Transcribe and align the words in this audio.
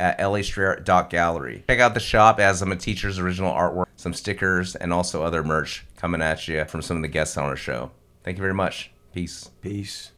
at 0.00 0.18
lastrayer.gallery. 0.18 1.64
Check 1.68 1.78
out 1.78 1.94
the 1.94 2.00
shop 2.00 2.40
as 2.40 2.58
some 2.58 2.72
of 2.72 2.78
Teacher's 2.78 3.18
original 3.18 3.52
artwork, 3.52 3.86
some 3.96 4.14
stickers, 4.14 4.74
and 4.74 4.92
also 4.92 5.22
other 5.22 5.44
merch 5.44 5.86
coming 5.96 6.22
at 6.22 6.48
you 6.48 6.64
from 6.64 6.82
some 6.82 6.96
of 6.96 7.02
the 7.02 7.08
guests 7.08 7.36
on 7.36 7.44
our 7.44 7.56
show. 7.56 7.90
Thank 8.24 8.38
you 8.38 8.42
very 8.42 8.54
much. 8.54 8.90
Peace. 9.12 9.50
Peace. 9.60 10.12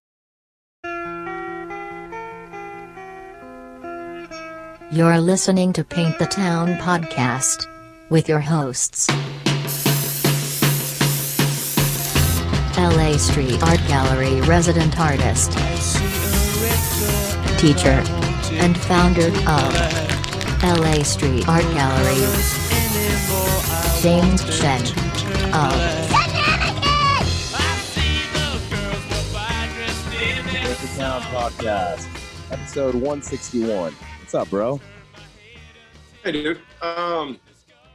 You're 4.93 5.19
listening 5.19 5.73
to 5.73 5.85
Paint 5.85 6.19
the 6.19 6.27
Town 6.27 6.75
podcast 6.75 7.67
with 8.11 8.29
your 8.29 8.41
hosts. 8.41 9.09
LA 12.77 13.17
Street 13.17 13.63
Art 13.63 13.81
Gallery 13.89 14.41
resident 14.43 14.99
artist, 14.99 15.53
teacher, 17.59 18.03
and 18.63 18.79
founder 18.79 19.27
of 19.27 20.63
LA 20.63 21.03
Street 21.03 21.49
Art 21.49 21.65
Gallery, 21.75 22.15
James 24.01 24.41
Shen 24.55 24.81
of 25.53 25.73
Break 30.63 30.79
the 30.79 30.93
Town 30.97 31.23
Podcast, 31.23 32.07
episode 32.53 32.95
161. 32.95 33.93
What's 34.21 34.35
up, 34.37 34.49
bro? 34.49 34.81
Hey, 36.23 36.31
dude. 36.31 36.59
Um, 36.81 37.41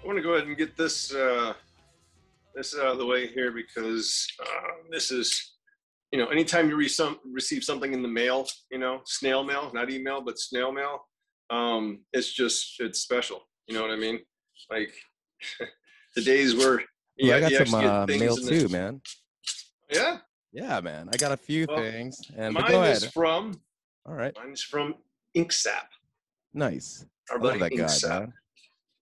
I 0.03 0.05
want 0.05 0.17
to 0.17 0.21
go 0.21 0.33
ahead 0.33 0.49
and 0.49 0.57
get 0.57 0.75
this 0.75 1.15
uh, 1.15 1.53
this 2.53 2.77
out 2.77 2.87
of 2.87 2.97
the 2.97 3.05
way 3.05 3.27
here 3.27 3.53
because 3.53 4.27
uh, 4.41 4.71
this 4.91 5.11
is, 5.11 5.56
you 6.11 6.19
know, 6.19 6.27
anytime 6.27 6.69
you 6.69 6.75
re- 6.75 6.88
some, 6.88 7.19
receive 7.25 7.63
something 7.63 7.94
in 7.94 8.02
the 8.02 8.08
mail, 8.08 8.47
you 8.72 8.77
know, 8.77 9.02
snail 9.05 9.44
mail, 9.44 9.72
not 9.73 9.89
email, 9.89 10.22
but 10.22 10.39
snail 10.39 10.72
mail, 10.72 10.99
um, 11.49 11.99
it's 12.14 12.31
just 12.33 12.75
it's 12.80 12.99
special. 13.02 13.41
You 13.67 13.75
know 13.75 13.81
what 13.81 13.91
I 13.91 13.97
mean? 13.97 14.19
Like 14.69 14.94
the 16.16 16.22
days 16.22 16.55
where 16.55 16.83
Yeah, 17.17 17.36
I 17.36 17.39
got 17.41 17.52
you 17.52 17.66
some 17.66 17.75
uh, 17.86 18.05
mail 18.08 18.36
in 18.38 18.45
the- 18.45 18.59
too, 18.59 18.69
man. 18.69 19.02
Yeah, 19.91 20.17
Yeah, 20.52 20.80
man. 20.81 21.09
I 21.14 21.17
got 21.17 21.31
a 21.31 21.38
few 21.38 21.66
Well, 21.67 21.77
things. 21.77 22.19
And 22.36 22.53
mine 22.53 22.69
go 22.69 22.83
is 22.83 23.03
ahead. 23.03 23.14
from 23.14 23.59
All 24.05 24.16
right. 24.16 24.33
mine's 24.42 24.61
from 24.64 24.95
Inksap. 25.36 25.88
Nice. 26.53 27.05
Our 27.30 27.39
I 27.39 27.42
love 27.42 27.59
that 27.59 27.71
guy, 27.71 28.09
man. 28.09 28.33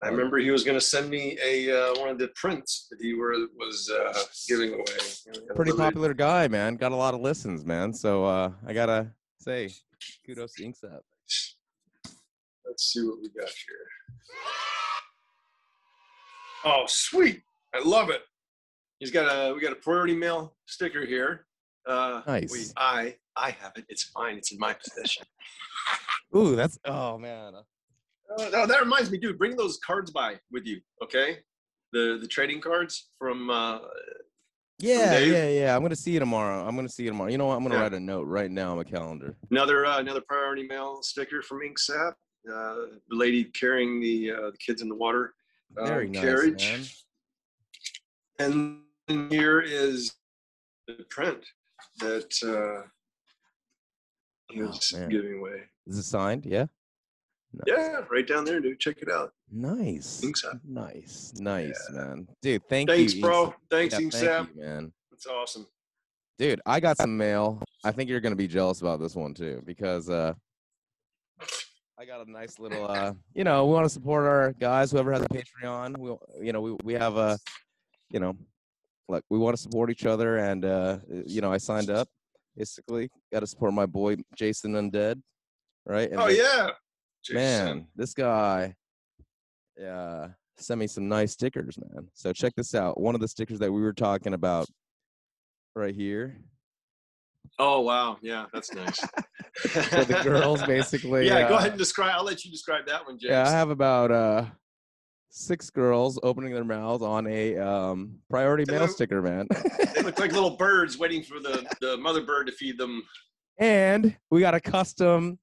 I 0.06 0.10
remember 0.10 0.38
he 0.38 0.52
was 0.52 0.64
going 0.64 0.78
to 0.78 0.86
send 0.86 1.10
me 1.10 1.36
a 1.44 1.72
uh, 1.72 2.00
one 2.00 2.10
of 2.10 2.20
the 2.20 2.28
prints 2.36 2.88
that 2.92 3.02
he 3.02 3.16
were 3.16 3.34
was 3.58 3.92
uh, 3.92 4.14
giving 4.48 4.74
away. 4.74 4.84
You 5.26 5.32
know, 5.32 5.40
he 5.40 5.42
had 5.42 5.50
a 5.50 5.54
Pretty 5.56 5.72
popular 5.72 6.14
guy, 6.14 6.48
man. 6.48 6.76
Got 6.76 6.92
a 6.92 6.96
lot 6.96 7.16
of 7.16 7.22
listens, 7.22 7.66
man. 7.66 7.92
So 7.92 8.24
uh, 8.24 8.52
I 8.68 8.74
gotta 8.74 9.12
say, 9.40 9.72
kudos 10.24 10.54
to 10.54 10.64
Inksap. 10.64 11.00
Let's 12.68 12.84
see 12.84 13.02
what 13.02 13.18
we 13.20 13.30
got 13.30 13.50
here. 13.50 13.88
Oh, 16.66 16.84
sweet! 16.88 17.42
I 17.74 17.82
love 17.84 18.12
it. 18.12 18.22
He's 19.00 19.10
got 19.10 19.26
a 19.26 19.56
we 19.56 19.60
got 19.60 19.72
a 19.72 19.78
priority 19.78 20.16
mail 20.16 20.54
sticker 20.68 21.04
here. 21.04 21.48
Uh, 21.88 22.22
Nice. 22.28 22.52
We, 22.52 22.66
I 22.78 23.16
I 23.36 23.50
have 23.52 23.72
it. 23.76 23.86
It's 23.90 24.04
fine. 24.04 24.38
It's 24.38 24.52
in 24.52 24.60
my 24.60 24.74
possession. 24.74 25.26
Ooh, 26.36 26.56
that's 26.56 26.78
oh 26.86 27.18
man. 27.18 27.54
Oh, 28.38 28.66
that 28.68 28.80
reminds 28.82 29.12
me, 29.12 29.18
dude. 29.18 29.38
Bring 29.38 29.56
those 29.56 29.78
cards 29.86 30.12
by 30.12 30.40
with 30.52 30.66
you, 30.66 30.82
okay? 31.04 31.40
The 31.94 32.18
the 32.22 32.28
trading 32.28 32.60
cards 32.62 33.10
from 33.20 33.50
uh, 33.50 33.80
Yeah, 34.80 35.12
Dave? 35.12 35.32
yeah, 35.32 35.48
yeah. 35.50 35.76
I'm 35.76 35.82
gonna 35.82 35.96
see 35.96 36.12
you 36.12 36.20
tomorrow. 36.20 36.66
I'm 36.68 36.76
gonna 36.76 36.90
see 36.90 37.04
you 37.04 37.10
tomorrow. 37.10 37.30
You 37.30 37.38
know 37.38 37.46
what? 37.48 37.56
I'm 37.56 37.64
gonna 37.64 37.76
Yeah. 37.76 37.82
write 37.82 37.94
a 37.94 38.00
note 38.00 38.24
right 38.28 38.50
now 38.52 38.72
on 38.72 38.78
my 38.78 38.84
calendar. 38.84 39.36
another 39.52 39.86
uh, 39.86 40.00
another 40.00 40.22
priority 40.22 40.64
mail 40.68 41.02
sticker 41.04 41.42
from 41.42 41.60
Inksap. 41.62 42.14
Uh, 42.48 42.76
the 43.10 43.16
lady 43.16 43.44
carrying 43.46 44.00
the 44.02 44.32
uh, 44.32 44.52
the 44.52 44.58
kids 44.58 44.82
in 44.82 44.90
the 44.90 44.96
water 44.96 45.34
uh, 45.78 45.86
Very 45.86 46.08
nice, 46.10 46.22
carriage. 46.24 46.64
man. 48.40 48.82
And 49.08 49.32
here 49.32 49.62
is 49.62 50.14
the 50.88 51.06
print 51.10 51.46
that 52.00 52.32
uh, 52.44 52.88
he 54.52 54.62
Oh, 54.62 55.08
giving 55.10 55.40
away. 55.40 55.62
Is 55.88 55.98
it 55.98 56.04
signed? 56.04 56.46
Yeah. 56.46 56.66
Yeah, 57.68 58.02
right 58.10 58.28
down 58.28 58.46
there, 58.46 58.60
dude. 58.60 58.80
Check 58.80 58.98
it 59.02 59.10
out. 59.12 59.32
Nice. 59.52 60.22
Inksap. 60.22 60.60
Nice. 60.64 61.34
Nice, 61.38 61.90
man. 61.92 62.28
Dude, 62.42 62.62
thank 62.70 62.90
you. 62.90 62.96
Thanks, 62.96 63.14
you. 63.16 63.22
bro. 63.22 63.48
Inksap. 63.48 63.54
Thanks, 63.72 63.94
Yeah, 63.94 64.00
Inksap. 64.02 64.38
thank 64.46 64.56
you, 64.56 64.62
man. 64.62 64.94
That's 65.12 65.28
awesome. 65.28 65.68
Dude, 66.38 66.60
I 66.66 66.80
got 66.80 66.98
some 66.98 67.16
mail. 67.16 67.62
I 67.84 67.92
think 67.92 68.10
you're 68.10 68.20
gonna 68.20 68.36
be 68.36 68.48
jealous 68.48 68.82
about 68.82 69.00
this 69.00 69.16
one 69.16 69.34
too, 69.34 69.62
because 69.66 70.10
uh 70.10 70.34
I 71.98 72.04
got 72.06 72.28
a 72.28 72.30
nice 72.30 72.60
little 72.60 72.90
uh 72.90 73.14
you 73.34 73.44
know, 73.44 73.66
we 73.66 73.74
want 73.74 73.86
to 73.86 73.90
support 73.90 74.26
our 74.26 74.52
guys, 74.54 74.92
whoever 74.92 75.14
has 75.14 75.22
a 75.22 75.30
Patreon. 75.30 75.98
We 75.98 76.46
you 76.46 76.52
know, 76.52 76.62
we 76.62 76.76
we 76.84 76.94
have 76.94 77.16
a 77.18 77.38
you 78.10 78.20
know, 78.20 78.36
like 79.08 79.24
we 79.30 79.38
want 79.38 79.56
to 79.56 79.62
support 79.62 79.90
each 79.90 80.06
other 80.06 80.38
and 80.38 80.66
uh 80.66 80.98
you 81.26 81.40
know, 81.42 81.52
I 81.54 81.58
signed 81.58 81.90
up 81.90 82.08
basically. 82.58 83.10
Gotta 83.32 83.48
support 83.48 83.74
my 83.74 83.86
boy 83.86 84.18
Jason 84.36 84.74
Undead. 84.74 85.22
Right? 85.86 86.10
And 86.12 86.20
oh 86.20 86.28
they- 86.28 86.38
yeah, 86.38 86.72
Jason. 87.26 87.36
man, 87.38 87.88
this 87.96 88.14
guy 88.14 88.76
yeah 89.78 90.28
sent 90.58 90.80
me 90.80 90.88
some 90.88 91.08
nice 91.08 91.34
stickers, 91.34 91.78
man. 91.78 92.08
So 92.14 92.32
check 92.32 92.54
this 92.56 92.74
out. 92.74 93.00
One 93.00 93.16
of 93.16 93.22
the 93.22 93.28
stickers 93.28 93.60
that 93.60 93.72
we 93.72 93.82
were 93.82 93.94
talking 93.94 94.34
about 94.34 94.68
right 95.76 95.94
here. 95.94 96.38
Oh 97.60 97.82
wow, 97.82 98.18
yeah, 98.22 98.46
that's 98.54 98.74
nice. 98.74 99.00
for 99.58 100.06
the 100.06 100.20
girls, 100.24 100.64
basically. 100.68 101.28
yeah, 101.28 101.48
go 101.48 101.56
uh, 101.56 101.60
ahead 101.60 101.72
and 101.72 101.80
describe. 101.80 102.14
I'll 102.16 102.24
let 102.24 102.44
you 102.44 102.52
describe 102.52 102.86
that 102.88 103.06
one, 103.06 103.18
James. 103.18 103.32
Yeah, 103.32 103.48
I 103.48 103.52
have 103.52 103.70
about 103.70 104.12
uh 104.12 104.46
six 105.30 105.70
girls 105.70 106.18
opening 106.24 106.54
their 106.54 106.64
mouths 106.64 107.04
on 107.04 107.28
a 107.28 107.58
um 107.58 108.20
priority 108.30 108.70
mail 108.72 108.88
sticker, 108.88 109.22
man. 109.22 109.48
They 109.94 110.02
look 110.02 110.20
like 110.20 110.32
little 110.32 110.56
birds 110.58 110.98
waiting 110.98 111.24
for 111.24 111.40
the 111.40 111.66
the 111.82 111.98
mother 111.98 112.22
bird 112.22 112.48
to 112.48 112.54
feed 112.54 112.78
them. 112.78 113.04
and 113.60 114.16
we 114.32 114.42
got 114.42 114.56
a 114.56 114.60
custom 114.60 115.40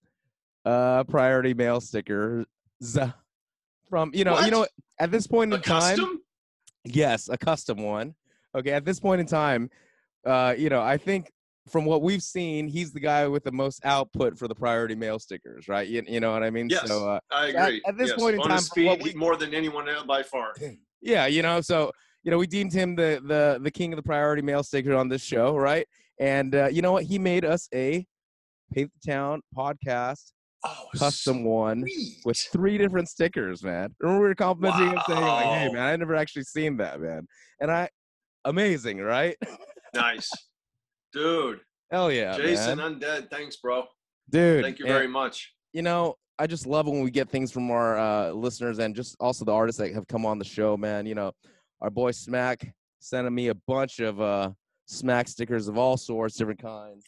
uh 0.64 1.04
priority 1.04 1.54
mail 1.54 1.80
sticker 1.80 2.44
z- 2.82 3.00
from 3.88 4.10
you 4.14 4.24
know 4.24 4.38
you 4.40 4.50
know 4.50 4.66
at 5.00 5.10
this 5.10 5.26
point 5.26 5.52
A 5.52 5.56
in 5.56 5.62
time 5.62 5.80
custom? 5.96 6.20
yes 6.84 7.28
a 7.28 7.36
custom 7.36 7.78
one 7.82 8.14
okay 8.54 8.70
at 8.70 8.84
this 8.84 9.00
point 9.00 9.20
in 9.20 9.26
time 9.26 9.68
uh 10.26 10.54
you 10.56 10.68
know 10.68 10.80
i 10.80 10.96
think 10.96 11.30
from 11.68 11.84
what 11.84 12.02
we've 12.02 12.22
seen 12.22 12.66
he's 12.68 12.92
the 12.92 13.00
guy 13.00 13.26
with 13.28 13.44
the 13.44 13.52
most 13.52 13.84
output 13.84 14.36
for 14.38 14.48
the 14.48 14.54
priority 14.54 14.94
mail 14.94 15.18
stickers 15.18 15.68
right 15.68 15.88
you, 15.88 16.02
you 16.08 16.20
know 16.20 16.32
what 16.32 16.42
i 16.42 16.50
mean 16.50 16.68
Yes. 16.68 16.86
so 16.88 17.08
uh 17.08 17.20
I 17.30 17.48
at- 17.50 17.54
agree. 17.68 17.82
at 17.86 17.98
this 17.98 18.10
Yes. 18.10 18.18
point 18.20 18.34
in 18.34 18.40
on 18.40 18.48
time, 18.48 18.98
we- 19.02 19.14
more 19.14 19.36
than 19.36 19.54
anyone 19.54 19.86
by 20.06 20.22
far. 20.22 20.54
yeah 21.02 21.26
you 21.26 21.42
know 21.42 21.60
so 21.60 21.90
you 22.22 22.30
know 22.30 22.38
we 22.38 22.46
deemed 22.46 22.72
him 22.72 22.94
the 22.94 23.20
the 23.26 23.58
the 23.62 23.70
king 23.70 23.92
of 23.92 23.96
the 23.96 24.02
priority 24.02 24.42
mail 24.42 24.62
sticker 24.62 24.94
on 24.94 25.08
this 25.08 25.22
show 25.22 25.56
right 25.56 25.86
and 26.20 26.54
uh, 26.54 26.68
you 26.70 26.82
know 26.82 26.92
what 26.92 27.04
he 27.04 27.18
made 27.18 27.44
us 27.44 27.68
a 27.74 28.06
paint 28.72 28.90
the 29.02 29.10
town 29.12 29.40
podcast 29.56 30.32
Oh, 30.64 30.86
custom 30.96 31.42
one 31.44 31.84
with 32.24 32.38
three 32.52 32.78
different 32.78 33.08
stickers 33.08 33.64
man. 33.64 33.94
Remember 34.00 34.22
we 34.22 34.28
were 34.28 34.34
complimenting 34.34 34.90
him 34.90 34.98
saying 35.08 35.20
like 35.20 35.44
hey 35.46 35.68
man 35.72 35.82
i 35.82 35.96
never 35.96 36.14
actually 36.14 36.44
seen 36.44 36.76
that 36.76 37.00
man. 37.00 37.26
And 37.60 37.70
i 37.70 37.88
amazing 38.44 38.98
right? 38.98 39.36
Nice, 39.94 40.30
dude. 41.12 41.60
hell 41.90 42.10
yeah 42.12 42.36
Jason 42.36 42.78
man. 42.78 43.00
Undead, 43.00 43.30
thanks, 43.30 43.56
bro. 43.56 43.84
dude 44.30 44.62
Thank 44.62 44.78
you 44.78 44.86
and, 44.86 44.94
very 44.94 45.08
much. 45.08 45.52
you 45.72 45.82
know 45.82 46.14
i 46.38 46.46
just 46.46 46.66
love 46.66 46.86
when 46.86 47.02
we 47.02 47.10
get 47.10 47.28
things 47.28 47.50
from 47.52 47.70
our 47.70 47.98
uh, 47.98 48.30
listeners 48.30 48.78
and 48.78 48.94
just 48.94 49.16
also 49.20 49.44
the 49.44 49.52
artists 49.52 49.78
that 49.80 49.92
have 49.92 50.06
come 50.06 50.24
on 50.24 50.38
the 50.38 50.44
show 50.44 50.76
man. 50.76 51.06
You 51.06 51.14
know 51.14 51.32
our 51.80 51.90
boy 51.90 52.12
smack 52.12 52.72
sending 53.00 53.34
me 53.34 53.48
a 53.48 53.54
bunch 53.66 53.98
of 53.98 54.20
uh 54.20 54.50
smack 54.86 55.26
stickers 55.28 55.66
of 55.68 55.76
all 55.76 55.96
sorts 55.96 56.36
different 56.36 56.62
kinds 56.62 57.04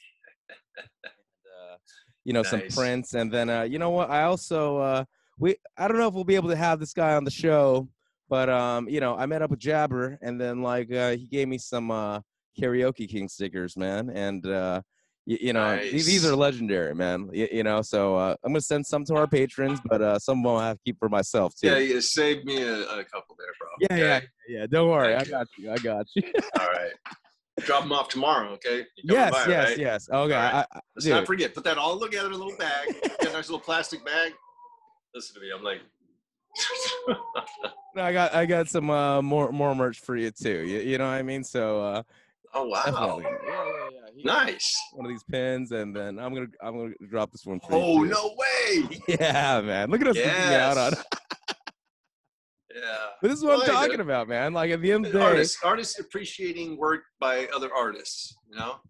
you 2.24 2.32
know 2.32 2.42
some 2.42 2.62
prints 2.70 3.14
and 3.14 3.30
then 3.30 3.50
uh 3.50 3.62
you 3.62 3.78
know 3.78 3.90
what 3.90 4.10
i 4.10 4.24
also 4.24 4.78
uh 4.78 5.04
we 5.38 5.54
i 5.76 5.86
don't 5.86 5.98
know 5.98 6.08
if 6.08 6.14
we'll 6.14 6.24
be 6.24 6.34
able 6.36 6.48
to 6.48 6.56
have 6.56 6.80
this 6.80 6.92
guy 6.92 7.14
on 7.14 7.24
the 7.24 7.30
show 7.30 7.86
but 8.28 8.48
um 8.48 8.88
you 8.88 9.00
know 9.00 9.14
i 9.16 9.26
met 9.26 9.42
up 9.42 9.50
with 9.50 9.60
Jaber 9.60 10.16
and 10.22 10.40
then 10.40 10.62
like 10.62 10.92
uh 10.92 11.10
he 11.10 11.26
gave 11.26 11.48
me 11.48 11.58
some 11.58 11.90
uh 11.90 12.20
karaoke 12.58 13.08
king 13.08 13.28
stickers 13.28 13.76
man 13.76 14.10
and 14.10 14.46
uh 14.46 14.80
you, 15.26 15.38
you 15.40 15.52
know 15.52 15.76
th- 15.78 15.92
these 15.92 16.22
Nice. 16.22 16.30
are 16.32 16.36
legendary, 16.36 16.94
man. 16.94 17.30
You, 17.32 17.48
you 17.50 17.62
know, 17.62 17.80
so 17.80 18.14
uh, 18.16 18.36
I'm 18.44 18.52
gonna 18.52 18.60
send 18.60 18.84
some 18.84 19.04
to 19.06 19.14
our 19.14 19.26
patrons, 19.26 19.80
but 19.88 20.02
uh, 20.02 20.18
some 20.18 20.40
of 20.40 20.44
them 20.44 20.56
I 20.56 20.68
have 20.68 20.76
to 20.76 20.82
keep 20.84 20.98
for 20.98 21.08
myself 21.08 21.54
too. 21.54 21.68
Yeah, 21.68 21.78
you 21.78 22.00
saved 22.02 22.44
me 22.44 22.62
a, 22.62 22.82
a 22.82 23.04
couple 23.04 23.34
there, 23.38 23.48
bro. 23.58 23.68
yeah, 23.80 23.96
yeah, 23.96 24.16
Okay? 24.16 24.26
yeah. 24.48 24.66
Don't 24.66 24.90
worry, 24.90 25.14
I 25.14 25.24
Thank 25.24 25.28
you. 25.28 25.32
got 25.32 25.46
you. 25.56 25.72
I 25.72 25.78
got 25.78 26.06
you. 26.14 26.22
All 26.60 26.66
right. 26.66 26.92
Drop 27.60 27.82
them 27.84 27.92
off 27.92 28.08
tomorrow, 28.08 28.50
okay? 28.54 28.84
Yes, 29.02 29.30
by, 29.32 29.46
yes, 29.48 29.68
right? 29.68 29.78
yes. 29.78 30.08
Okay, 30.08 30.18
All 30.18 30.26
right. 30.28 30.54
I, 30.54 30.66
I, 30.76 30.80
Let's 30.96 31.06
not 31.06 31.26
forget. 31.26 31.54
Put 31.54 31.64
that 31.64 31.78
all 31.78 31.98
together 32.00 32.26
in 32.28 32.34
a 32.34 32.36
little 32.36 32.56
bag. 32.58 32.88
Get 33.02 33.30
a 33.30 33.32
nice 33.32 33.48
little 33.48 33.60
plastic 33.60 34.04
bag. 34.04 34.32
Listen 35.14 35.36
to 35.36 35.40
me. 35.40 35.52
I'm 35.56 35.62
like, 35.62 35.80
No, 37.96 38.02
I 38.02 38.12
got 38.12 38.34
I 38.34 38.44
got 38.46 38.68
some 38.68 38.90
uh, 38.90 39.22
more 39.22 39.52
more 39.52 39.72
merch 39.74 40.00
for 40.00 40.16
you 40.16 40.32
too. 40.32 40.64
You, 40.66 40.80
you 40.80 40.98
know 40.98 41.04
what 41.06 41.14
I 41.14 41.22
mean? 41.22 41.44
So 41.44 41.80
uh, 41.80 42.02
oh 42.52 42.66
wow, 42.66 42.82
definitely. 42.86 43.24
Yeah, 43.46 43.64
yeah, 43.66 43.88
yeah. 44.16 44.24
Nice. 44.24 44.76
One 44.94 45.06
of 45.06 45.10
these 45.12 45.22
pins, 45.22 45.70
and 45.70 45.94
then 45.94 46.18
I'm 46.18 46.34
gonna 46.34 46.48
I'm 46.60 46.76
gonna 46.76 46.94
drop 47.08 47.30
this 47.30 47.46
one 47.46 47.60
for 47.60 47.68
Oh 47.72 48.02
you. 48.02 48.08
too. 48.08 48.14
no 48.14 48.34
way. 48.36 49.00
Yeah, 49.20 49.60
man. 49.60 49.90
Look 49.90 50.00
at 50.00 50.08
us 50.08 50.16
geeking 50.16 50.52
out 50.58 50.76
on. 50.76 50.92
Yeah. 52.74 52.80
But 53.22 53.28
this 53.28 53.38
is 53.38 53.44
what 53.44 53.58
Well, 53.58 53.62
I'm 53.62 53.88
talking 53.88 54.00
about, 54.00 54.28
man. 54.28 54.52
Like 54.52 54.70
at 54.70 54.82
the 54.82 54.92
end 54.92 55.06
of 55.06 55.12
the 55.12 55.18
day, 55.18 55.24
Artists, 55.24 55.58
artists 55.62 56.00
appreciating 56.00 56.76
work 56.76 57.02
by 57.20 57.46
other 57.54 57.70
artists. 57.72 58.36
You 58.50 58.58
know. 58.58 58.80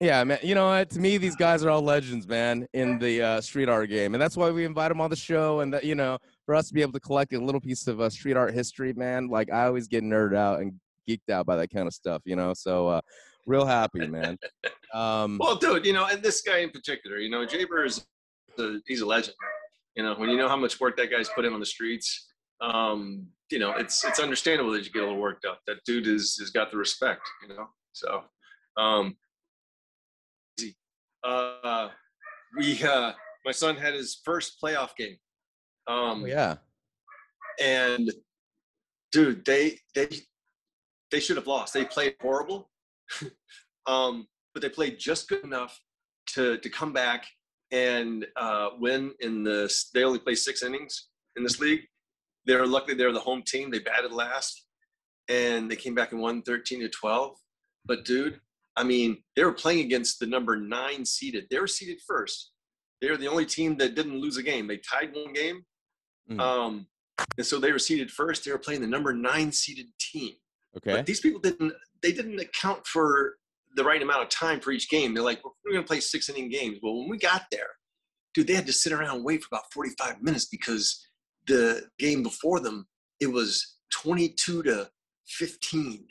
yeah, 0.00 0.24
man. 0.24 0.38
You 0.42 0.54
know 0.54 0.68
what? 0.68 0.90
To 0.90 1.00
me, 1.00 1.18
these 1.18 1.36
guys 1.36 1.62
are 1.62 1.70
all 1.70 1.82
legends, 1.82 2.26
man, 2.26 2.66
in 2.72 2.98
the 2.98 3.22
uh, 3.22 3.40
street 3.40 3.68
art 3.68 3.90
game, 3.90 4.14
and 4.14 4.22
that's 4.22 4.36
why 4.36 4.50
we 4.50 4.64
invite 4.64 4.88
them 4.88 5.00
on 5.00 5.10
the 5.10 5.16
show. 5.16 5.60
And 5.60 5.74
that 5.74 5.84
you 5.84 5.94
know, 5.94 6.18
for 6.46 6.54
us 6.54 6.68
to 6.68 6.74
be 6.74 6.80
able 6.82 6.92
to 6.92 7.00
collect 7.00 7.32
a 7.34 7.38
little 7.38 7.60
piece 7.60 7.86
of 7.86 8.00
uh, 8.00 8.08
street 8.08 8.36
art 8.36 8.54
history, 8.54 8.92
man. 8.94 9.28
Like 9.28 9.52
I 9.52 9.66
always 9.66 9.88
get 9.88 10.02
nerded 10.04 10.36
out 10.36 10.60
and 10.60 10.72
geeked 11.08 11.30
out 11.30 11.46
by 11.46 11.56
that 11.56 11.68
kind 11.68 11.86
of 11.86 11.92
stuff, 11.92 12.22
you 12.24 12.36
know. 12.36 12.54
So 12.54 12.88
uh, 12.88 13.00
real 13.46 13.66
happy, 13.66 14.06
man. 14.06 14.38
Um, 14.94 15.38
Well, 15.40 15.56
dude, 15.56 15.84
you 15.84 15.92
know, 15.92 16.06
and 16.06 16.22
this 16.22 16.40
guy 16.40 16.58
in 16.58 16.70
particular, 16.70 17.16
you 17.16 17.28
know, 17.28 17.44
Jaber 17.44 17.84
is 17.84 18.06
a, 18.60 18.76
he's 18.86 19.00
a 19.00 19.06
legend. 19.06 19.34
You 19.96 20.04
know, 20.04 20.14
when 20.14 20.30
you 20.30 20.36
know 20.36 20.48
how 20.48 20.56
much 20.56 20.78
work 20.78 20.96
that 20.98 21.10
guy's 21.10 21.28
put 21.30 21.44
in 21.44 21.52
on 21.52 21.58
the 21.58 21.66
streets, 21.66 22.28
um, 22.64 23.26
you 23.50 23.58
know, 23.58 23.72
it's 23.72 24.04
it's 24.04 24.20
understandable 24.20 24.72
that 24.72 24.84
you 24.84 24.90
get 24.90 25.02
a 25.02 25.06
little 25.06 25.20
worked 25.20 25.44
up. 25.44 25.60
That 25.66 25.84
dude 25.84 26.06
is 26.06 26.36
has 26.38 26.50
got 26.50 26.70
the 26.70 26.76
respect, 26.76 27.22
you 27.42 27.54
know. 27.54 27.68
So, 27.92 28.22
um, 28.76 29.16
uh, 31.22 31.88
we 32.56 32.82
uh, 32.82 33.12
my 33.44 33.52
son 33.52 33.76
had 33.76 33.94
his 33.94 34.20
first 34.24 34.60
playoff 34.62 34.96
game. 34.96 35.16
Um, 35.86 36.22
oh, 36.22 36.26
yeah. 36.26 36.56
and 37.62 38.10
dude, 39.12 39.44
they 39.44 39.78
they 39.94 40.08
they 41.10 41.20
should 41.20 41.36
have 41.36 41.46
lost. 41.46 41.74
They 41.74 41.84
played 41.84 42.16
horrible, 42.20 42.70
um, 43.86 44.26
but 44.54 44.62
they 44.62 44.68
played 44.68 44.98
just 44.98 45.28
good 45.28 45.44
enough 45.44 45.78
to 46.28 46.58
to 46.58 46.70
come 46.70 46.92
back 46.92 47.26
and 47.70 48.26
uh, 48.36 48.70
win 48.78 49.12
in 49.20 49.44
the. 49.44 49.72
They 49.92 50.04
only 50.04 50.18
play 50.18 50.34
six 50.34 50.62
innings 50.62 51.08
in 51.36 51.42
this 51.42 51.60
league. 51.60 51.82
They're 52.46 52.66
luckily 52.66 52.94
they're 52.94 53.12
the 53.12 53.20
home 53.20 53.42
team. 53.42 53.70
They 53.70 53.78
batted 53.78 54.12
last, 54.12 54.66
and 55.28 55.70
they 55.70 55.76
came 55.76 55.94
back 55.94 56.12
and 56.12 56.20
won 56.20 56.42
thirteen 56.42 56.80
to 56.80 56.88
twelve. 56.88 57.36
But 57.84 58.04
dude, 58.04 58.40
I 58.76 58.84
mean, 58.84 59.22
they 59.36 59.44
were 59.44 59.52
playing 59.52 59.80
against 59.84 60.18
the 60.20 60.26
number 60.26 60.56
nine 60.56 61.04
seeded. 61.04 61.46
They 61.50 61.58
were 61.58 61.66
seeded 61.66 61.98
first. 62.06 62.50
They 63.00 63.10
were 63.10 63.16
the 63.16 63.28
only 63.28 63.46
team 63.46 63.76
that 63.78 63.94
didn't 63.94 64.20
lose 64.20 64.36
a 64.36 64.42
game. 64.42 64.66
They 64.66 64.78
tied 64.78 65.14
one 65.14 65.32
game. 65.32 65.64
Mhm. 66.30 66.40
Um, 66.40 66.86
and 67.36 67.46
so 67.46 67.58
they 67.58 67.70
were 67.72 67.78
seeded 67.78 68.10
first. 68.10 68.44
They 68.44 68.50
were 68.50 68.58
playing 68.58 68.80
the 68.80 68.86
number 68.86 69.12
nine 69.12 69.52
seeded 69.52 69.86
team. 69.98 70.34
Okay. 70.76 70.92
But 70.92 71.06
these 71.06 71.20
people 71.20 71.40
didn't. 71.40 71.72
They 72.02 72.12
didn't 72.12 72.40
account 72.40 72.86
for 72.86 73.36
the 73.76 73.84
right 73.84 74.02
amount 74.02 74.22
of 74.22 74.28
time 74.28 74.60
for 74.60 74.70
each 74.70 74.88
game. 74.88 75.14
They're 75.14 75.22
like, 75.22 75.42
we're 75.44 75.72
going 75.72 75.82
to 75.84 75.86
play 75.86 76.00
six 76.00 76.28
inning 76.28 76.48
games. 76.48 76.78
Well, 76.82 76.96
when 76.98 77.08
we 77.08 77.18
got 77.18 77.44
there, 77.50 77.70
dude, 78.32 78.46
they 78.46 78.54
had 78.54 78.66
to 78.66 78.72
sit 78.72 78.92
around 78.92 79.16
and 79.16 79.24
wait 79.24 79.42
for 79.42 79.48
about 79.52 79.72
forty 79.72 79.90
five 79.98 80.22
minutes 80.22 80.46
because 80.46 81.06
the 81.46 81.82
game 81.98 82.22
before 82.22 82.60
them 82.60 82.86
it 83.20 83.26
was 83.30 83.76
twenty 83.92 84.28
two 84.30 84.62
to 84.64 84.88
fifteen 85.26 86.06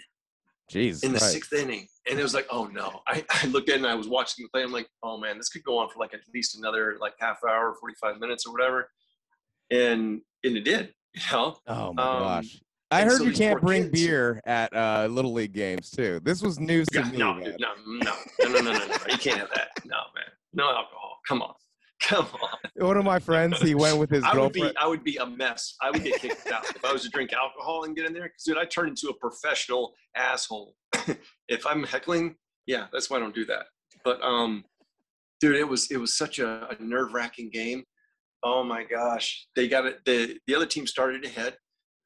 Jeez. 0.72 1.04
in 1.04 1.12
the 1.12 1.20
Christ. 1.20 1.34
sixth 1.34 1.54
inning. 1.54 1.88
And 2.10 2.20
it 2.20 2.24
was 2.24 2.34
like, 2.34 2.48
oh 2.50 2.66
no. 2.66 3.02
I, 3.08 3.24
I 3.44 3.48
looked 3.48 3.70
at 3.70 3.76
it 3.76 3.78
and 3.80 3.88
I 3.88 3.96
was 3.96 4.08
watching 4.08 4.44
the 4.46 4.50
play. 4.50 4.64
I'm 4.64 4.72
like, 4.72 4.88
oh 5.04 5.18
man, 5.18 5.38
this 5.38 5.50
could 5.50 5.64
go 5.64 5.78
on 5.78 5.90
for 5.90 6.00
like 6.00 6.14
at 6.14 6.22
least 6.34 6.58
another 6.58 6.98
like 7.00 7.14
half 7.20 7.38
hour, 7.48 7.76
45 7.80 8.20
minutes 8.20 8.46
or 8.48 8.54
whatever. 8.54 8.90
And 9.72 10.22
and 10.44 10.58
it 10.58 10.64
did, 10.66 10.94
you 11.16 11.22
know? 11.32 11.58
Oh 11.68 11.94
my 11.94 12.04
Um, 12.04 12.20
gosh. 12.20 12.60
I 12.92 13.04
heard 13.06 13.18
so 13.18 13.24
you 13.24 13.34
can't 13.34 13.60
bring 13.62 13.84
kids- 13.90 14.02
beer 14.06 14.40
at 14.46 14.72
uh, 14.76 15.08
little 15.10 15.34
league 15.34 15.54
games 15.54 15.90
too. 15.90 16.20
This 16.24 16.44
was 16.44 16.60
news 16.60 16.88
to 16.90 17.00
Yeah, 17.00 17.10
me. 17.12 17.18
no, 17.18 17.34
man. 17.34 17.56
no, 17.60 17.70
no, 17.88 17.94
no, 18.00 18.50
no, 18.50 18.62
no, 18.62 18.62
no, 18.62 18.86
no. 18.88 18.96
You 19.10 19.18
can't 19.18 19.40
have 19.40 19.50
that. 19.56 19.70
No, 19.86 19.98
man. 20.14 20.26
No 20.54 20.66
alcohol. 20.66 21.18
Come 21.28 21.42
on. 21.42 21.54
Come 22.04 22.28
on. 22.42 22.86
One 22.86 22.98
of 22.98 23.06
my 23.06 23.20
friends, 23.20 23.62
he 23.62 23.76
went 23.76 23.98
with 23.98 24.10
his 24.10 24.24
I 24.24 24.36
would 24.36 24.52
be 24.52 24.60
girlfriend. 24.60 24.78
I 24.80 24.88
would 24.88 25.04
be 25.04 25.18
a 25.18 25.26
mess. 25.26 25.76
I 25.82 25.92
would 25.92 26.04
get 26.04 26.20
kicked 26.20 26.52
out 26.52 26.66
if 26.76 26.84
I 26.84 26.92
was 26.92 27.04
to 27.04 27.10
drink 27.10 27.32
alcohol 27.34 27.84
and 27.84 27.96
get 27.96 28.06
in 28.06 28.14
there. 28.14 28.24
Because 28.24 28.44
dude, 28.44 28.58
I 28.58 28.66
turn 28.66 28.90
into 28.90 29.10
a 29.10 29.14
professional 29.14 29.94
asshole. 30.16 30.76
if 31.48 31.66
I'm 31.66 31.84
heckling, 31.84 32.36
yeah, 32.66 32.88
that's 32.92 33.10
why 33.10 33.18
I 33.18 33.20
don't 33.20 33.36
do 33.36 33.46
that. 33.46 33.68
But 34.04 34.22
um, 34.22 34.66
dude, 35.40 35.56
it 35.56 35.68
was 35.68 35.92
it 35.92 35.98
was 35.98 36.16
such 36.18 36.40
a, 36.40 36.68
a 36.70 36.84
nerve 36.84 37.14
wracking 37.14 37.50
game. 37.52 37.84
Oh 38.44 38.64
my 38.64 38.84
gosh, 38.84 39.48
they 39.56 39.68
got 39.68 39.86
it. 39.86 40.00
The 40.06 40.38
the 40.48 40.56
other 40.56 40.66
team 40.66 40.86
started 40.88 41.26
ahead, 41.26 41.58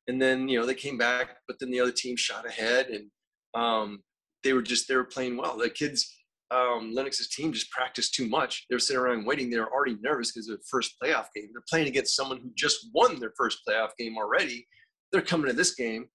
and 0.07 0.21
then 0.21 0.47
you 0.47 0.59
know 0.59 0.65
they 0.65 0.75
came 0.75 0.97
back, 0.97 1.37
but 1.47 1.57
then 1.59 1.71
the 1.71 1.79
other 1.79 1.91
team 1.91 2.15
shot 2.15 2.47
ahead, 2.47 2.87
and 2.87 3.09
um, 3.55 4.03
they 4.43 4.53
were 4.53 4.61
just 4.61 4.87
they 4.87 4.95
were 4.95 5.03
playing 5.03 5.37
well. 5.37 5.57
The 5.57 5.69
kids, 5.69 6.16
um, 6.51 6.93
Lennox's 6.93 7.27
team 7.29 7.51
just 7.51 7.69
practiced 7.71 8.13
too 8.13 8.27
much. 8.27 8.65
They 8.69 8.75
were 8.75 8.79
sitting 8.79 9.01
around 9.01 9.25
waiting. 9.25 9.49
They 9.49 9.59
were 9.59 9.71
already 9.71 9.97
nervous 10.01 10.31
because 10.31 10.47
of 10.47 10.57
the 10.57 10.63
first 10.69 10.95
playoff 11.03 11.25
game. 11.35 11.49
They're 11.53 11.63
playing 11.69 11.87
against 11.87 12.15
someone 12.15 12.37
who 12.37 12.51
just 12.55 12.87
won 12.93 13.19
their 13.19 13.33
first 13.37 13.59
playoff 13.67 13.89
game 13.97 14.17
already. 14.17 14.65
They're 15.11 15.21
coming 15.21 15.47
to 15.47 15.53
this 15.53 15.75
game, 15.75 16.07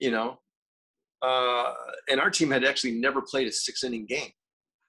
you 0.00 0.10
know. 0.10 0.38
Uh, 1.22 1.72
and 2.10 2.20
our 2.20 2.30
team 2.30 2.50
had 2.50 2.64
actually 2.64 2.92
never 2.92 3.22
played 3.22 3.46
a 3.48 3.52
six 3.52 3.82
inning 3.84 4.04
game, 4.06 4.30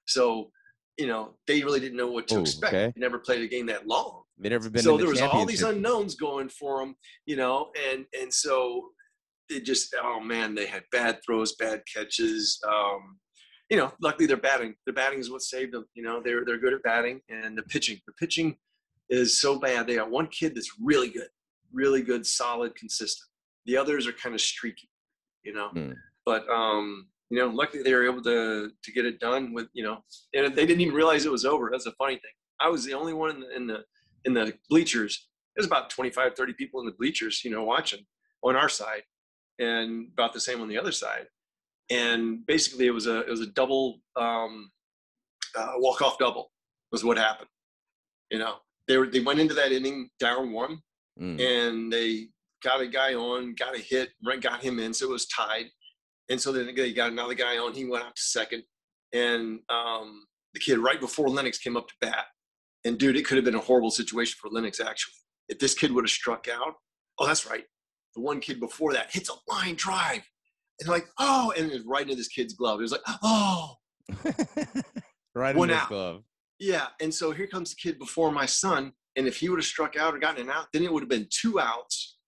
so 0.06 0.50
you 0.98 1.06
know 1.06 1.34
they 1.46 1.62
really 1.62 1.80
didn't 1.80 1.96
know 1.96 2.10
what 2.10 2.28
to 2.28 2.36
Oh, 2.36 2.40
expect. 2.40 2.74
okay. 2.74 2.92
They 2.94 3.00
never 3.00 3.18
played 3.18 3.40
a 3.42 3.48
game 3.48 3.66
that 3.66 3.86
long 3.86 4.22
They 4.38 4.48
never 4.50 4.68
been 4.68 4.82
so 4.82 4.92
in 4.92 4.96
the 4.98 5.02
there 5.04 5.10
was 5.10 5.22
all 5.22 5.46
these 5.46 5.62
unknowns 5.62 6.14
going 6.14 6.48
for 6.50 6.80
them, 6.80 6.94
you 7.24 7.36
know, 7.36 7.70
and 7.90 8.04
and 8.20 8.32
so 8.32 8.90
it 9.48 9.64
just 9.64 9.94
oh 10.02 10.20
man, 10.20 10.54
they 10.54 10.66
had 10.66 10.82
bad 10.92 11.20
throws, 11.24 11.54
bad 11.56 11.82
catches. 11.92 12.60
Um, 12.68 13.18
you 13.70 13.76
know, 13.76 13.92
luckily 14.00 14.26
their 14.26 14.36
batting, 14.36 14.74
their 14.84 14.94
batting 14.94 15.18
is 15.18 15.30
what 15.30 15.42
saved 15.42 15.72
them. 15.72 15.86
You 15.94 16.02
know, 16.02 16.20
they're 16.22 16.44
they're 16.44 16.58
good 16.58 16.72
at 16.72 16.82
batting, 16.82 17.20
and 17.28 17.56
the 17.56 17.62
pitching, 17.62 18.00
the 18.06 18.12
pitching 18.12 18.56
is 19.08 19.40
so 19.40 19.58
bad. 19.58 19.86
They 19.86 19.96
got 19.96 20.10
one 20.10 20.28
kid 20.28 20.54
that's 20.54 20.70
really 20.80 21.08
good, 21.08 21.28
really 21.72 22.02
good, 22.02 22.26
solid, 22.26 22.74
consistent. 22.74 23.28
The 23.66 23.76
others 23.76 24.06
are 24.06 24.12
kind 24.12 24.34
of 24.34 24.40
streaky, 24.40 24.88
you 25.42 25.52
know. 25.52 25.68
Hmm. 25.68 25.92
But 26.24 26.48
um, 26.48 27.08
you 27.30 27.38
know, 27.38 27.48
luckily 27.48 27.82
they 27.82 27.94
were 27.94 28.06
able 28.06 28.22
to 28.22 28.70
to 28.82 28.92
get 28.92 29.04
it 29.04 29.18
done 29.18 29.52
with 29.52 29.66
you 29.72 29.82
know, 29.82 29.98
and 30.34 30.54
they 30.54 30.66
didn't 30.66 30.80
even 30.80 30.94
realize 30.94 31.24
it 31.24 31.32
was 31.32 31.44
over. 31.44 31.68
That's 31.70 31.86
a 31.86 31.92
funny 31.92 32.14
thing. 32.14 32.32
I 32.60 32.68
was 32.68 32.84
the 32.84 32.94
only 32.94 33.14
one 33.14 33.30
in 33.30 33.40
the 33.40 33.56
in 33.56 33.66
the 33.66 33.84
in 34.24 34.34
the 34.34 34.54
bleachers. 34.70 35.28
There's 35.54 35.66
about 35.66 35.88
25, 35.88 36.34
30 36.36 36.52
people 36.52 36.80
in 36.80 36.86
the 36.86 36.92
bleachers, 36.92 37.42
you 37.42 37.50
know, 37.50 37.64
watching 37.64 38.04
on 38.42 38.56
our 38.56 38.68
side, 38.68 39.02
and 39.58 40.08
about 40.12 40.34
the 40.34 40.40
same 40.40 40.60
on 40.60 40.68
the 40.68 40.78
other 40.78 40.92
side. 40.92 41.26
And 41.90 42.44
basically, 42.46 42.86
it 42.86 42.90
was 42.94 43.06
a 43.06 43.20
it 43.20 43.30
was 43.30 43.40
a 43.40 43.46
double 43.46 44.00
um, 44.16 44.70
uh, 45.56 45.72
walk 45.76 46.02
off 46.02 46.18
double 46.18 46.50
was 46.92 47.04
what 47.04 47.16
happened. 47.18 47.48
You 48.30 48.38
know, 48.38 48.56
they 48.88 48.96
were 48.98 49.06
they 49.06 49.20
went 49.20 49.40
into 49.40 49.54
that 49.54 49.72
inning 49.72 50.10
down 50.18 50.52
one, 50.52 50.80
Mm. 51.18 51.40
and 51.40 51.90
they 51.90 52.26
got 52.62 52.82
a 52.82 52.86
guy 52.86 53.14
on, 53.14 53.54
got 53.54 53.74
a 53.74 53.78
hit, 53.78 54.10
got 54.42 54.60
him 54.62 54.78
in, 54.78 54.92
so 54.92 55.06
it 55.06 55.12
was 55.12 55.26
tied. 55.26 55.66
And 56.28 56.38
so 56.38 56.52
then 56.52 56.74
they 56.74 56.92
got 56.92 57.10
another 57.10 57.32
guy 57.34 57.56
on. 57.56 57.72
He 57.72 57.86
went 57.86 58.04
out 58.04 58.14
to 58.16 58.22
second, 58.22 58.64
and 59.14 59.60
um, 59.70 60.26
the 60.52 60.60
kid 60.60 60.78
right 60.78 61.00
before 61.00 61.28
Lennox 61.28 61.58
came 61.58 61.76
up 61.76 61.88
to 61.88 61.94
bat. 62.00 62.26
And 62.84 62.98
dude, 62.98 63.16
it 63.16 63.24
could 63.24 63.36
have 63.36 63.44
been 63.44 63.54
a 63.54 63.60
horrible 63.60 63.90
situation 63.90 64.36
for 64.40 64.48
Lennox 64.50 64.80
actually. 64.80 65.14
If 65.48 65.58
this 65.58 65.74
kid 65.74 65.92
would 65.92 66.04
have 66.04 66.10
struck 66.10 66.48
out, 66.48 66.74
oh, 67.18 67.26
that's 67.26 67.46
right. 67.48 67.64
The 68.14 68.20
one 68.20 68.40
kid 68.40 68.60
before 68.60 68.92
that 68.92 69.12
hits 69.12 69.30
a 69.30 69.34
line 69.52 69.74
drive, 69.76 70.22
and 70.80 70.88
like, 70.88 71.06
oh, 71.18 71.52
and 71.56 71.70
it 71.70 71.74
was 71.74 71.84
right 71.86 72.02
into 72.02 72.14
this 72.16 72.28
kid's 72.28 72.54
glove. 72.54 72.80
It 72.80 72.82
was 72.82 72.92
like, 72.92 73.00
oh, 73.22 73.74
right 75.34 75.56
in 75.56 75.68
his 75.68 75.78
out. 75.78 75.88
glove. 75.88 76.22
yeah. 76.58 76.86
And 77.00 77.12
so 77.12 77.32
here 77.32 77.46
comes 77.46 77.70
the 77.70 77.76
kid 77.76 77.98
before 77.98 78.32
my 78.32 78.46
son. 78.46 78.92
And 79.16 79.26
if 79.26 79.38
he 79.38 79.48
would 79.48 79.58
have 79.58 79.66
struck 79.66 79.96
out 79.96 80.14
or 80.14 80.18
gotten 80.18 80.42
an 80.42 80.50
out, 80.50 80.66
then 80.72 80.82
it 80.82 80.92
would 80.92 81.02
have 81.02 81.08
been 81.08 81.26
two 81.30 81.58
outs 81.58 82.18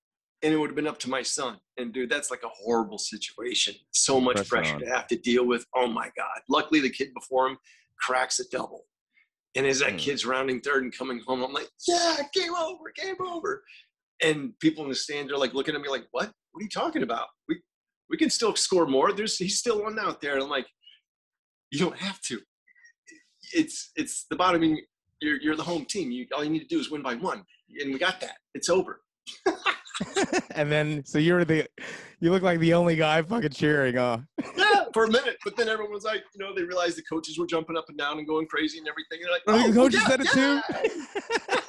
and 0.42 0.54
it 0.54 0.56
would 0.56 0.70
have 0.70 0.76
been 0.76 0.86
up 0.86 0.98
to 1.00 1.10
my 1.10 1.22
son. 1.22 1.58
And 1.76 1.92
dude, 1.92 2.08
that's 2.10 2.30
like 2.30 2.42
a 2.44 2.48
horrible 2.48 2.98
situation. 2.98 3.74
So 3.90 4.20
much 4.20 4.36
Pressure 4.36 4.48
pressure 4.48 4.74
on. 4.74 4.80
to 4.80 4.86
have 4.86 5.06
to 5.08 5.16
deal 5.16 5.46
with. 5.46 5.66
Oh 5.76 5.86
my 5.86 6.10
God. 6.16 6.40
Luckily, 6.48 6.80
the 6.80 6.90
kid 6.90 7.12
before 7.14 7.48
him 7.48 7.58
cracks 8.00 8.40
a 8.40 8.44
double. 8.50 8.84
And 9.54 9.66
as 9.66 9.80
that 9.80 9.92
Hmm. 9.92 9.96
kid's 9.98 10.24
rounding 10.24 10.60
third 10.60 10.82
and 10.84 10.96
coming 10.96 11.20
home, 11.26 11.42
I'm 11.42 11.52
like, 11.52 11.68
yeah, 11.86 12.16
game 12.32 12.54
over, 12.54 12.92
game 12.96 13.16
over. 13.20 13.64
And 14.22 14.58
people 14.60 14.84
in 14.84 14.88
the 14.90 14.94
stands 14.96 15.32
are 15.32 15.38
like 15.38 15.54
looking 15.54 15.74
at 15.74 15.80
me 15.80 15.88
like, 15.88 16.06
what? 16.12 16.30
What 16.52 16.60
are 16.60 16.62
you 16.62 16.68
talking 16.70 17.02
about? 17.02 17.26
We 17.48 17.60
we 18.10 18.16
can 18.16 18.30
still 18.30 18.54
score 18.56 18.86
more. 18.86 19.12
There's 19.12 19.36
he's 19.36 19.58
still 19.58 19.82
one 19.82 19.98
out 19.98 20.20
there. 20.20 20.34
And 20.34 20.42
I'm 20.42 20.48
like, 20.48 20.66
you 21.70 21.78
don't 21.78 21.96
have 21.98 22.20
to. 22.22 22.40
it's 23.52 23.90
it's 23.96 24.26
the 24.30 24.36
bottom. 24.36 24.60
I 24.60 24.66
mean, 24.66 24.78
you're 25.20 25.40
you're 25.40 25.56
the 25.56 25.62
home 25.62 25.84
team. 25.84 26.10
You 26.10 26.26
all 26.34 26.44
you 26.44 26.50
need 26.50 26.60
to 26.60 26.66
do 26.66 26.78
is 26.80 26.90
win 26.90 27.02
by 27.02 27.14
one, 27.14 27.44
and 27.80 27.92
we 27.92 27.98
got 27.98 28.20
that. 28.20 28.36
It's 28.54 28.68
over. 28.68 29.00
and 30.54 30.70
then 30.70 31.04
so 31.04 31.18
you're 31.18 31.44
the 31.44 31.66
you 32.20 32.30
look 32.30 32.42
like 32.42 32.58
the 32.60 32.74
only 32.74 32.96
guy 32.96 33.22
fucking 33.22 33.50
cheering, 33.50 33.96
huh? 33.96 34.18
yeah, 34.56 34.84
for 34.92 35.04
a 35.04 35.10
minute. 35.10 35.36
But 35.44 35.56
then 35.56 35.68
everyone 35.68 35.92
was 35.92 36.04
like, 36.04 36.24
you 36.34 36.44
know, 36.44 36.54
they 36.54 36.62
realized 36.62 36.96
the 36.96 37.02
coaches 37.02 37.38
were 37.38 37.46
jumping 37.46 37.76
up 37.76 37.86
and 37.88 37.98
down 37.98 38.18
and 38.18 38.26
going 38.26 38.46
crazy 38.46 38.78
and 38.78 38.88
everything. 38.88 39.20
They're 39.22 39.32
like, 39.32 39.42
Oh, 39.46 39.68
the 39.68 39.74
coaches 39.74 40.00
yeah, 40.02 40.08
said 40.08 40.20
it 40.20 40.28
too? 40.30 41.58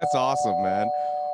yeah." 0.00 0.06
That's 0.06 0.14
awesome, 0.14 0.62
man. 0.62 0.88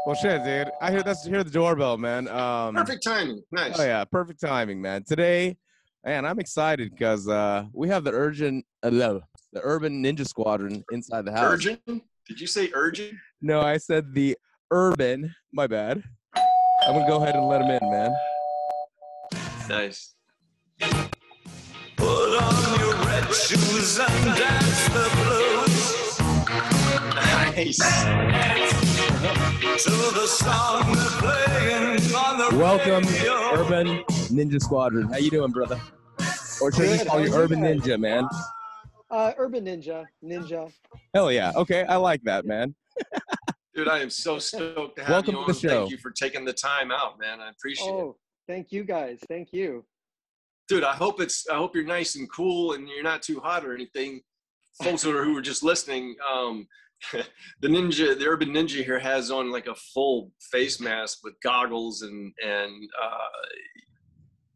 Well, 0.07 0.15
shit, 0.15 0.45
dude. 0.45 0.71
I 0.81 0.93
hear 0.93 1.03
that's 1.03 1.27
hear 1.27 1.43
the 1.43 1.51
doorbell, 1.51 1.99
man. 1.99 2.29
Um, 2.29 2.77
Perfect 2.77 3.03
timing. 3.03 3.43
Nice. 3.51 3.79
Oh 3.79 3.85
yeah, 3.85 4.05
perfect 4.05 4.41
timing, 4.41 4.81
man. 4.81 5.03
Today, 5.03 5.57
man, 6.05 6.25
I'm 6.25 6.39
excited 6.39 6.93
because 6.93 7.27
uh, 7.29 7.65
we 7.73 7.89
have 7.89 8.05
the 8.05 8.13
urgent, 8.13 8.65
uh, 8.85 8.91
the 8.91 9.21
Urban 9.57 10.03
Ninja 10.05 10.25
Squadron 10.25 10.85
inside 10.93 11.25
the 11.25 11.33
house. 11.33 11.53
Urgent? 11.53 11.81
Did 12.29 12.41
you 12.41 12.47
say 12.47 12.71
urgent? 12.73 13.15
No, 13.43 13.61
I 13.61 13.79
said 13.79 14.15
the 14.15 14.37
Urban. 14.71 15.35
My 15.53 15.67
bad. 15.67 16.05
I'm 16.37 16.95
gonna 16.95 17.09
go 17.09 17.17
ahead 17.21 17.35
and 17.35 17.47
let 17.49 17.63
him 17.63 17.71
in, 17.71 17.91
man. 17.91 18.15
Nice. 19.69 20.15
Put 21.97 22.43
on 22.43 22.79
your 22.79 22.95
red 23.05 23.25
shoes 23.35 23.99
and 23.99 24.37
dance 24.37 24.89
the 24.91 25.11
blues 25.17 25.56
Nice. 27.57 27.79
to 27.79 27.85
the 29.91 30.27
song 30.27 30.93
they're 30.93 31.19
playing 31.19 32.15
on 32.15 32.37
the 32.37 32.55
Welcome. 32.59 33.03
Urban 33.59 34.05
Ninja 34.29 34.61
Squadron. 34.61 35.09
How 35.09 35.17
you 35.17 35.31
doing, 35.31 35.53
brother? 35.53 35.81
Or 36.61 36.71
should 36.71 36.85
I 36.85 36.99
just 36.99 37.07
call 37.07 37.27
you 37.27 37.33
Urban 37.33 37.63
guys? 37.63 37.81
Ninja, 37.81 37.99
man? 37.99 38.29
Uh, 39.11 39.33
Urban 39.39 39.65
Ninja, 39.65 40.05
Ninja. 40.23 40.71
Hell 41.15 41.33
yeah. 41.33 41.53
Okay, 41.57 41.85
I 41.85 41.97
like 41.97 42.23
that, 42.25 42.45
man. 42.45 42.75
Dude, 43.75 43.89
I 43.89 44.01
am 44.01 44.11
so 44.11 44.39
stoked 44.39 44.97
to 44.99 45.05
have 45.05 45.11
Welcome 45.11 45.37
you 45.37 45.41
to 45.41 45.47
on. 45.47 45.49
the 45.49 45.55
show. 45.55 45.69
Thank 45.69 45.91
you 45.93 45.97
for 45.97 46.11
taking 46.11 46.45
the 46.45 46.53
time 46.53 46.93
out, 46.93 47.19
man. 47.19 47.41
I 47.41 47.49
appreciate 47.49 47.89
it. 47.89 47.91
Oh, 47.91 48.19
thank 48.47 48.71
you 48.71 48.85
guys. 48.85 49.19
Thank 49.31 49.55
you. 49.55 49.83
Dude, 50.69 50.85
I 50.85 50.93
hope 50.93 51.23
it's 51.23 51.49
I 51.49 51.57
hope 51.57 51.75
you're 51.75 51.87
nice 51.87 52.17
and 52.17 52.31
cool 52.31 52.75
and 52.75 52.87
you're 52.87 53.03
not 53.03 53.23
too 53.23 53.41
hot 53.41 53.65
or 53.65 53.73
anything. 53.75 54.21
Folks 54.83 55.03
who 55.03 55.17
are, 55.17 55.25
who 55.25 55.35
are 55.39 55.43
just 55.43 55.63
listening, 55.63 56.17
um, 56.31 56.67
the 57.61 57.69
ninja, 57.69 58.19
the 58.19 58.27
urban 58.27 58.51
ninja 58.51 58.85
here 58.85 58.99
has 58.99 59.31
on 59.31 59.51
like 59.53 59.67
a 59.67 59.75
full 59.75 60.33
face 60.51 60.81
mask 60.81 61.19
with 61.25 61.35
goggles 61.43 62.03
and 62.03 62.33
and 62.45 62.89
uh, 63.03 63.19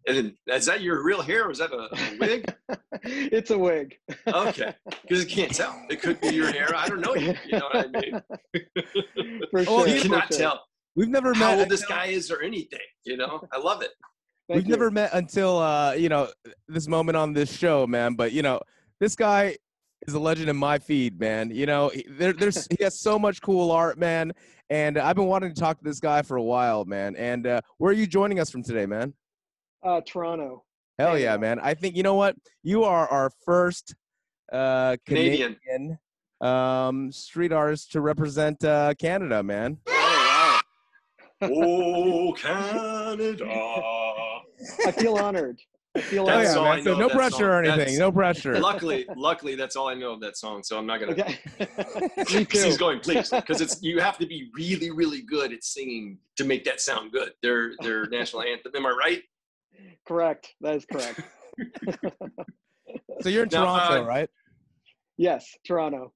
and 0.09 0.33
is 0.47 0.67
that 0.67 0.81
your 0.81 1.05
real 1.05 1.21
hair 1.23 1.47
or 1.47 1.51
is 1.51 1.59
that 1.59 1.73
a, 1.73 1.89
a 1.95 2.19
wig? 2.19 2.55
it's 3.05 3.51
a 3.51 3.59
wig. 3.59 3.97
Okay, 4.27 4.75
because 5.03 5.23
you 5.25 5.31
can't 5.31 5.55
tell. 5.55 5.81
It 5.91 6.01
could 6.01 6.21
be 6.21 6.29
your 6.35 6.51
hair. 6.51 6.75
I 6.75 6.89
don't 6.89 7.01
know. 7.01 7.15
You, 7.15 7.35
you 7.47 7.59
know 7.59 7.69
what 7.73 7.87
I 7.95 8.01
mean? 8.01 8.23
For 9.51 9.61
Oh, 9.69 9.85
sure. 9.85 9.89
you 9.89 10.01
cannot 10.01 10.33
sure. 10.33 10.39
tell 10.39 10.65
We've 10.97 11.09
never 11.09 11.35
how 11.35 11.51
met. 11.51 11.59
old 11.61 11.69
this 11.69 11.85
guy 11.85 12.07
is 12.07 12.31
or 12.31 12.43
anything. 12.43 12.81
You 13.05 13.17
know, 13.19 13.43
I 13.53 13.59
love 13.59 13.83
it. 13.83 13.91
Thank 14.49 14.57
We've 14.59 14.67
you. 14.67 14.71
never 14.73 14.91
met 14.91 15.11
until 15.13 15.59
uh, 15.59 15.93
you 15.93 16.09
know 16.09 16.29
this 16.67 16.89
moment 16.89 17.17
on 17.17 17.33
this 17.35 17.53
show, 17.57 17.87
man. 17.87 18.15
But 18.15 18.33
you 18.33 18.43
know, 18.43 18.61
this 19.01 19.15
guy 19.15 19.57
is 20.07 20.15
a 20.15 20.19
legend 20.19 20.49
in 20.49 20.57
my 20.57 20.79
feed, 20.79 21.19
man. 21.21 21.51
You 21.51 21.67
know, 21.67 21.89
he- 21.89 22.07
there, 22.09 22.33
there's 22.33 22.67
he 22.79 22.83
has 22.85 22.99
so 23.01 23.19
much 23.19 23.41
cool 23.43 23.71
art, 23.71 23.99
man. 23.99 24.33
And 24.71 24.99
I've 24.99 25.17
been 25.17 25.27
wanting 25.27 25.53
to 25.53 25.61
talk 25.61 25.79
to 25.79 25.85
this 25.85 25.99
guy 26.01 26.23
for 26.23 26.37
a 26.37 26.43
while, 26.43 26.85
man. 26.85 27.17
And 27.17 27.47
uh, 27.47 27.61
where 27.79 27.91
are 27.91 27.95
you 27.95 28.07
joining 28.07 28.39
us 28.39 28.51
from 28.51 28.63
today, 28.63 28.87
man? 28.87 29.15
Uh, 29.83 30.01
Toronto. 30.07 30.65
Hell 30.99 31.19
yeah, 31.19 31.37
man. 31.39 31.59
I 31.61 31.75
think 31.75 31.97
you 31.97 32.03
know 32.03 32.15
what? 32.15 32.37
You 32.63 32.85
are 32.85 33.09
our 33.09 33.31
first 33.45 33.95
uh, 34.53 34.97
Canadian. 35.07 35.57
Canadian 35.67 35.99
um, 36.43 37.11
street 37.11 37.53
artist 37.53 37.93
to 37.93 38.01
represent 38.01 38.63
uh, 38.65 38.95
Canada, 38.99 39.43
man. 39.43 39.79
Oh, 39.87 39.93
wow. 39.93 40.61
Oh, 41.51 42.33
Canada. 42.37 43.47
I 44.87 44.93
feel 44.93 45.17
honored. 45.17 45.59
I 45.97 46.01
feel 46.01 46.25
That's 46.25 46.51
Oh, 46.51 46.53
yeah, 46.53 46.59
all. 46.59 46.67
I 46.67 46.75
man. 46.77 46.85
So 46.85 46.97
no 46.99 47.09
that 47.09 47.17
pressure 47.17 47.31
song. 47.37 47.43
or 47.43 47.59
anything. 47.59 47.79
That's- 47.79 47.99
No 47.99 48.13
pressure. 48.13 48.59
luckily, 48.61 49.07
luckily, 49.17 49.57
that's 49.57 49.75
all 49.75 49.89
I 49.89 49.95
know 49.95 50.13
of 50.13 50.21
that 50.21 50.37
song. 50.37 50.63
So 50.63 50.79
I'm 50.79 50.87
not 50.87 51.01
gonna. 51.01 51.13
Okay. 51.13 51.39
Me 52.39 52.47
he's 52.51 52.77
going, 52.79 53.01
please, 53.01 53.29
because 53.31 53.61
it's 53.61 53.83
you 53.83 53.99
have 54.01 54.17
to 54.19 54.27
be 54.27 54.51
really, 54.55 54.91
really 54.93 55.23
good 55.23 55.53
at 55.53 55.65
singing 55.65 56.19
to 56.37 56.45
make 56.45 56.65
that 56.65 56.81
sound 56.81 57.11
good. 57.13 57.33
Their 57.43 57.73
their 57.81 58.07
national 58.07 58.43
anthem. 58.43 58.73
Am 58.77 58.87
I 58.87 58.91
right? 58.91 59.23
Correct. 60.07 60.55
That 60.61 60.77
is 60.77 60.85
correct. 60.87 61.21
So 63.21 63.29
you're 63.29 63.43
in 63.45 63.49
Now, 63.53 63.65
Toronto, 63.65 64.03
uh, 64.03 64.07
right? 64.07 64.29
yes, 65.17 65.55
Toronto. 65.65 66.13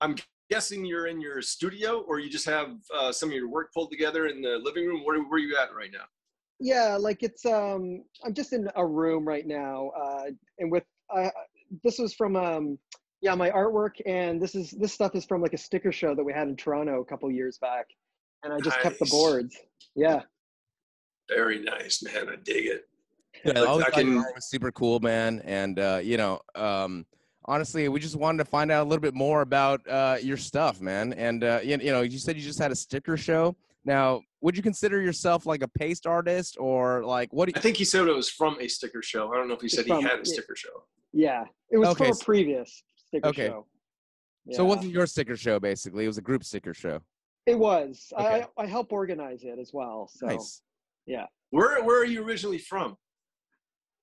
I'm 0.00 0.14
guessing 0.50 0.84
you're 0.84 1.06
in 1.06 1.20
your 1.20 1.40
studio, 1.42 2.00
or 2.06 2.18
you 2.20 2.28
just 2.30 2.44
have 2.46 2.68
uh, 2.94 3.10
some 3.10 3.30
of 3.30 3.34
your 3.34 3.48
work 3.48 3.72
pulled 3.72 3.90
together 3.90 4.26
in 4.26 4.42
the 4.42 4.60
living 4.62 4.86
room. 4.86 5.02
Where 5.04 5.18
where 5.20 5.34
are 5.34 5.38
you 5.38 5.56
at 5.56 5.74
right 5.74 5.90
now? 5.92 6.04
Yeah, 6.62 6.96
like 6.98 7.22
it's 7.22 7.44
um 7.44 8.04
I'm 8.24 8.32
just 8.34 8.52
in 8.52 8.68
a 8.76 8.86
room 8.86 9.26
right 9.26 9.46
now 9.46 9.90
uh 10.00 10.24
and 10.58 10.70
with 10.70 10.84
uh 11.14 11.28
this 11.82 11.98
was 11.98 12.14
from 12.14 12.36
um 12.36 12.78
yeah, 13.20 13.34
my 13.34 13.50
artwork 13.50 14.00
and 14.06 14.40
this 14.40 14.54
is 14.54 14.70
this 14.70 14.92
stuff 14.92 15.14
is 15.14 15.24
from 15.24 15.42
like 15.42 15.52
a 15.54 15.58
sticker 15.58 15.92
show 15.92 16.14
that 16.14 16.24
we 16.24 16.32
had 16.32 16.48
in 16.48 16.56
Toronto 16.56 17.00
a 17.00 17.04
couple 17.04 17.30
years 17.30 17.58
back. 17.58 17.86
And 18.44 18.52
I 18.52 18.58
just 18.58 18.80
kept 18.80 18.98
the 18.98 19.06
boards. 19.06 19.56
Yeah. 19.94 20.22
Very 21.28 21.60
nice, 21.60 22.02
man. 22.02 22.28
I 22.28 22.36
dig 22.42 22.66
it. 22.66 22.88
Yeah, 23.44 23.52
Like, 23.52 23.56
I 23.62 23.66
always 23.66 23.86
I 23.86 23.90
can- 23.90 24.18
art 24.18 24.34
was 24.34 24.46
super 24.46 24.72
cool, 24.72 24.98
man. 25.00 25.40
And 25.44 25.78
uh, 25.78 26.00
you 26.02 26.16
know, 26.16 26.40
um, 26.56 27.06
honestly, 27.44 27.88
we 27.88 28.00
just 28.00 28.16
wanted 28.16 28.38
to 28.38 28.44
find 28.44 28.70
out 28.72 28.82
a 28.82 28.88
little 28.88 29.00
bit 29.00 29.14
more 29.14 29.42
about 29.42 29.86
uh, 29.88 30.16
your 30.20 30.36
stuff, 30.36 30.80
man. 30.80 31.12
And 31.12 31.44
uh, 31.44 31.60
you, 31.62 31.78
you 31.78 31.92
know, 31.92 32.02
you 32.02 32.18
said 32.18 32.36
you 32.36 32.42
just 32.42 32.58
had 32.58 32.72
a 32.72 32.76
sticker 32.76 33.16
show. 33.16 33.56
Now, 33.84 34.22
would 34.40 34.56
you 34.56 34.62
consider 34.62 35.00
yourself 35.00 35.44
like 35.46 35.62
a 35.62 35.68
paste 35.68 36.06
artist, 36.06 36.56
or 36.58 37.04
like 37.04 37.32
what? 37.32 37.46
Do 37.48 37.52
I 37.54 37.58
you, 37.58 37.62
think 37.62 37.76
he 37.76 37.84
said 37.84 38.06
it 38.06 38.14
was 38.14 38.30
from 38.30 38.56
a 38.60 38.68
sticker 38.68 39.02
show. 39.02 39.32
I 39.32 39.36
don't 39.36 39.48
know 39.48 39.54
if 39.54 39.60
he 39.60 39.66
It's 39.66 39.74
said 39.76 39.86
from- 39.86 39.98
he 39.98 40.02
had 40.04 40.20
a 40.20 40.24
sticker 40.24 40.54
show. 40.56 40.84
Yeah. 41.12 41.44
It 41.70 41.78
was 41.78 41.88
Okay, 41.90 42.06
from 42.08 42.16
a 42.20 42.24
previous 42.24 42.82
sticker 42.96 43.28
Okay. 43.28 43.46
show. 43.48 43.66
So 44.52 44.64
it 44.64 44.68
wasn't 44.68 44.92
your 44.92 45.06
sticker 45.06 45.36
show, 45.36 45.60
basically. 45.60 46.04
It 46.04 46.08
was 46.08 46.18
a 46.18 46.22
group 46.22 46.42
sticker 46.44 46.74
show. 46.74 47.00
It 47.46 47.56
was. 47.58 48.12
Okay. 48.18 48.44
I 48.58 48.62
I 48.62 48.66
help 48.66 48.92
organize 48.92 49.44
it 49.44 49.58
as 49.58 49.72
well. 49.72 50.08
So 50.12 50.26
Nice. 50.26 50.62
Yeah. 51.06 51.26
Where 51.50 51.82
where 51.84 52.00
are 52.00 52.04
you 52.04 52.22
originally 52.24 52.58
from? 52.58 52.96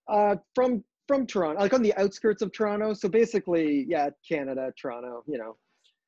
uh 0.07 0.35
from 0.55 0.83
from 1.07 1.25
Toronto, 1.25 1.59
like 1.61 1.73
on 1.73 1.81
the 1.81 1.93
outskirts 1.97 2.41
of 2.41 2.51
Toronto. 2.51 2.93
So 2.93 3.07
basically, 3.09 3.85
yeah, 3.87 4.09
Canada, 4.27 4.71
Toronto, 4.79 5.23
you 5.27 5.37
know. 5.37 5.57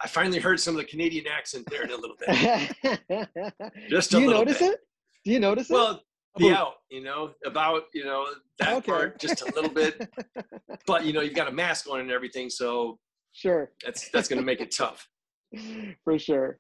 I 0.04 0.08
finally 0.08 0.40
heard 0.40 0.60
some 0.60 0.76
of 0.76 0.80
the 0.82 0.86
Canadian 0.88 1.26
accent 1.28 1.68
there 1.70 1.84
in 1.84 1.92
a 1.92 1.96
little 1.96 2.16
bit. 2.20 3.70
Just 3.90 4.14
a 4.14 4.18
Do 4.18 4.22
you 4.24 4.30
notice 4.30 4.60
bit. 4.60 4.74
it? 4.74 4.80
Do 5.26 5.32
you 5.32 5.40
notice 5.40 5.70
it? 5.70 5.74
Well, 5.74 6.02
the 6.38 6.48
About- 6.48 6.58
out, 6.60 6.74
you 6.90 7.04
know, 7.04 7.32
about 7.46 7.84
you 7.94 8.06
know 8.06 8.26
that 8.60 8.74
Okay. 8.78 8.86
part 8.90 9.20
just 9.20 9.42
a 9.42 9.46
little 9.54 9.70
bit, 9.70 10.10
but 10.88 11.04
you 11.06 11.12
know 11.12 11.20
you've 11.20 11.34
got 11.36 11.50
a 11.50 11.52
mask 11.52 11.90
on 11.90 12.00
and 12.00 12.10
everything, 12.10 12.50
so 12.50 12.98
sure, 13.34 13.74
that's 13.84 14.10
that's 14.12 14.30
going 14.30 14.40
to 14.40 14.46
make 14.46 14.62
it 14.62 14.74
tough. 14.76 15.10
for 16.06 16.18
sure. 16.18 16.58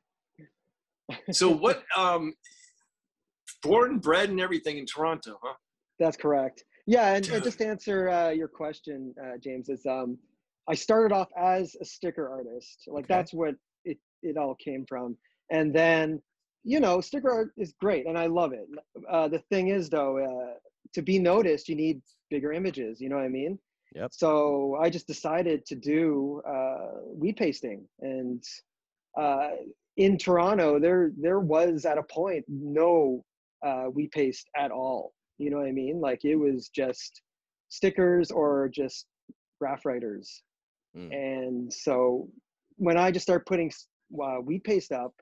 So 1.31 1.49
what? 1.49 1.83
Um, 1.97 2.33
born, 3.63 3.99
bred, 3.99 4.29
and 4.29 4.41
everything 4.41 4.77
in 4.77 4.85
Toronto, 4.85 5.37
huh? 5.41 5.53
That's 5.99 6.17
correct. 6.17 6.63
Yeah, 6.85 7.15
and, 7.15 7.25
and 7.29 7.41
just 7.43 7.59
to 7.59 7.67
answer 7.67 8.09
uh, 8.09 8.29
your 8.31 8.49
question, 8.49 9.13
uh, 9.23 9.37
James, 9.41 9.69
is 9.69 9.85
um, 9.85 10.17
I 10.69 10.75
started 10.75 11.13
off 11.13 11.29
as 11.37 11.75
a 11.81 11.85
sticker 11.85 12.29
artist. 12.29 12.83
Like 12.87 13.05
Okay. 13.05 13.13
that's 13.15 13.33
what 13.33 13.55
it 13.85 13.97
it 14.21 14.37
all 14.37 14.55
came 14.55 14.85
from, 14.87 15.17
and 15.49 15.73
then 15.73 16.21
you 16.63 16.79
know, 16.79 17.01
sticker 17.01 17.31
art 17.31 17.53
is 17.57 17.73
great, 17.79 18.05
and 18.05 18.17
I 18.17 18.27
love 18.27 18.53
it. 18.53 18.67
Uh, 19.09 19.27
the 19.27 19.39
thing 19.39 19.69
is, 19.69 19.89
though, 19.89 20.19
uh, 20.19 20.53
to 20.93 21.01
be 21.01 21.17
noticed, 21.17 21.67
you 21.67 21.75
need 21.75 22.01
bigger 22.29 22.51
images. 22.53 23.01
You 23.01 23.09
know 23.09 23.15
what 23.15 23.25
I 23.25 23.29
mean? 23.29 23.57
Yep. 23.95 24.11
So 24.13 24.77
I 24.79 24.89
just 24.89 25.07
decided 25.07 25.65
to 25.65 25.75
do 25.75 26.41
uh, 26.47 27.01
wheat 27.07 27.37
pasting, 27.37 27.87
and 27.99 28.43
uh, 29.19 29.49
in 29.97 30.17
Toronto, 30.17 30.79
there 30.79 31.11
there 31.17 31.39
was 31.39 31.85
at 31.85 31.97
a 31.97 32.03
point 32.03 32.45
no 32.47 33.23
uh, 33.65 33.85
wheat 33.85 34.11
paste 34.11 34.49
at 34.55 34.71
all. 34.71 35.13
You 35.37 35.49
know 35.49 35.57
what 35.57 35.67
I 35.67 35.71
mean? 35.71 35.99
Like 35.99 36.23
it 36.23 36.35
was 36.35 36.69
just 36.69 37.21
stickers 37.69 38.31
or 38.31 38.69
just 38.69 39.07
graff 39.59 39.85
writers. 39.85 40.43
Mm. 40.95 41.13
And 41.13 41.73
so 41.73 42.29
when 42.77 42.97
I 42.97 43.11
just 43.11 43.23
start 43.23 43.45
putting 43.45 43.71
uh, 44.21 44.35
wheat 44.37 44.63
paste 44.63 44.91
up, 44.91 45.13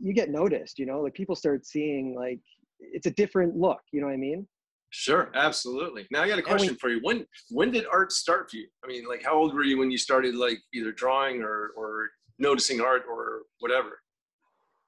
you 0.00 0.12
get 0.12 0.30
noticed. 0.30 0.78
You 0.78 0.86
know, 0.86 1.00
like 1.00 1.14
people 1.14 1.36
start 1.36 1.66
seeing 1.66 2.14
like 2.16 2.40
it's 2.80 3.06
a 3.06 3.10
different 3.12 3.56
look. 3.56 3.80
You 3.92 4.00
know 4.00 4.06
what 4.08 4.14
I 4.14 4.18
mean? 4.18 4.46
Sure, 4.90 5.30
absolutely. 5.34 6.06
Now 6.10 6.22
I 6.22 6.28
got 6.28 6.34
a 6.34 6.36
And 6.38 6.44
we- 6.46 6.50
question 6.50 6.76
for 6.76 6.88
you. 6.90 7.00
When 7.02 7.26
when 7.50 7.70
did 7.70 7.84
art 7.90 8.12
start 8.12 8.50
for 8.50 8.56
you? 8.56 8.66
I 8.84 8.86
mean, 8.88 9.04
like 9.08 9.22
how 9.22 9.34
old 9.36 9.54
were 9.54 9.64
you 9.64 9.78
when 9.78 9.90
you 9.90 9.98
started 9.98 10.34
like 10.34 10.58
either 10.72 10.92
drawing 10.92 11.42
or 11.42 11.72
or 11.76 12.08
noticing 12.38 12.80
art 12.80 13.02
or 13.08 13.42
whatever? 13.60 13.98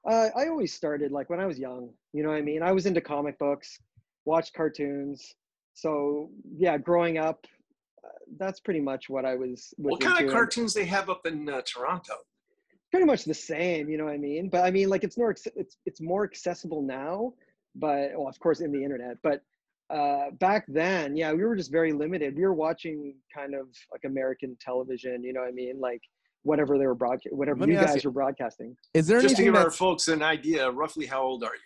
Uh, 0.09 0.29
I 0.35 0.47
always 0.47 0.73
started 0.73 1.11
like 1.11 1.29
when 1.29 1.39
I 1.41 1.45
was 1.45 1.59
young. 1.59 1.89
You 2.13 2.23
know 2.23 2.29
what 2.29 2.37
I 2.37 2.41
mean? 2.41 2.63
I 2.63 2.71
was 2.71 2.85
into 2.85 3.01
comic 3.01 3.37
books, 3.37 3.77
watched 4.25 4.53
cartoons. 4.53 5.35
So 5.73 6.31
yeah, 6.57 6.77
growing 6.77 7.17
up, 7.17 7.45
that's 8.37 8.59
pretty 8.59 8.79
much 8.81 9.09
what 9.09 9.25
I 9.25 9.35
was. 9.35 9.73
was 9.77 9.91
What 9.91 10.01
kind 10.01 10.19
into, 10.19 10.27
of 10.27 10.33
cartoons 10.33 10.73
they 10.73 10.85
have 10.85 11.09
up 11.09 11.25
in 11.25 11.49
uh, 11.49 11.61
Toronto? 11.61 12.13
Pretty 12.91 13.05
much 13.05 13.23
the 13.25 13.33
same, 13.33 13.89
you 13.89 13.97
know 13.97 14.05
what 14.05 14.13
I 14.13 14.17
mean. 14.17 14.49
But 14.49 14.65
I 14.65 14.71
mean, 14.71 14.89
like 14.89 15.03
it's 15.03 15.17
more 15.17 15.31
it's 15.31 15.77
it's 15.85 16.01
more 16.01 16.23
accessible 16.23 16.81
now, 16.81 17.33
but 17.75 18.11
well, 18.15 18.27
of 18.27 18.39
course, 18.39 18.61
in 18.61 18.71
the 18.71 18.83
internet. 18.83 19.17
But 19.21 19.41
uh, 19.89 20.31
back 20.39 20.65
then, 20.67 21.15
yeah, 21.15 21.31
we 21.33 21.43
were 21.43 21.55
just 21.55 21.71
very 21.71 21.93
limited. 21.93 22.35
We 22.35 22.43
were 22.43 22.53
watching 22.53 23.15
kind 23.35 23.53
of 23.55 23.67
like 23.91 24.01
American 24.05 24.57
television, 24.59 25.23
you 25.23 25.33
know 25.33 25.41
what 25.41 25.49
I 25.49 25.51
mean, 25.51 25.79
like 25.79 26.01
whatever 26.43 26.77
they 26.77 26.87
were 26.87 26.95
broadcast, 26.95 27.35
whatever 27.35 27.67
you 27.67 27.73
guys 27.73 28.03
you- 28.03 28.09
were 28.09 28.13
broadcasting. 28.13 28.75
Is 28.93 29.07
there 29.07 29.21
Just 29.21 29.37
to 29.37 29.43
give 29.43 29.55
our 29.55 29.71
folks 29.71 30.07
an 30.07 30.23
idea, 30.23 30.69
roughly 30.71 31.05
how 31.05 31.21
old 31.21 31.43
are 31.43 31.53
you? 31.55 31.61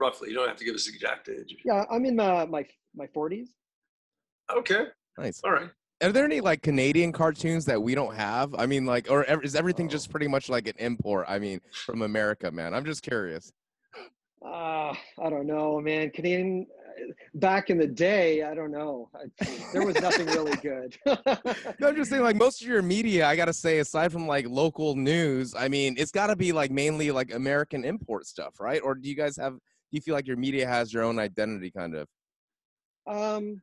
Roughly, 0.00 0.30
you 0.30 0.34
don't 0.34 0.48
have 0.48 0.56
to 0.56 0.64
give 0.64 0.74
us 0.74 0.88
exact 0.88 1.28
age. 1.28 1.54
Yeah, 1.64 1.84
I'm 1.90 2.04
in 2.04 2.16
my 2.16 2.44
my 2.46 2.66
my 2.96 3.06
40s. 3.06 3.48
Okay, 4.54 4.86
nice? 5.18 5.40
all 5.44 5.52
right. 5.52 5.70
Are 6.04 6.12
there 6.12 6.24
any 6.24 6.40
like 6.40 6.62
Canadian 6.62 7.12
cartoons 7.12 7.64
that 7.64 7.82
we 7.82 7.94
don't 7.94 8.14
have? 8.14 8.54
I 8.54 8.66
mean, 8.66 8.84
like, 8.84 9.10
or 9.10 9.24
is 9.42 9.54
everything 9.54 9.86
Oh. 9.86 9.90
just 9.90 10.10
pretty 10.10 10.28
much 10.28 10.48
like 10.48 10.68
an 10.68 10.74
import? 10.78 11.26
I 11.28 11.38
mean, 11.38 11.60
from 11.86 12.02
America, 12.02 12.50
man. 12.50 12.74
I'm 12.74 12.84
just 12.84 13.02
curious. 13.02 13.52
Uh, 14.44 14.92
I 15.22 15.30
don't 15.30 15.46
know, 15.46 15.80
man. 15.80 16.10
Canadian 16.10 16.66
uh, 16.70 17.12
back 17.34 17.70
in 17.70 17.78
the 17.78 17.86
day, 17.86 18.42
I 18.42 18.54
don't 18.54 18.70
know. 18.70 19.08
I, 19.14 19.46
there 19.72 19.86
was 19.86 19.98
nothing 20.00 20.26
really 20.26 20.56
good. 20.56 20.96
No, 21.80 21.88
I'm 21.88 21.96
just 21.96 22.10
saying, 22.10 22.22
like, 22.22 22.36
most 22.36 22.60
of 22.62 22.68
your 22.68 22.82
media, 22.82 23.26
I 23.26 23.34
gotta 23.36 23.52
say, 23.54 23.78
aside 23.78 24.12
from 24.12 24.26
like 24.28 24.46
local 24.48 24.94
news, 24.96 25.54
I 25.56 25.68
mean, 25.68 25.94
it's 25.98 26.10
gotta 26.12 26.36
be 26.36 26.52
like 26.52 26.70
mainly 26.70 27.10
like 27.10 27.32
American 27.34 27.84
import 27.84 28.26
stuff, 28.26 28.60
right? 28.60 28.80
Or 28.84 28.94
do 28.94 29.08
you 29.08 29.16
guys 29.16 29.36
have? 29.38 29.54
Do 29.54 29.58
you 29.92 30.00
feel 30.02 30.14
like 30.14 30.26
your 30.26 30.36
media 30.36 30.66
has 30.66 30.92
your 30.92 31.02
own 31.04 31.18
identity, 31.18 31.70
kind 31.70 31.94
of? 31.94 32.06
um, 33.06 33.60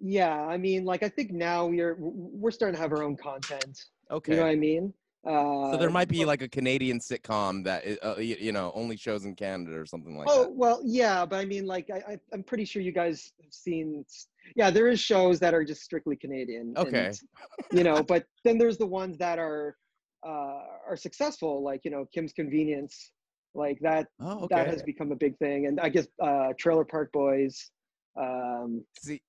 yeah, 0.00 0.34
I 0.34 0.56
mean, 0.56 0.84
like 0.84 1.02
I 1.02 1.08
think 1.08 1.30
now 1.30 1.66
we're 1.66 1.96
we're 1.98 2.50
starting 2.50 2.74
to 2.74 2.80
have 2.80 2.92
our 2.92 3.02
own 3.02 3.16
content. 3.16 3.84
Okay. 4.10 4.32
You 4.32 4.38
know 4.38 4.44
what 4.44 4.52
I 4.52 4.56
mean? 4.56 4.94
Uh, 5.26 5.72
so 5.72 5.76
there 5.76 5.90
might 5.90 6.08
be 6.08 6.20
but- 6.20 6.28
like 6.28 6.42
a 6.42 6.48
Canadian 6.48 6.98
sitcom 6.98 7.62
that 7.64 7.84
uh, 8.02 8.16
you, 8.18 8.36
you 8.40 8.52
know 8.52 8.72
only 8.74 8.96
shows 8.96 9.26
in 9.26 9.34
Canada 9.34 9.78
or 9.78 9.84
something 9.84 10.16
like 10.16 10.26
oh 10.30 10.44
that. 10.44 10.52
well, 10.52 10.80
yeah, 10.82 11.26
but 11.26 11.36
I 11.36 11.44
mean, 11.44 11.66
like 11.66 11.90
I, 11.90 12.12
I 12.12 12.18
I'm 12.32 12.42
pretty 12.42 12.64
sure 12.64 12.80
you 12.80 12.92
guys 12.92 13.32
have 13.42 13.52
seen. 13.52 14.04
Yeah, 14.56 14.70
there 14.70 14.88
is 14.88 14.98
shows 14.98 15.38
that 15.40 15.52
are 15.52 15.64
just 15.64 15.82
strictly 15.82 16.16
Canadian. 16.16 16.72
Okay. 16.76 17.06
and, 17.06 17.18
you 17.72 17.84
know, 17.84 18.02
but 18.08 18.24
then 18.44 18.56
there's 18.56 18.78
the 18.78 18.86
ones 18.86 19.18
that 19.18 19.38
are 19.38 19.76
uh, 20.26 20.62
are 20.88 20.96
successful, 20.96 21.62
like 21.62 21.82
you 21.84 21.90
know 21.90 22.06
Kim's 22.14 22.32
Convenience, 22.32 23.12
like 23.54 23.78
that. 23.80 24.06
Oh, 24.20 24.46
That 24.48 24.68
has 24.68 24.82
become 24.82 25.12
a 25.12 25.16
big 25.16 25.36
thing, 25.36 25.66
and 25.66 25.78
I 25.78 25.90
guess 25.90 26.06
uh, 26.22 26.54
Trailer 26.58 26.86
Park 26.86 27.12
Boys. 27.12 27.70
Um, 28.18 28.84
See, 29.02 29.20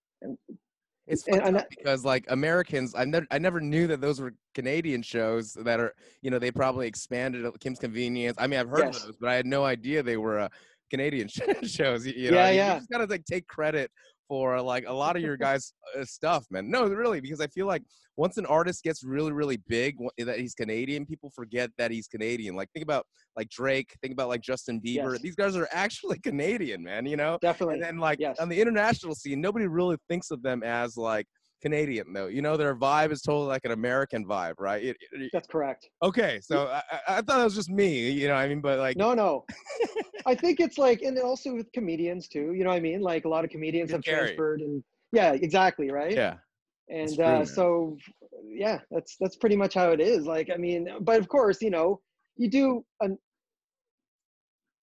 it's 1.08 1.28
and- 1.28 1.66
because 1.70 2.06
like 2.06 2.26
Americans, 2.30 2.94
I 2.96 3.06
never, 3.06 3.26
I 3.32 3.38
never 3.40 3.60
knew 3.60 3.88
that 3.88 4.02
those 4.02 4.22
were 4.22 4.34
Canadian 4.54 5.02
shows 5.02 5.54
that 5.54 5.80
are, 5.80 5.94
you 6.22 6.32
know, 6.32 6.40
they 6.40 6.52
probably 6.52 6.88
expanded 6.88 7.46
at 7.46 7.60
Kim's 7.60 7.80
Convenience. 7.80 8.38
I 8.40 8.48
mean, 8.48 8.60
I've 8.60 8.70
heard 8.70 8.86
Yes. 8.86 8.98
of 9.02 9.04
those, 9.08 9.16
but 9.20 9.30
I 9.30 9.36
had 9.36 9.46
no 9.46 9.66
idea 9.66 10.04
they 10.04 10.18
were 10.18 10.40
uh, 10.40 10.50
Canadian 10.90 11.28
shows. 11.64 12.06
You, 12.06 12.32
know, 12.32 12.38
Yeah, 12.38 12.50
you 12.74 12.80
just 12.80 12.90
gotta 12.90 13.06
like 13.06 13.26
take 13.26 13.48
credit 13.48 13.92
for 14.32 14.62
like 14.62 14.86
a 14.88 14.94
lot 14.94 15.18
of 15.18 15.22
your 15.22 15.36
guys' 15.48 15.74
uh, 16.00 16.06
stuff, 16.06 16.46
man. 16.50 16.72
No, 16.72 16.86
really, 16.86 17.20
because 17.20 17.42
I 17.42 17.48
feel 17.48 17.68
like 17.68 17.84
once 18.16 18.38
an 18.38 18.46
artist 18.46 18.82
gets 18.82 19.04
really, 19.04 19.34
really 19.34 19.58
big, 19.68 19.98
that 20.20 20.40
he's 20.40 20.54
Canadian, 20.54 21.06
people 21.06 21.30
forget 21.36 21.70
that 21.78 21.92
he's 21.92 22.08
Canadian. 22.08 22.56
Like 22.56 22.70
think 22.72 22.86
about 22.86 23.06
like 23.36 23.50
Drake, 23.50 23.94
think 24.02 24.14
about 24.14 24.30
like 24.30 24.40
Justin 24.40 24.80
Bieber. 24.80 25.12
Yes. 25.12 25.22
These 25.22 25.36
guys 25.36 25.58
are 25.58 25.68
actually 25.74 26.18
Canadian, 26.24 26.82
man. 26.82 27.06
You 27.06 27.18
know. 27.18 27.40
definitely. 27.42 27.76
And 27.76 27.84
then 27.84 27.98
like 27.98 28.20
yes. 28.22 28.40
on 28.40 28.48
the 28.48 28.62
international 28.62 29.16
scene, 29.16 29.42
nobody 29.42 29.68
really 29.68 29.98
thinks 30.08 30.32
of 30.32 30.42
them 30.42 30.64
as 30.64 30.96
like 30.96 31.26
Canadian 31.62 32.12
though. 32.14 32.28
You 32.28 32.42
know, 32.42 32.58
their 32.58 32.76
vibe 32.76 33.12
is 33.12 33.22
totally 33.22 33.48
like 33.48 33.64
an 33.66 33.72
American 33.72 34.26
vibe, 34.26 34.56
right? 34.60 34.84
It- 34.84 34.98
it- 35.12 35.30
That's 35.34 35.48
correct. 35.48 35.88
okay, 36.02 36.40
so 36.42 36.68
I, 36.68 36.82
I- 36.92 37.18
I 37.18 37.22
thought 37.22 37.40
it 37.42 37.44
was 37.44 37.56
just 37.56 37.70
me. 37.70 38.10
You 38.12 38.28
know, 38.28 38.34
what 38.34 38.42
I 38.42 38.48
mean, 38.48 38.62
but 38.62 38.80
like, 38.80 38.98
No, 38.98 39.14
no. 39.14 39.46
I 40.26 40.36
think 40.36 40.60
it's 40.60 40.78
like, 40.78 41.02
and 41.02 41.18
also 41.20 41.54
with 41.56 41.72
comedians 41.72 42.28
too. 42.28 42.54
You 42.54 42.64
know 42.64 42.70
what 42.72 42.78
I 42.78 42.82
mean? 42.82 43.02
Like 43.02 43.26
a 43.26 43.30
lot 43.30 43.44
of 43.44 43.50
comedians 43.52 43.92
have 43.92 44.04
transferred, 44.04 44.62
and 44.62 44.84
yeah, 45.12 45.34
exactly, 45.34 45.92
right. 45.92 46.14
yeah, 46.14 46.36
And 46.90 47.14
true, 47.16 47.24
uh, 47.24 47.46
so, 47.46 47.98
yeah, 48.48 48.80
that's 48.92 49.18
that's 49.20 49.36
pretty 49.38 49.56
much 49.56 49.74
how 49.74 49.92
it 49.92 50.00
is. 50.02 50.26
Like, 50.26 50.50
I 50.54 50.58
mean, 50.58 50.90
but 51.02 51.20
of 51.20 51.28
course, 51.28 51.62
you 51.62 51.70
know, 51.70 52.00
you 52.38 52.50
do. 52.50 52.86
An, 53.02 53.18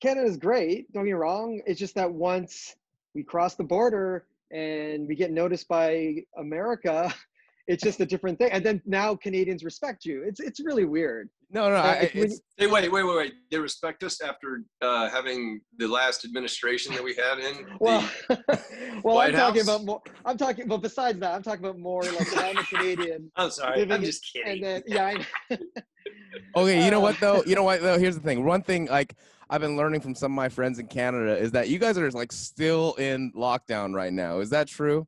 Canada's 0.00 0.36
great. 0.36 0.92
Don't 0.92 1.02
get 1.04 1.08
me 1.10 1.12
wrong. 1.14 1.60
It's 1.66 1.78
just 1.80 1.94
that 1.96 2.12
once 2.12 2.76
we 3.14 3.24
cross 3.24 3.56
the 3.56 3.64
border 3.64 4.26
and 4.50 5.06
we 5.06 5.14
get 5.14 5.30
noticed 5.30 5.68
by 5.68 6.16
America, 6.38 7.12
it's 7.66 7.82
just 7.82 8.00
a 8.00 8.06
different 8.06 8.38
thing. 8.38 8.50
And 8.50 8.64
then 8.64 8.80
now 8.86 9.14
Canadians 9.14 9.62
respect 9.64 10.04
you. 10.04 10.22
It's 10.22 10.40
it's 10.40 10.60
really 10.60 10.84
weird. 10.86 11.28
no, 11.50 11.68
no, 11.68 11.76
Uh, 11.76 11.80
I, 11.82 12.10
it's, 12.14 12.40
Hey, 12.56 12.66
wait, 12.66 12.90
wait, 12.90 13.02
wait, 13.04 13.16
wait. 13.16 13.34
They 13.50 13.58
respect 13.58 14.02
us 14.02 14.20
after 14.22 14.62
uh, 14.82 15.08
having 15.10 15.60
the 15.78 15.86
last 15.86 16.24
administration 16.24 16.94
that 16.94 17.04
we 17.04 17.14
had 17.14 17.38
in. 17.38 17.54
the- 17.64 17.76
Well, 17.80 18.10
well, 19.04 19.16
White 19.16 19.34
I'm 19.34 19.40
talking 19.40 19.62
about 19.62 19.84
more. 19.84 20.00
I'm 20.24 20.36
talking, 20.38 20.66
but 20.66 20.78
besides 20.78 21.18
that, 21.20 21.34
I'm 21.34 21.42
talking 21.42 21.64
about 21.64 21.78
more 21.78 22.02
like 22.02 22.36
I'm 22.44 22.56
a 22.56 22.64
Canadian, 22.64 23.30
I'm 23.36 23.50
sorry, 23.50 23.82
I'm 23.90 24.02
just 24.02 24.22
kidding. 24.32 24.52
and 24.52 24.64
then 24.64 24.82
yeah, 24.86 25.14
I, 25.50 25.58
okay. 26.56 26.84
You 26.84 26.90
know 26.90 26.98
uh, 26.98 27.02
what 27.02 27.20
though? 27.20 27.42
You 27.46 27.54
know 27.54 27.64
what 27.64 27.80
though? 27.82 27.98
Here's 27.98 28.14
the 28.14 28.22
thing. 28.22 28.44
One 28.44 28.62
thing 28.62 28.86
like 28.86 29.14
I've 29.50 29.60
been 29.60 29.76
learning 29.76 30.00
from 30.00 30.14
some 30.14 30.32
of 30.32 30.36
my 30.36 30.48
friends 30.48 30.78
in 30.78 30.86
Canada 30.88 31.36
is 31.36 31.50
that 31.52 31.68
you 31.68 31.78
guys 31.78 31.96
are 31.98 32.10
like 32.10 32.32
still 32.32 32.94
in 32.94 33.32
lockdown 33.32 33.94
right 33.94 34.12
now. 34.12 34.40
Is 34.40 34.50
that 34.50 34.68
true? 34.68 35.06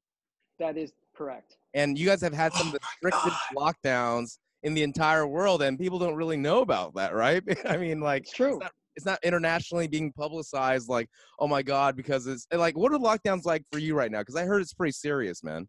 that 0.59 0.76
is 0.76 0.92
correct. 1.16 1.57
and 1.74 1.98
you 1.98 2.05
guys 2.07 2.20
have 2.20 2.35
had 2.35 2.53
some 2.53 2.68
of 2.68 2.74
Oh 2.74 2.79
the 2.79 2.81
my 2.83 3.11
strictest 3.11 3.37
lockdowns 3.57 4.38
in 4.62 4.74
the 4.74 4.83
entire 4.83 5.26
world 5.26 5.62
and 5.62 5.79
people 5.79 5.98
don't 5.98 6.14
really 6.14 6.37
know 6.37 6.61
about 6.61 6.94
that 6.96 7.14
right 7.14 7.42
i 7.66 7.79
mean 7.79 7.98
like 8.00 8.24
It's 8.24 8.33
true. 8.33 8.48
it's 8.57 8.61
not, 8.61 8.72
it's 8.96 9.07
not 9.07 9.18
internationally 9.22 9.88
being 9.88 10.12
publicized 10.12 10.90
like 10.90 11.09
oh 11.38 11.48
my 11.48 11.62
god 11.62 11.96
because 11.96 12.26
it's 12.26 12.46
like 12.53 12.76
what 12.76 12.92
are 12.92 12.98
lockdowns 12.98 13.46
like 13.46 13.64
for 13.72 13.79
you 13.79 13.94
right 13.94 14.11
now 14.11 14.18
because 14.20 14.37
i 14.37 14.44
heard 14.44 14.61
it's 14.61 14.74
pretty 14.74 14.92
serious 14.92 15.42
man 15.42 15.66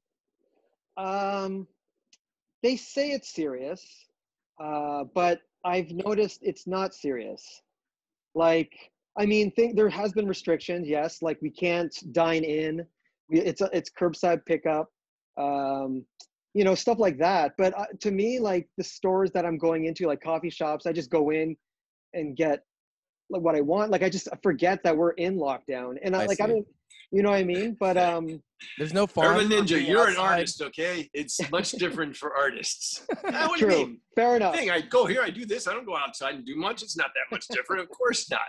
Um, 0.98 1.68
they 2.64 2.76
say 2.76 3.12
it's 3.12 3.34
serious, 3.34 3.82
uh, 4.60 5.06
but 5.16 5.40
I've 5.64 5.92
noticed 5.92 6.40
it's 6.44 6.68
not 6.68 6.94
serious. 6.94 7.42
Like, 8.36 8.72
I 9.18 9.26
mean, 9.26 9.52
think 9.52 9.76
there 9.76 9.90
has 9.90 10.14
been 10.14 10.28
restrictions. 10.28 10.88
Yes, 10.88 11.22
like 11.22 11.38
we 11.42 11.50
can't 11.50 11.94
dine 12.14 12.44
in. 12.44 12.86
It's 13.30 13.62
a, 13.62 13.70
it's 13.74 13.90
curbside 13.90 14.46
pickup. 14.46 14.90
Um, 15.38 16.06
you 16.54 16.64
know, 16.64 16.76
stuff 16.76 17.00
like 17.00 17.18
that. 17.18 17.54
But 17.58 17.78
uh, 17.78 17.86
to 18.02 18.12
me, 18.12 18.40
like 18.40 18.68
the 18.78 18.84
stores 18.84 19.32
that 19.32 19.46
I'm 19.46 19.58
going 19.58 19.86
into, 19.86 20.08
like 20.08 20.22
coffee 20.22 20.50
shops, 20.50 20.86
I 20.86 20.92
just 20.92 21.10
go 21.10 21.30
in 21.30 21.56
and 22.14 22.36
get 22.36 22.64
like 23.32 23.42
what 23.42 23.56
I 23.56 23.62
want. 23.62 23.92
Like 23.92 24.04
I 24.04 24.10
just 24.10 24.28
forget 24.44 24.84
that 24.84 24.96
we're 24.96 25.12
in 25.12 25.38
lockdown, 25.38 25.98
and 26.04 26.16
I, 26.16 26.24
I 26.24 26.26
like 26.26 26.42
I 26.42 26.46
see. 26.46 26.52
don't, 26.54 26.68
you 27.12 27.24
know 27.24 27.30
what 27.30 27.38
I 27.38 27.44
mean. 27.44 27.76
But 27.80 27.98
um, 27.98 28.42
there's 28.78 28.94
no 28.94 29.08
fun 29.08 29.26
Urban 29.26 29.50
Ninja, 29.50 29.86
you're 29.86 30.08
an 30.08 30.18
artist, 30.18 30.62
okay? 30.62 31.10
It's 31.14 31.40
much 31.52 31.72
different 31.84 32.16
for 32.16 32.36
artists. 32.36 33.06
What 33.22 33.60
do 33.60 33.66
true, 33.66 33.76
mean? 33.78 34.00
fair 34.16 34.36
enough. 34.36 34.56
Thing, 34.56 34.70
I 34.70 34.82
go 34.82 35.06
here, 35.06 35.22
I 35.22 35.30
do 35.30 35.46
this. 35.46 35.68
I 35.68 35.74
don't 35.74 35.86
go 35.86 35.96
outside 35.98 36.36
and 36.36 36.46
do 36.46 36.56
much. 36.56 36.84
It's 36.84 36.96
not 36.98 37.12
that 37.16 37.34
much 37.34 37.48
different. 37.48 37.82
Of 37.82 37.90
course 37.90 38.30
not. 38.30 38.42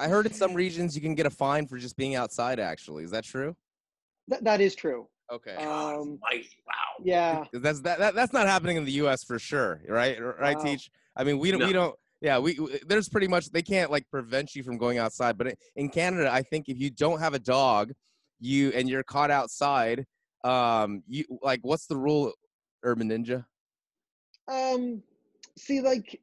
i 0.00 0.08
heard 0.08 0.26
in 0.26 0.32
some 0.32 0.54
regions 0.54 0.94
you 0.94 1.02
can 1.02 1.14
get 1.14 1.26
a 1.26 1.30
fine 1.30 1.66
for 1.66 1.76
just 1.78 1.96
being 1.96 2.14
outside 2.14 2.58
actually 2.60 3.02
is 3.04 3.10
that 3.10 3.24
true 3.24 3.54
Th- 4.30 4.40
that 4.42 4.60
is 4.60 4.74
true. 4.76 5.08
okay 5.32 5.56
Um, 5.56 5.66
almighty, 5.66 6.48
wow. 6.66 6.92
Yeah. 7.02 7.44
that's 7.52 7.80
that, 7.80 7.98
that 7.98 8.14
that's 8.14 8.32
not 8.32 8.46
happening 8.46 8.76
in 8.76 8.84
the 8.84 8.92
us 8.92 9.24
for 9.24 9.38
sure 9.38 9.80
right 9.88 10.16
right 10.22 10.56
Wow. 10.56 10.62
teach 10.64 10.90
i 11.16 11.24
mean 11.24 11.38
we 11.40 11.50
don't 11.50 11.64
we 11.66 11.72
don't 11.72 11.96
yeah 12.20 12.38
we 12.38 12.58
we- 12.58 12.80
there's 12.86 13.08
pretty 13.08 13.28
much 13.28 13.50
they 13.50 13.62
can't 13.62 13.90
like 13.90 14.04
prevent 14.10 14.54
you 14.54 14.62
from 14.62 14.76
going 14.78 14.98
outside 14.98 15.36
but 15.38 15.54
in 15.76 15.88
canada 15.88 16.28
i 16.32 16.42
think 16.42 16.68
if 16.68 16.78
you 16.78 16.90
don't 16.90 17.20
have 17.20 17.34
a 17.34 17.38
dog 17.38 17.92
you 18.40 18.70
and 18.70 18.88
you're 18.88 19.02
caught 19.02 19.30
outside 19.30 20.04
um 20.44 21.02
you 21.06 21.24
like 21.42 21.60
what's 21.62 21.86
the 21.86 21.96
rule 21.96 22.32
urban 22.84 23.08
ninja 23.10 23.44
Um, 24.50 25.02
see, 25.58 25.80
like, 25.80 26.20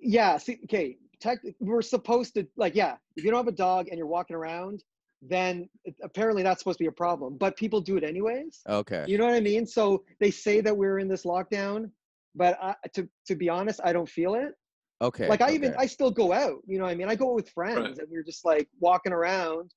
yeah, 0.00 0.36
see, 0.38 0.58
okay, 0.64 0.96
tech, 1.20 1.38
we're 1.58 1.82
supposed 1.82 2.34
to, 2.34 2.46
like, 2.56 2.74
yeah, 2.74 2.96
if 3.16 3.24
you 3.24 3.30
don't 3.30 3.38
have 3.44 3.48
a 3.52 3.56
dog 3.56 3.88
and 3.88 3.98
you're 3.98 4.06
walking 4.06 4.36
around, 4.36 4.84
then 5.20 5.68
apparently 6.04 6.44
that's 6.44 6.60
supposed 6.60 6.78
to 6.78 6.84
be 6.84 6.88
a 6.88 6.92
problem, 6.92 7.36
but 7.36 7.56
people 7.56 7.80
do 7.80 7.96
it 7.96 8.04
anyways. 8.04 8.60
okay 8.68 9.04
You 9.08 9.18
know 9.18 9.24
what 9.24 9.34
I 9.34 9.40
mean? 9.40 9.66
So 9.66 10.04
they 10.20 10.30
say 10.30 10.60
that 10.60 10.76
we're 10.76 11.00
in 11.00 11.08
this 11.08 11.24
lockdown, 11.24 11.90
but 12.36 12.56
I, 12.62 12.76
to, 12.94 13.08
to 13.26 13.34
be 13.34 13.48
honest, 13.48 13.80
I 13.82 13.92
don't 13.92 14.08
feel 14.08 14.34
it. 14.34 14.54
Okay 15.00 15.28
Like, 15.28 15.40
I 15.40 15.52
even. 15.52 15.74
I 15.78 15.86
still 15.86 16.10
go 16.10 16.32
out, 16.32 16.60
you 16.66 16.78
know 16.78 16.84
what 16.84 16.90
I 16.90 16.94
mean? 16.94 17.08
I 17.08 17.14
go 17.14 17.30
out 17.30 17.34
with 17.34 17.48
friends 17.50 17.78
Right. 17.78 17.98
and 17.98 18.08
we're 18.10 18.22
just 18.22 18.44
like 18.44 18.68
walking 18.80 19.12
around 19.12 19.72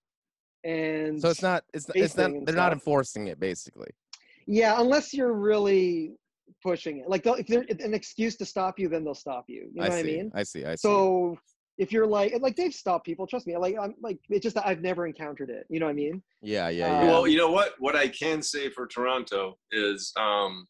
and 0.63 1.19
so 1.19 1.29
it's 1.29 1.41
not 1.41 1.63
it's, 1.73 1.89
it's 1.95 2.15
not 2.15 2.31
they're 2.45 2.55
not 2.55 2.71
enforcing 2.71 3.27
it 3.27 3.39
basically 3.39 3.89
Yeah, 4.45 4.79
unless 4.79 5.13
you're 5.13 5.34
really 5.34 6.13
pushing 6.63 6.99
it. 6.99 7.10
Like 7.10 7.25
if 7.25 7.47
they're 7.47 7.65
an 7.79 7.93
excuse 7.93 8.36
to 8.38 8.45
stop 8.45 8.77
you, 8.77 8.88
then 8.89 9.03
they'll 9.03 9.15
stop 9.15 9.45
you. 9.47 9.69
You 9.73 9.81
know 9.81 9.88
i 9.88 9.89
what 9.89 9.95
see 9.95 9.99
I 9.99 10.03
mean? 10.03 10.31
i 10.36 10.43
see 10.43 10.65
i 10.65 10.75
see 10.75 10.81
So 10.81 11.38
if 11.77 11.91
you're 11.91 12.05
like 12.05 12.34
like 12.41 12.55
they've 12.55 12.73
stopped 12.73 13.05
people, 13.05 13.25
trust 13.25 13.47
me. 13.47 13.57
Like 13.57 13.75
I'm 13.81 13.95
like 14.01 14.19
it's 14.29 14.43
just 14.43 14.55
that 14.55 14.67
I've 14.67 14.81
never 14.81 15.07
encountered 15.07 15.49
it. 15.49 15.65
You 15.69 15.79
know 15.79 15.88
what 15.88 15.91
I 15.91 15.95
mean? 15.95 16.21
Yeah, 16.43 16.69
yeah, 16.69 16.86
Uh, 16.86 17.05
yeah. 17.05 17.12
Well, 17.12 17.27
you 17.27 17.38
know 17.38 17.51
what? 17.51 17.73
What 17.79 17.95
I 17.95 18.07
can 18.07 18.41
say 18.41 18.69
for 18.69 18.86
Toronto 18.88 19.57
is 19.71 20.12
um, 20.19 20.67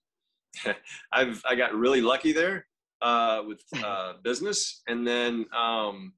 I've 1.12 1.42
I 1.46 1.56
got 1.56 1.74
really 1.76 2.02
lucky 2.02 2.32
there 2.32 2.68
uh, 3.02 3.42
with 3.48 3.62
uh, 3.84 4.14
business, 4.24 4.82
and 4.88 5.08
then 5.08 5.46
um, 5.58 6.14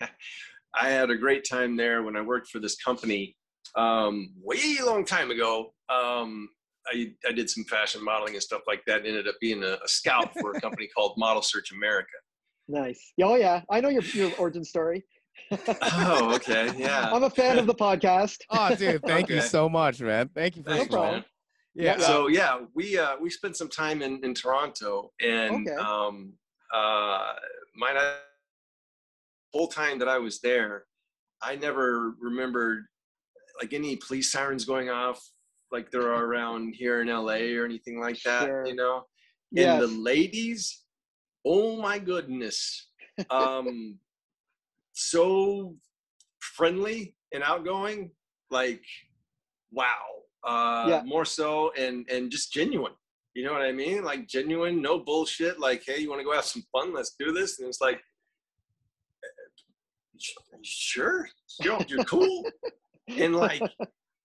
I 0.74 0.88
had 0.88 1.10
a 1.10 1.16
great 1.16 1.44
time 1.48 1.76
there 1.76 2.02
when 2.02 2.16
I 2.16 2.20
worked 2.20 2.48
for 2.48 2.58
this 2.58 2.76
company 2.76 3.36
um, 3.76 4.32
way 4.42 4.78
long 4.84 5.04
time 5.04 5.30
ago. 5.30 5.72
Um, 5.88 6.48
I, 6.86 7.12
I 7.28 7.32
did 7.32 7.50
some 7.50 7.64
fashion 7.64 8.04
modeling 8.04 8.34
and 8.34 8.42
stuff 8.42 8.62
like 8.66 8.82
that. 8.86 9.06
Ended 9.06 9.28
up 9.28 9.34
being 9.40 9.62
a, 9.62 9.78
a 9.84 9.88
scout 9.88 10.32
for 10.40 10.52
a 10.52 10.60
company 10.60 10.88
called 10.96 11.14
Model 11.18 11.42
Search 11.42 11.72
America. 11.72 12.08
Nice. 12.68 13.12
Oh 13.22 13.34
yeah, 13.34 13.62
I 13.70 13.80
know 13.80 13.88
your 13.88 14.02
your 14.02 14.32
origin 14.38 14.64
story. 14.64 15.04
Oh, 15.50 16.32
okay, 16.34 16.72
yeah. 16.78 17.10
I'm 17.12 17.24
a 17.24 17.30
fan 17.30 17.58
of 17.58 17.66
the 17.66 17.74
podcast. 17.74 18.38
Oh, 18.50 18.74
dude, 18.74 19.02
thank 19.02 19.28
you 19.28 19.40
so 19.40 19.68
much, 19.68 20.00
man. 20.00 20.30
Thank 20.34 20.56
you 20.56 20.62
for 20.62 20.70
Thanks, 20.70 20.92
problem. 20.92 21.14
man. 21.16 21.24
Yeah. 21.74 21.98
So 21.98 22.26
yeah, 22.28 22.60
we 22.74 22.98
uh, 22.98 23.16
we 23.20 23.30
spent 23.30 23.56
some 23.56 23.68
time 23.68 24.02
in, 24.02 24.22
in 24.24 24.34
Toronto, 24.34 25.12
and 25.20 25.68
Okay. 25.68 25.76
um, 25.76 26.32
uh, 26.74 27.32
my 27.76 28.16
whole 29.52 29.68
time 29.68 29.98
that 29.98 30.08
I 30.08 30.18
was 30.18 30.40
there, 30.40 30.84
I 31.42 31.56
never 31.56 32.14
remembered 32.20 32.86
like 33.60 33.72
any 33.72 33.96
police 33.96 34.32
sirens 34.32 34.64
going 34.64 34.90
off 34.90 35.20
like 35.72 35.90
there 35.90 36.12
are 36.12 36.24
around 36.24 36.74
here 36.76 37.00
in 37.00 37.08
LA 37.08 37.54
or 37.56 37.64
anything 37.64 38.00
like 38.00 38.20
that. 38.24 38.46
Sure. 38.46 38.66
You 38.66 38.74
know, 38.74 39.04
Yes. 39.52 39.72
and 39.72 39.82
the 39.82 39.86
ladies, 40.00 40.84
oh 41.44 41.80
my 41.80 41.98
goodness, 41.98 42.88
um, 43.30 43.98
so 44.92 45.76
friendly 46.40 47.16
and 47.32 47.42
outgoing, 47.42 48.12
like 48.50 48.84
wow, 49.72 50.19
uh, 50.44 50.86
Yeah. 50.88 51.02
more 51.04 51.24
so 51.24 51.72
and 51.78 52.08
and 52.10 52.30
just 52.30 52.52
genuine. 52.52 52.92
You 53.34 53.44
know 53.44 53.52
what 53.52 53.62
I 53.62 53.72
mean? 53.72 54.02
Like 54.04 54.26
genuine, 54.26 54.82
no 54.82 54.98
bullshit. 54.98 55.60
Like, 55.60 55.82
hey, 55.86 55.98
you 56.00 56.08
want 56.10 56.20
to 56.20 56.24
go 56.24 56.32
have 56.32 56.44
some 56.44 56.64
fun? 56.72 56.92
Let's 56.92 57.14
do 57.18 57.32
this. 57.32 57.58
And 57.60 57.68
it's 57.68 57.80
like, 57.80 58.00
"Uh, 59.24 60.56
sure, 60.62 61.28
you're, 61.62 61.78
you're 61.88 62.04
cool. 62.04 62.44
and 63.08 63.36
like, 63.36 63.62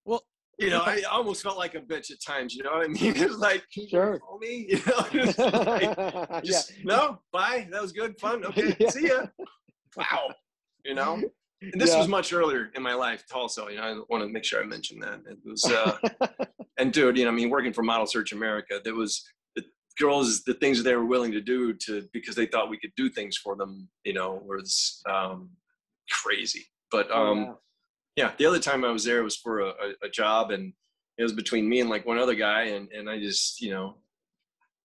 Well, 0.05 0.23
you 0.57 0.69
know, 0.69 0.81
I 0.81 1.01
almost 1.03 1.43
felt 1.43 1.57
like 1.57 1.75
a 1.75 1.81
bitch 1.81 2.11
at 2.11 2.21
times. 2.25 2.55
You 2.55 2.63
know 2.63 2.71
what 2.71 2.85
I 2.85 2.87
mean? 2.87 3.13
It's 3.15 3.37
like, 3.37 3.63
can 3.73 3.83
you 3.83 3.89
Sure. 3.89 4.19
call 4.19 4.39
me? 4.39 4.65
You 4.69 4.77
know, 4.77 5.05
it's 5.13 5.37
like, 5.37 5.97
yeah. 5.97 6.41
just 6.43 6.73
no, 6.83 7.19
bye. 7.31 7.67
That 7.71 7.81
was 7.81 7.91
good, 7.91 8.17
fun. 8.19 8.43
Okay, 8.45 8.75
Yeah. 8.79 8.89
see 8.89 9.07
ya. 9.07 9.25
Wow. 9.97 10.33
You 10.83 10.93
know, 10.95 11.21
and 11.71 11.81
this 11.81 11.91
Yeah. 11.91 11.99
was 11.99 12.07
much 12.07 12.33
earlier 12.33 12.71
in 12.75 12.81
my 12.83 12.93
life 12.93 13.23
also. 13.33 13.67
You 13.69 13.77
know, 13.77 13.83
I 13.83 13.99
want 14.09 14.23
to 14.23 14.29
make 14.29 14.43
sure 14.43 14.61
I 14.61 14.65
mention 14.65 14.99
that 14.99 15.21
it 15.29 15.37
was. 15.45 15.63
Uh, 15.65 15.97
and 16.77 16.91
dude, 16.93 17.17
you 17.17 17.23
know, 17.25 17.31
I 17.31 17.33
mean, 17.33 17.49
working 17.49 17.73
for 17.73 17.83
Model 17.83 18.05
Search 18.07 18.31
America, 18.31 18.79
there 18.83 18.95
was 18.95 19.23
the 19.55 19.63
girls, 19.99 20.43
the 20.43 20.53
things 20.55 20.77
that 20.77 20.83
they 20.83 20.95
were 20.95 21.05
willing 21.05 21.31
to 21.31 21.41
do 21.41 21.73
to 21.85 22.07
because 22.13 22.35
they 22.35 22.45
thought 22.45 22.69
we 22.69 22.77
could 22.79 22.93
do 22.95 23.09
things 23.09 23.37
for 23.37 23.55
them. 23.55 23.87
You 24.03 24.13
know, 24.13 24.41
was 24.45 25.01
um, 25.09 25.49
crazy. 26.11 26.65
But 26.91 27.07
Oh, 27.11 27.27
um, 27.31 27.45
wow. 27.47 27.59
yeah, 28.15 28.31
the 28.37 28.45
other 28.45 28.59
time 28.59 28.85
I 28.85 28.91
was 28.91 29.03
there 29.03 29.23
was 29.23 29.35
for 29.37 29.59
a, 29.61 29.67
a, 29.69 29.93
a 30.03 30.09
job, 30.09 30.51
and 30.51 30.73
it 31.17 31.23
was 31.23 31.33
between 31.33 31.67
me 31.67 31.79
and 31.81 31.89
like 31.89 32.05
one 32.05 32.17
other 32.19 32.35
guy, 32.35 32.63
and 32.63 32.89
and 32.91 33.09
I 33.09 33.19
just 33.19 33.61
you 33.61 33.71
know, 33.71 33.97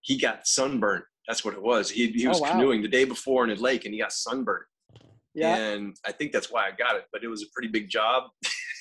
he 0.01 0.19
got 0.19 0.47
sunburned. 0.47 1.05
That's 1.29 1.45
what 1.45 1.55
it 1.55 1.62
was. 1.62 1.90
He 1.90 2.09
he 2.12 2.27
Oh, 2.27 2.31
was 2.31 2.40
wow. 2.40 2.53
canoeing 2.53 2.83
the 2.83 2.88
day 2.88 3.05
before 3.05 3.45
in 3.45 3.51
a 3.51 3.55
lake, 3.61 3.85
and 3.85 3.93
he 3.95 4.01
got 4.01 4.12
sunburned. 4.12 4.64
Yeah, 5.35 5.57
And 5.57 5.97
I 6.07 6.12
think 6.12 6.33
that's 6.33 6.51
why 6.51 6.66
I 6.66 6.71
got 6.73 6.97
it. 6.97 7.05
But 7.12 7.23
it 7.25 7.29
was 7.29 7.43
a 7.43 7.47
pretty 7.55 7.69
big 7.69 7.88
job, 7.88 8.25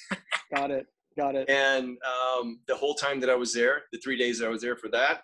got 0.53 0.71
it, 0.71 0.87
got 1.17 1.35
it. 1.35 1.49
and 1.49 1.97
um, 2.37 2.59
the 2.67 2.75
whole 2.75 2.95
time 2.95 3.19
that 3.19 3.29
I 3.29 3.35
was 3.35 3.53
there, 3.53 3.83
the 3.91 3.99
three 3.99 4.17
days 4.17 4.39
that 4.39 4.45
I 4.47 4.49
was 4.49 4.61
there 4.61 4.75
for 4.75 4.89
that, 4.89 5.21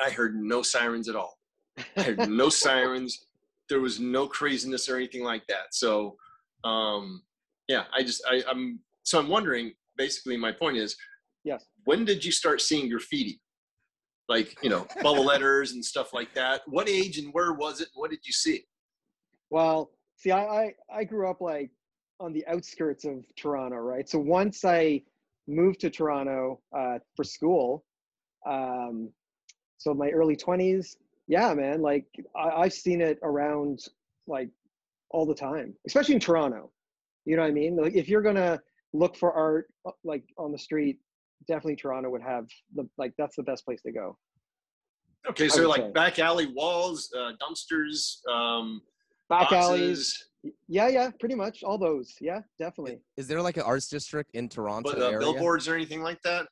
I 0.00 0.10
heard 0.10 0.34
no 0.36 0.62
sirens 0.62 1.08
at 1.08 1.16
all. 1.16 1.38
I 1.96 2.02
heard 2.02 2.28
no 2.28 2.48
sirens. 2.64 3.26
There 3.68 3.80
was 3.80 3.98
no 4.00 4.26
craziness 4.26 4.88
or 4.88 4.96
anything 4.96 5.24
like 5.24 5.46
that. 5.48 5.72
So, 5.72 6.16
um, 6.64 7.22
yeah, 7.68 7.84
I 7.94 8.02
just 8.02 8.22
I, 8.30 8.42
I'm 8.50 8.80
so 9.02 9.18
I'm 9.18 9.28
wondering. 9.28 9.72
Basically, 9.96 10.36
my 10.36 10.52
point 10.52 10.76
is, 10.76 10.94
Yes. 11.42 11.64
when 11.84 12.04
did 12.04 12.22
you 12.22 12.30
start 12.30 12.60
seeing 12.60 12.90
graffiti? 12.90 13.40
Like 14.28 14.56
you 14.62 14.68
know, 14.68 14.86
bubble 15.02 15.24
letters 15.24 15.72
and 15.72 15.82
stuff 15.84 16.12
like 16.12 16.34
that. 16.34 16.60
What 16.66 16.88
age 16.88 17.16
and 17.18 17.32
where 17.32 17.52
was 17.54 17.80
it? 17.80 17.88
What 17.94 18.10
did 18.10 18.20
you 18.26 18.32
see? 18.32 18.64
Well, 19.50 19.90
see, 20.16 20.30
I, 20.30 20.40
I 20.40 20.74
I 20.92 21.04
grew 21.04 21.28
up 21.28 21.40
like 21.40 21.70
on 22.20 22.32
the 22.32 22.46
outskirts 22.46 23.04
of 23.04 23.24
Toronto, 23.36 23.76
right? 23.76 24.08
So 24.08 24.18
once 24.18 24.64
I 24.64 25.02
moved 25.46 25.80
to 25.80 25.90
Toronto 25.90 26.60
uh, 26.76 26.98
for 27.14 27.24
school, 27.24 27.84
um, 28.46 29.10
so 29.78 29.94
my 29.94 30.10
early 30.10 30.36
twenties, 30.36 30.96
yeah, 31.28 31.52
man, 31.54 31.82
like 31.82 32.06
I, 32.36 32.48
I've 32.48 32.72
seen 32.72 33.00
it 33.00 33.18
around 33.22 33.80
like 34.26 34.50
all 35.10 35.26
the 35.26 35.34
time, 35.34 35.74
especially 35.86 36.14
in 36.14 36.20
Toronto. 36.20 36.70
You 37.24 37.36
know 37.36 37.42
what 37.42 37.48
I 37.48 37.52
mean? 37.52 37.76
Like 37.76 37.94
if 37.94 38.08
you're 38.08 38.22
gonna 38.22 38.60
look 38.92 39.16
for 39.16 39.32
art 39.32 39.68
uh, 39.86 39.92
like 40.04 40.24
on 40.38 40.52
the 40.52 40.58
street, 40.58 40.98
definitely 41.48 41.76
Toronto 41.76 42.10
would 42.10 42.22
have 42.22 42.46
the 42.74 42.88
like 42.98 43.12
that's 43.18 43.36
the 43.36 43.42
best 43.42 43.64
place 43.64 43.82
to 43.82 43.92
go. 43.92 44.16
Okay, 45.28 45.48
so 45.48 45.68
like 45.68 45.80
say. 45.80 45.90
back 45.90 46.18
alley 46.20 46.46
walls, 46.46 47.12
uh, 47.16 47.32
dumpsters, 47.42 48.24
um, 48.32 48.80
Back 49.28 49.50
boxes. 49.50 49.58
alleys, 49.64 50.24
yeah, 50.68 50.88
yeah, 50.88 51.10
pretty 51.18 51.34
much 51.34 51.62
all 51.64 51.78
those, 51.78 52.14
yeah, 52.20 52.40
definitely. 52.58 53.00
Is 53.16 53.26
there 53.26 53.42
like 53.42 53.56
an 53.56 53.64
arts 53.64 53.88
district 53.88 54.30
in 54.34 54.48
Toronto 54.48 54.92
but 54.92 55.02
uh, 55.02 55.06
area? 55.06 55.18
billboards 55.18 55.66
or 55.68 55.74
anything 55.74 56.02
like 56.02 56.20
that. 56.22 56.46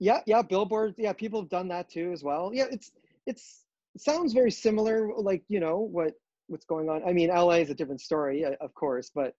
Yeah, 0.00 0.20
yeah, 0.26 0.42
billboards. 0.42 0.94
Yeah, 0.98 1.12
people 1.12 1.40
have 1.40 1.48
done 1.48 1.68
that 1.68 1.88
too 1.88 2.10
as 2.12 2.22
well. 2.24 2.50
Yeah, 2.52 2.64
it's 2.70 2.90
it's 3.26 3.64
it 3.94 4.00
sounds 4.02 4.32
very 4.32 4.50
similar. 4.50 5.10
Like 5.16 5.42
you 5.48 5.60
know 5.60 5.78
what 5.78 6.12
what's 6.48 6.64
going 6.66 6.88
on. 6.88 7.02
I 7.06 7.12
mean, 7.12 7.28
LA 7.30 7.54
is 7.62 7.70
a 7.70 7.74
different 7.74 8.00
story, 8.00 8.44
uh, 8.44 8.52
of 8.60 8.74
course, 8.74 9.10
but 9.14 9.32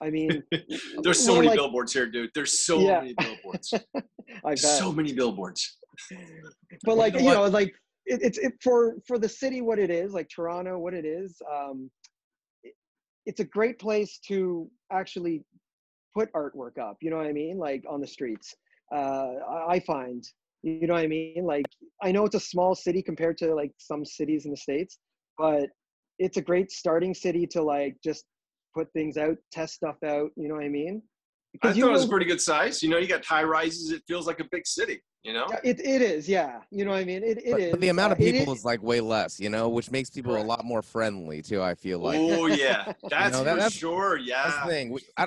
I 0.00 0.10
mean, 0.10 0.42
There's 1.02 1.24
so 1.24 1.36
many 1.36 1.48
like- 1.48 1.56
billboards 1.56 1.92
here, 1.92 2.06
dude. 2.10 2.30
There's 2.34 2.64
so 2.66 2.80
Yeah. 2.80 3.00
many 3.00 3.14
billboards. 3.14 3.72
I 4.44 4.50
bet. 4.50 4.58
so 4.58 4.92
many 4.92 5.12
billboards. 5.12 5.78
but 6.84 6.96
like 6.96 7.14
know 7.14 7.20
you 7.20 7.30
know, 7.32 7.46
like 7.46 7.72
it, 8.06 8.20
it's 8.22 8.38
it, 8.38 8.54
for 8.62 8.96
for 9.06 9.18
the 9.18 9.28
city 9.28 9.60
what 9.60 9.78
it 9.78 9.90
is, 9.90 10.12
like 10.12 10.28
Toronto, 10.28 10.78
what 10.78 10.94
it 10.94 11.04
is. 11.04 11.40
Um, 11.52 11.90
it, 12.62 12.74
it's 13.26 13.40
a 13.40 13.44
great 13.44 13.78
place 13.78 14.18
to 14.28 14.68
actually 14.92 15.44
put 16.16 16.32
artwork 16.32 16.78
up. 16.78 16.96
You 17.00 17.10
know 17.10 17.16
what 17.16 17.26
I 17.26 17.32
mean? 17.32 17.58
Like 17.58 17.84
on 17.88 18.00
the 18.00 18.06
streets. 18.06 18.54
Uh, 18.94 19.34
I, 19.50 19.74
I 19.74 19.80
find. 19.80 20.22
You 20.62 20.86
know 20.86 20.94
what 20.94 21.02
I 21.02 21.08
mean? 21.08 21.44
Like 21.44 21.66
I 22.02 22.12
know 22.12 22.24
it's 22.24 22.36
a 22.36 22.40
small 22.40 22.74
city 22.74 23.02
compared 23.02 23.36
to 23.38 23.54
like 23.54 23.72
some 23.78 24.04
cities 24.04 24.44
in 24.44 24.52
the 24.52 24.56
states, 24.56 24.98
but 25.38 25.68
it's 26.18 26.36
a 26.36 26.42
great 26.42 26.70
starting 26.70 27.14
city 27.14 27.46
to 27.48 27.62
like 27.62 27.96
just 28.04 28.24
put 28.74 28.92
things 28.92 29.16
out, 29.16 29.36
test 29.50 29.74
stuff 29.74 29.96
out. 30.04 30.30
You 30.36 30.48
know 30.48 30.54
what 30.54 30.64
I 30.64 30.68
mean? 30.68 31.02
I 31.62 31.68
thought 31.72 31.76
it 31.76 31.84
was 31.90 32.04
a 32.04 32.08
pretty 32.08 32.26
good 32.26 32.40
size. 32.40 32.82
You 32.82 32.88
know, 32.88 32.98
you 32.98 33.06
got 33.06 33.24
high 33.24 33.42
rises. 33.44 33.90
It 33.92 34.02
feels 34.08 34.26
like 34.26 34.40
a 34.40 34.44
big 34.50 34.66
city. 34.66 35.02
You 35.22 35.32
know. 35.34 35.46
It, 35.62 35.78
it 35.78 36.02
is, 36.02 36.28
yeah. 36.28 36.58
You 36.72 36.84
know 36.84 36.90
what 36.90 36.98
I 37.00 37.04
mean? 37.04 37.22
It, 37.22 37.38
it 37.44 37.50
but, 37.52 37.60
is. 37.60 37.70
but 37.70 37.80
the 37.80 37.90
amount 37.90 38.12
of 38.12 38.18
uh, 38.18 38.22
people 38.22 38.52
is- 38.54 38.60
is 38.60 38.64
like 38.64 38.82
way 38.82 39.00
less, 39.00 39.38
you 39.38 39.50
know, 39.50 39.68
which 39.68 39.88
makes 39.90 40.10
people 40.10 40.32
Correct. 40.32 40.44
a 40.46 40.48
lot 40.48 40.64
more 40.64 40.82
friendly 40.82 41.42
too. 41.42 41.62
I 41.62 41.76
feel 41.76 42.00
like 42.00 42.18
oh 42.18 42.46
yeah, 42.46 42.92
that's 43.08 43.32
know, 43.32 43.44
that- 43.44 43.50
for 43.52 43.56
that's- 43.56 43.72
sure. 43.72 44.18
that's 44.18 44.28
Yeah. 44.28 44.62
the 44.64 44.70
thing. 44.72 44.90
We, 44.90 45.00
I, 45.16 45.26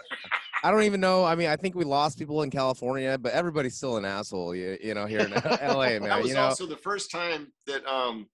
I 0.65 0.71
don't 0.71 0.83
even 0.83 0.99
know. 0.99 1.23
I 1.23 1.35
mean, 1.35 1.47
I 1.47 1.55
think 1.55 1.75
we 1.75 1.85
lost 1.85 2.17
people 2.19 2.41
in 2.41 2.49
California, 2.49 3.17
but 3.17 3.31
everybody's 3.31 3.77
still 3.77 3.95
an 3.95 4.03
asshole. 4.03 4.53
You, 4.53 4.77
you 4.83 4.95
know, 4.95 5.05
here 5.05 5.19
in 5.21 5.31
LA, 5.31 5.39
man. 5.99 6.01
that 6.03 6.19
was 6.19 6.27
you 6.27 6.33
know, 6.33 6.41
also 6.41 6.65
the 6.65 6.75
first 6.75 7.09
time 7.09 7.53
that 7.67 7.85
um 7.85 8.27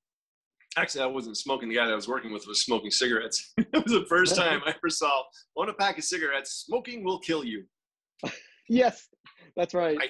actually 0.77 1.03
I 1.03 1.07
wasn't 1.07 1.37
smoking. 1.37 1.69
The 1.69 1.75
guy 1.75 1.85
that 1.85 1.91
I 1.91 1.95
was 1.95 2.07
working 2.07 2.31
with 2.33 2.45
was 2.47 2.63
smoking 2.63 2.89
cigarettes. 2.89 3.53
it 3.57 3.67
was 3.71 3.93
the 3.93 4.05
first 4.09 4.35
time 4.35 4.61
I 4.65 4.69
ever 4.69 4.89
saw 4.89 5.21
on 5.57 5.69
a 5.69 5.73
pack 5.73 5.99
of 5.99 6.05
cigarettes, 6.05 6.63
smoking 6.65 7.03
will 7.03 7.19
kill 7.19 7.43
you. 7.43 7.65
Yes, 8.69 9.07
that's 9.55 9.73
right. 9.73 9.97
I- 10.01 10.07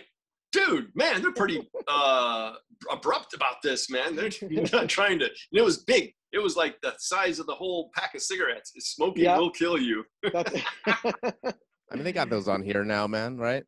Dude, 0.52 0.90
man, 0.96 1.22
they're 1.22 1.32
pretty 1.32 1.66
uh 1.88 2.52
abrupt 2.92 3.34
about 3.34 3.62
this, 3.64 3.90
man. 3.90 4.16
They're 4.18 4.30
not 4.74 4.90
trying 4.90 5.18
to 5.20 5.26
and 5.26 5.34
it 5.54 5.64
was 5.64 5.84
big. 5.86 6.14
It 6.34 6.40
was 6.40 6.56
like 6.58 6.76
the 6.82 6.94
size 7.00 7.40
of 7.40 7.46
the 7.48 7.56
whole 7.56 7.90
pack 7.96 8.16
of 8.16 8.22
cigarettes. 8.22 8.74
Smoking 8.80 9.24
Yeah. 9.24 9.38
will 9.38 9.52
kill 9.52 9.78
you. 9.78 10.04
I 10.26 11.96
mean, 11.96 12.04
they 12.04 12.12
got 12.14 12.30
those 12.30 12.48
on 12.48 12.62
here 12.64 12.84
now, 12.84 13.08
man. 13.08 13.38
Right? 13.38 13.64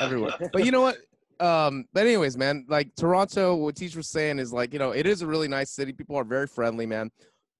Everywhere. 0.00 0.34
But 0.52 0.64
you 0.64 0.70
know 0.72 0.82
what? 0.82 0.98
Um, 1.40 1.84
but 1.92 2.06
anyways, 2.06 2.36
man, 2.36 2.64
like 2.68 2.94
Toronto, 2.96 3.54
what 3.56 3.76
teacher 3.76 3.98
was 3.98 4.08
saying 4.10 4.38
is 4.38 4.52
like, 4.52 4.72
you 4.72 4.78
know, 4.78 4.92
it 4.92 5.06
is 5.06 5.22
a 5.22 5.26
really 5.26 5.48
nice 5.48 5.70
city. 5.70 5.92
People 5.92 6.16
are 6.16 6.24
very 6.24 6.46
friendly, 6.46 6.86
man. 6.86 7.10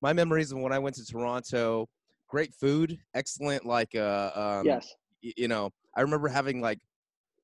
My 0.03 0.12
memories 0.12 0.53
of 0.53 0.59
when 0.59 0.73
I 0.73 0.79
went 0.79 0.97
to 0.97 1.05
Toronto, 1.05 1.87
great 2.29 2.53
food, 2.55 2.99
excellent, 3.14 3.64
like 3.66 3.95
uh 3.95 4.31
um 4.35 4.66
yes. 4.66 4.95
You 5.22 5.48
know, 5.48 5.70
I 5.96 6.02
remember 6.02 6.29
having 6.29 6.61
like 6.61 6.79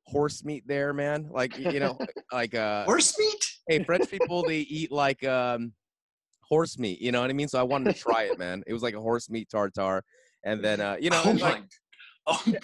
horse 0.06 0.44
meat 0.44 0.64
there, 0.66 0.92
man. 0.92 1.28
Like 1.30 1.58
you 1.58 1.80
know, 1.80 1.98
like 2.32 2.54
uh 2.54 2.84
Horse 2.84 3.18
meat? 3.18 3.44
hey, 3.68 3.82
French 3.84 4.10
people 4.10 4.42
they 4.46 4.58
eat 4.58 4.92
like 4.92 5.24
um 5.24 5.72
horse 6.42 6.78
meat. 6.78 7.00
You 7.00 7.12
know 7.12 7.20
what 7.20 7.30
I 7.30 7.32
mean? 7.32 7.48
So 7.48 7.58
I 7.58 7.62
wanted 7.62 7.94
to 7.94 8.00
try 8.00 8.24
it, 8.24 8.38
man. 8.38 8.62
It 8.66 8.72
was 8.72 8.82
like 8.82 8.94
a 8.94 9.00
horse 9.00 9.30
meat 9.30 9.48
tartar, 9.50 10.02
and 10.44 10.62
then 10.62 10.80
uh, 10.80 10.96
you 11.00 11.10
know, 11.10 11.22
oh 11.24 11.30
like. 11.32 11.62
Oh, 12.24 12.40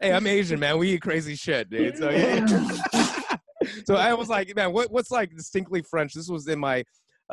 hey, 0.00 0.10
I'm 0.10 0.26
Asian, 0.26 0.58
man. 0.58 0.78
We 0.78 0.92
eat 0.92 1.02
crazy 1.02 1.34
shit, 1.34 1.68
dude. 1.68 1.98
So 1.98 2.08
yeah. 2.08 2.46
so 3.84 3.96
I 3.96 4.14
was 4.14 4.30
like, 4.30 4.56
man, 4.56 4.72
what, 4.72 4.90
what's 4.90 5.10
like 5.10 5.36
distinctly 5.36 5.82
French? 5.82 6.14
This 6.14 6.30
was 6.30 6.48
in 6.48 6.58
my 6.58 6.82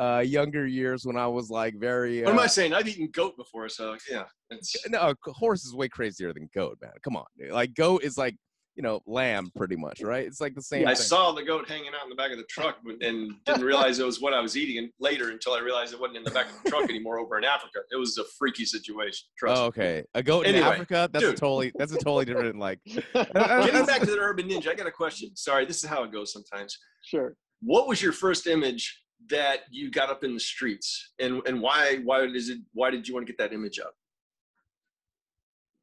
uh, 0.00 0.20
younger 0.20 0.66
years 0.66 1.04
when 1.04 1.16
I 1.16 1.26
was 1.26 1.50
like 1.50 1.74
very. 1.78 2.22
what 2.22 2.32
am 2.32 2.38
uh, 2.38 2.42
I 2.42 2.46
saying? 2.46 2.72
I've 2.72 2.88
eaten 2.88 3.08
goat 3.12 3.36
before, 3.36 3.68
so 3.68 3.96
yeah. 4.10 4.24
It's, 4.48 4.74
no, 4.88 4.98
a 4.98 5.32
horse 5.32 5.64
is 5.64 5.74
way 5.74 5.88
crazier 5.88 6.32
than 6.32 6.48
goat, 6.54 6.78
man. 6.80 6.92
Come 7.02 7.16
on, 7.16 7.26
dude. 7.38 7.52
Like 7.52 7.74
goat 7.74 8.02
is 8.02 8.16
like 8.16 8.34
you 8.76 8.82
know 8.82 9.00
lamb, 9.06 9.50
pretty 9.54 9.76
much, 9.76 10.00
right? 10.00 10.26
It's 10.26 10.40
like 10.40 10.54
the 10.54 10.62
same. 10.62 10.88
I 10.88 10.94
thing. 10.94 11.02
saw 11.02 11.32
the 11.32 11.42
goat 11.42 11.68
hanging 11.68 11.88
out 11.88 12.04
in 12.04 12.08
the 12.08 12.14
back 12.16 12.32
of 12.32 12.38
the 12.38 12.44
truck 12.44 12.78
but- 12.82 13.02
and 13.02 13.32
didn't 13.44 13.62
realize 13.62 13.98
it 13.98 14.06
was 14.06 14.22
what 14.22 14.32
I 14.32 14.40
was 14.40 14.56
eating 14.56 14.78
and 14.78 14.90
later 15.00 15.30
until 15.30 15.52
I 15.52 15.60
realized 15.60 15.92
it 15.92 16.00
wasn't 16.00 16.16
in 16.16 16.24
the 16.24 16.30
back 16.30 16.46
of 16.46 16.62
the 16.64 16.70
truck 16.70 16.88
anymore 16.88 17.18
over 17.18 17.36
in 17.36 17.44
Africa. 17.44 17.80
It 17.92 17.96
was 17.96 18.16
a 18.16 18.24
freaky 18.38 18.64
situation. 18.64 19.26
Trust 19.38 19.60
Oh, 19.60 19.64
me. 19.64 19.68
okay. 19.68 20.04
A 20.14 20.22
goat 20.22 20.46
in 20.46 20.56
Africa. 20.56 21.10
That's 21.12 21.26
a 21.26 21.34
totally. 21.34 21.72
That's 21.76 21.92
a 21.92 21.98
totally 21.98 22.24
different. 22.24 22.58
Like. 22.58 22.80
Getting 22.86 23.84
back 23.86 24.00
to 24.00 24.06
the 24.06 24.18
urban 24.18 24.48
ninja, 24.48 24.68
I 24.68 24.74
got 24.74 24.86
a 24.86 24.92
question. 24.92 25.36
Sorry, 25.36 25.66
this 25.66 25.84
is 25.84 25.90
how 25.90 26.04
it 26.04 26.10
goes 26.10 26.32
sometimes. 26.32 26.78
sure. 27.04 27.34
What 27.62 27.86
was 27.86 28.00
your 28.00 28.12
first 28.12 28.46
image 28.46 28.98
that 29.28 29.60
you 29.70 29.90
got 29.90 30.10
up 30.10 30.24
in 30.24 30.34
the 30.34 30.40
streets, 30.40 31.12
and 31.18 31.42
and 31.46 31.60
why 31.60 31.98
why 32.04 32.22
is 32.24 32.48
it 32.48 32.58
why 32.72 32.90
did 32.90 33.06
you 33.06 33.14
want 33.14 33.26
to 33.26 33.32
get 33.32 33.38
that 33.38 33.52
image 33.52 33.78
up? 33.78 33.94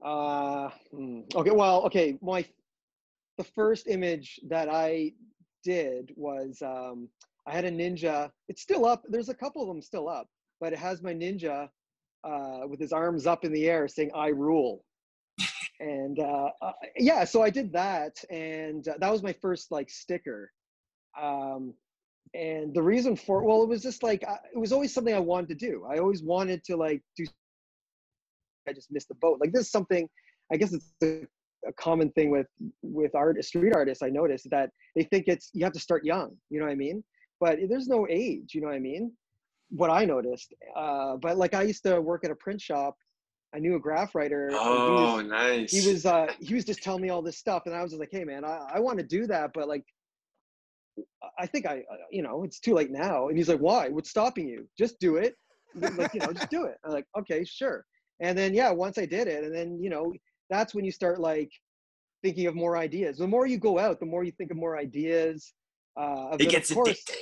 Uh, 0.04 0.70
hmm, 0.92 1.22
okay. 1.36 1.52
Well, 1.52 1.84
okay. 1.86 2.18
My 2.22 2.46
the 3.38 3.44
first 3.44 3.88
image 3.88 4.40
that 4.48 4.70
I 4.70 5.14
did 5.64 6.12
was 6.16 6.62
um, 6.62 7.10
I 7.48 7.52
had 7.52 7.66
a 7.66 7.72
ninja. 7.72 8.32
It's 8.48 8.62
still 8.62 8.86
up. 8.86 9.04
There's 9.10 9.30
a 9.30 9.34
couple 9.34 9.62
of 9.62 9.68
them 9.68 9.82
still 9.82 10.10
up, 10.10 10.28
but 10.60 10.74
it 10.74 10.80
has 10.80 11.02
my 11.02 11.14
ninja 11.14 11.70
uh, 12.24 12.68
with 12.68 12.80
his 12.80 12.92
arms 12.92 13.26
up 13.26 13.46
in 13.46 13.54
the 13.54 13.70
air 13.70 13.88
saying 13.88 14.12
"I 14.16 14.28
rule." 14.28 14.84
and 15.80 16.20
uh, 16.20 16.50
uh, 16.62 16.72
yeah, 16.98 17.24
so 17.24 17.42
I 17.42 17.50
did 17.50 17.72
that, 17.74 18.24
and 18.30 18.88
uh, 18.88 18.96
that 19.00 19.12
was 19.12 19.24
my 19.24 19.34
first 19.34 19.72
like 19.72 19.90
sticker. 19.90 20.52
Um, 21.20 21.74
and 22.34 22.74
the 22.74 22.82
reason 22.82 23.16
for 23.16 23.44
well, 23.44 23.64
it 23.64 23.70
was 23.70 23.82
just 23.82 24.04
like 24.04 24.24
I, 24.28 24.38
it 24.54 24.58
was 24.58 24.72
always 24.72 24.94
something 24.94 25.14
I 25.14 25.20
wanted 25.20 25.50
to 25.50 25.56
do. 25.56 25.86
I 25.90 25.98
always 25.98 26.24
wanted 26.24 26.64
to 26.66 26.76
like 26.78 27.02
do 27.16 27.26
I 28.68 28.74
just 28.74 28.92
missed 28.92 29.08
the 29.08 29.16
boat. 29.16 29.38
Like 29.40 29.52
this 29.54 29.62
is 29.62 29.72
something, 29.72 30.08
I 30.52 30.58
guess 30.58 30.74
it's 30.74 30.92
a, 31.04 31.22
a 31.68 31.74
common 31.74 32.12
thing 32.12 32.30
with 32.32 32.48
with 32.82 33.16
art 33.16 33.44
street 33.44 33.74
artists. 33.76 34.04
I 34.04 34.10
noticed 34.10 34.48
that 34.52 34.70
they 34.96 35.04
think 35.04 35.26
it's 35.28 35.50
you 35.54 35.64
have 35.64 35.74
to 35.74 35.80
start 35.80 36.04
young. 36.04 36.36
You 36.50 36.60
know 36.60 36.66
what 36.66 36.72
I 36.72 36.76
mean? 36.76 37.04
But 37.40 37.60
there's 37.70 37.88
no 37.88 38.08
age. 38.10 38.54
You 38.54 38.62
know 38.62 38.68
what 38.68 38.76
I 38.76 38.80
mean? 38.80 39.12
What 39.70 39.90
I 39.90 40.06
noticed. 40.06 40.54
Uh, 40.76 41.16
but 41.18 41.38
like 41.38 41.54
I 41.54 41.64
used 41.64 41.84
to 41.84 42.02
work 42.02 42.24
at 42.26 42.32
a 42.32 42.36
print 42.36 42.60
shop. 42.62 42.96
I 43.56 43.60
knew 43.60 43.76
a 43.76 43.80
graff 43.80 44.14
writer. 44.14 44.48
and 44.48 44.54
he 44.56 44.60
Oh, 44.62 45.16
was- 45.18 45.26
nice. 45.26 45.72
he 45.72 45.88
was 45.90 46.06
uh 46.06 46.28
he 46.40 46.54
was 46.54 46.66
just 46.66 46.84
telling 46.84 47.02
me 47.02 47.10
all 47.10 47.22
this 47.22 47.38
stuff 47.38 47.64
and 47.66 47.74
i 47.74 47.82
was 47.82 47.92
just 47.92 48.00
like 48.00 48.10
hey 48.12 48.26
man 48.26 48.44
i, 48.44 48.68
I 48.76 48.80
want 48.82 48.98
to 49.00 49.06
do 49.06 49.26
that 49.28 49.52
but 49.54 49.70
like 49.70 49.86
i 51.40 51.46
think 51.46 51.66
i 51.66 51.78
uh, 51.92 51.96
you 52.12 52.22
know 52.22 52.44
it's 52.44 52.60
too 52.60 52.74
late 52.74 52.92
now 52.92 53.28
and 53.28 53.38
he's 53.38 53.50
like 53.50 53.60
why 53.60 53.90
what's 53.90 54.10
stopping 54.10 54.48
you 54.48 54.68
just 54.78 55.00
do 55.00 55.18
it 55.18 55.36
like 55.76 56.14
you 56.14 56.20
know 56.20 56.34
just 56.34 56.50
do 56.50 56.66
it 56.66 56.76
i'm 56.86 56.92
like 56.92 57.06
okay 57.18 57.44
sure 57.44 57.86
and 58.20 58.38
then 58.38 58.54
yeah 58.54 58.72
once 58.72 58.98
i 58.98 59.06
did 59.06 59.28
it 59.28 59.44
and 59.44 59.54
then 59.56 59.78
you 59.82 59.90
know 59.90 60.12
that's 60.50 60.74
when 60.74 60.86
you 60.86 60.92
start 60.92 61.20
like 61.20 61.52
thinking 62.24 62.48
of 62.48 62.56
more 62.56 62.78
ideas 62.78 63.18
the 63.18 63.28
more 63.28 63.46
you 63.46 63.58
go 63.58 63.78
out 63.78 64.00
the 64.00 64.06
more 64.06 64.24
you 64.24 64.32
think 64.32 64.52
of 64.52 64.58
more 64.58 64.78
ideas 64.78 65.54
uh 66.00 66.36
it 66.40 66.50
gets 66.50 66.72
course 66.72 66.90
addictive. 66.90 67.16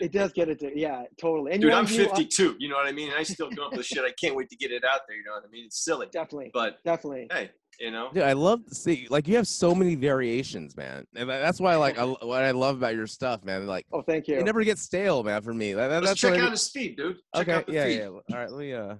it 0.00 0.12
does 0.12 0.32
get 0.32 0.48
it 0.48 0.60
yeah 0.74 1.02
totally 1.20 1.52
and 1.52 1.60
Dude, 1.60 1.70
you 1.70 1.76
I'm 1.76 1.86
you- 1.86 2.08
52. 2.08 2.56
You 2.58 2.68
know 2.68 2.74
what 2.74 2.86
I 2.86 2.92
mean? 2.92 3.10
And 3.10 3.18
I 3.18 3.22
still 3.22 3.48
come 3.50 3.64
up 3.64 3.76
with 3.76 3.86
shit. 3.86 4.04
I 4.04 4.12
can't 4.20 4.34
wait 4.34 4.48
to 4.50 4.56
get 4.56 4.72
it 4.72 4.82
out 4.84 5.00
there. 5.06 5.16
You 5.16 5.22
know 5.24 5.32
what 5.32 5.44
I 5.44 5.50
mean? 5.50 5.66
It's 5.66 5.84
silly, 5.84 6.08
definitely 6.12 6.50
but 6.52 6.78
definitely 6.84 7.28
hey, 7.32 7.50
you 7.80 7.90
know. 7.90 8.10
Dude, 8.12 8.22
I 8.22 8.32
love 8.32 8.64
to 8.66 8.74
see 8.74 9.06
like 9.10 9.26
you 9.28 9.36
have 9.36 9.46
so 9.48 9.74
many 9.74 9.94
variations, 9.94 10.76
man, 10.76 11.06
and 11.14 11.28
that's 11.28 11.60
why 11.60 11.76
like 11.76 11.98
I, 11.98 12.04
what 12.04 12.42
I 12.42 12.50
love 12.52 12.76
about 12.76 12.94
your 12.94 13.06
stuff, 13.06 13.44
man. 13.44 13.66
Like 13.66 13.86
oh 13.92 14.02
thank 14.02 14.28
you 14.28 14.36
it 14.38 14.44
never 14.44 14.62
gets 14.64 14.82
stale, 14.82 15.22
man. 15.22 15.42
For 15.42 15.52
me, 15.54 15.72
That- 15.72 15.88
that- 15.88 15.94
Let's 16.02 16.08
that's 16.10 16.20
check 16.20 16.30
what 16.32 16.40
I 16.40 16.44
out 16.46 16.50
his 16.52 16.68
feed, 16.68 16.96
dude. 16.96 17.16
Check 17.34 17.48
Okay, 17.48 17.52
out 17.52 17.66
the 17.66 17.72
yeah, 17.72 17.84
feed. 17.84 17.98
yeah. 17.98 18.06
All 18.06 18.20
right, 18.30 18.50
let 18.50 18.58
me. 18.60 18.72
Uh, 18.72 18.94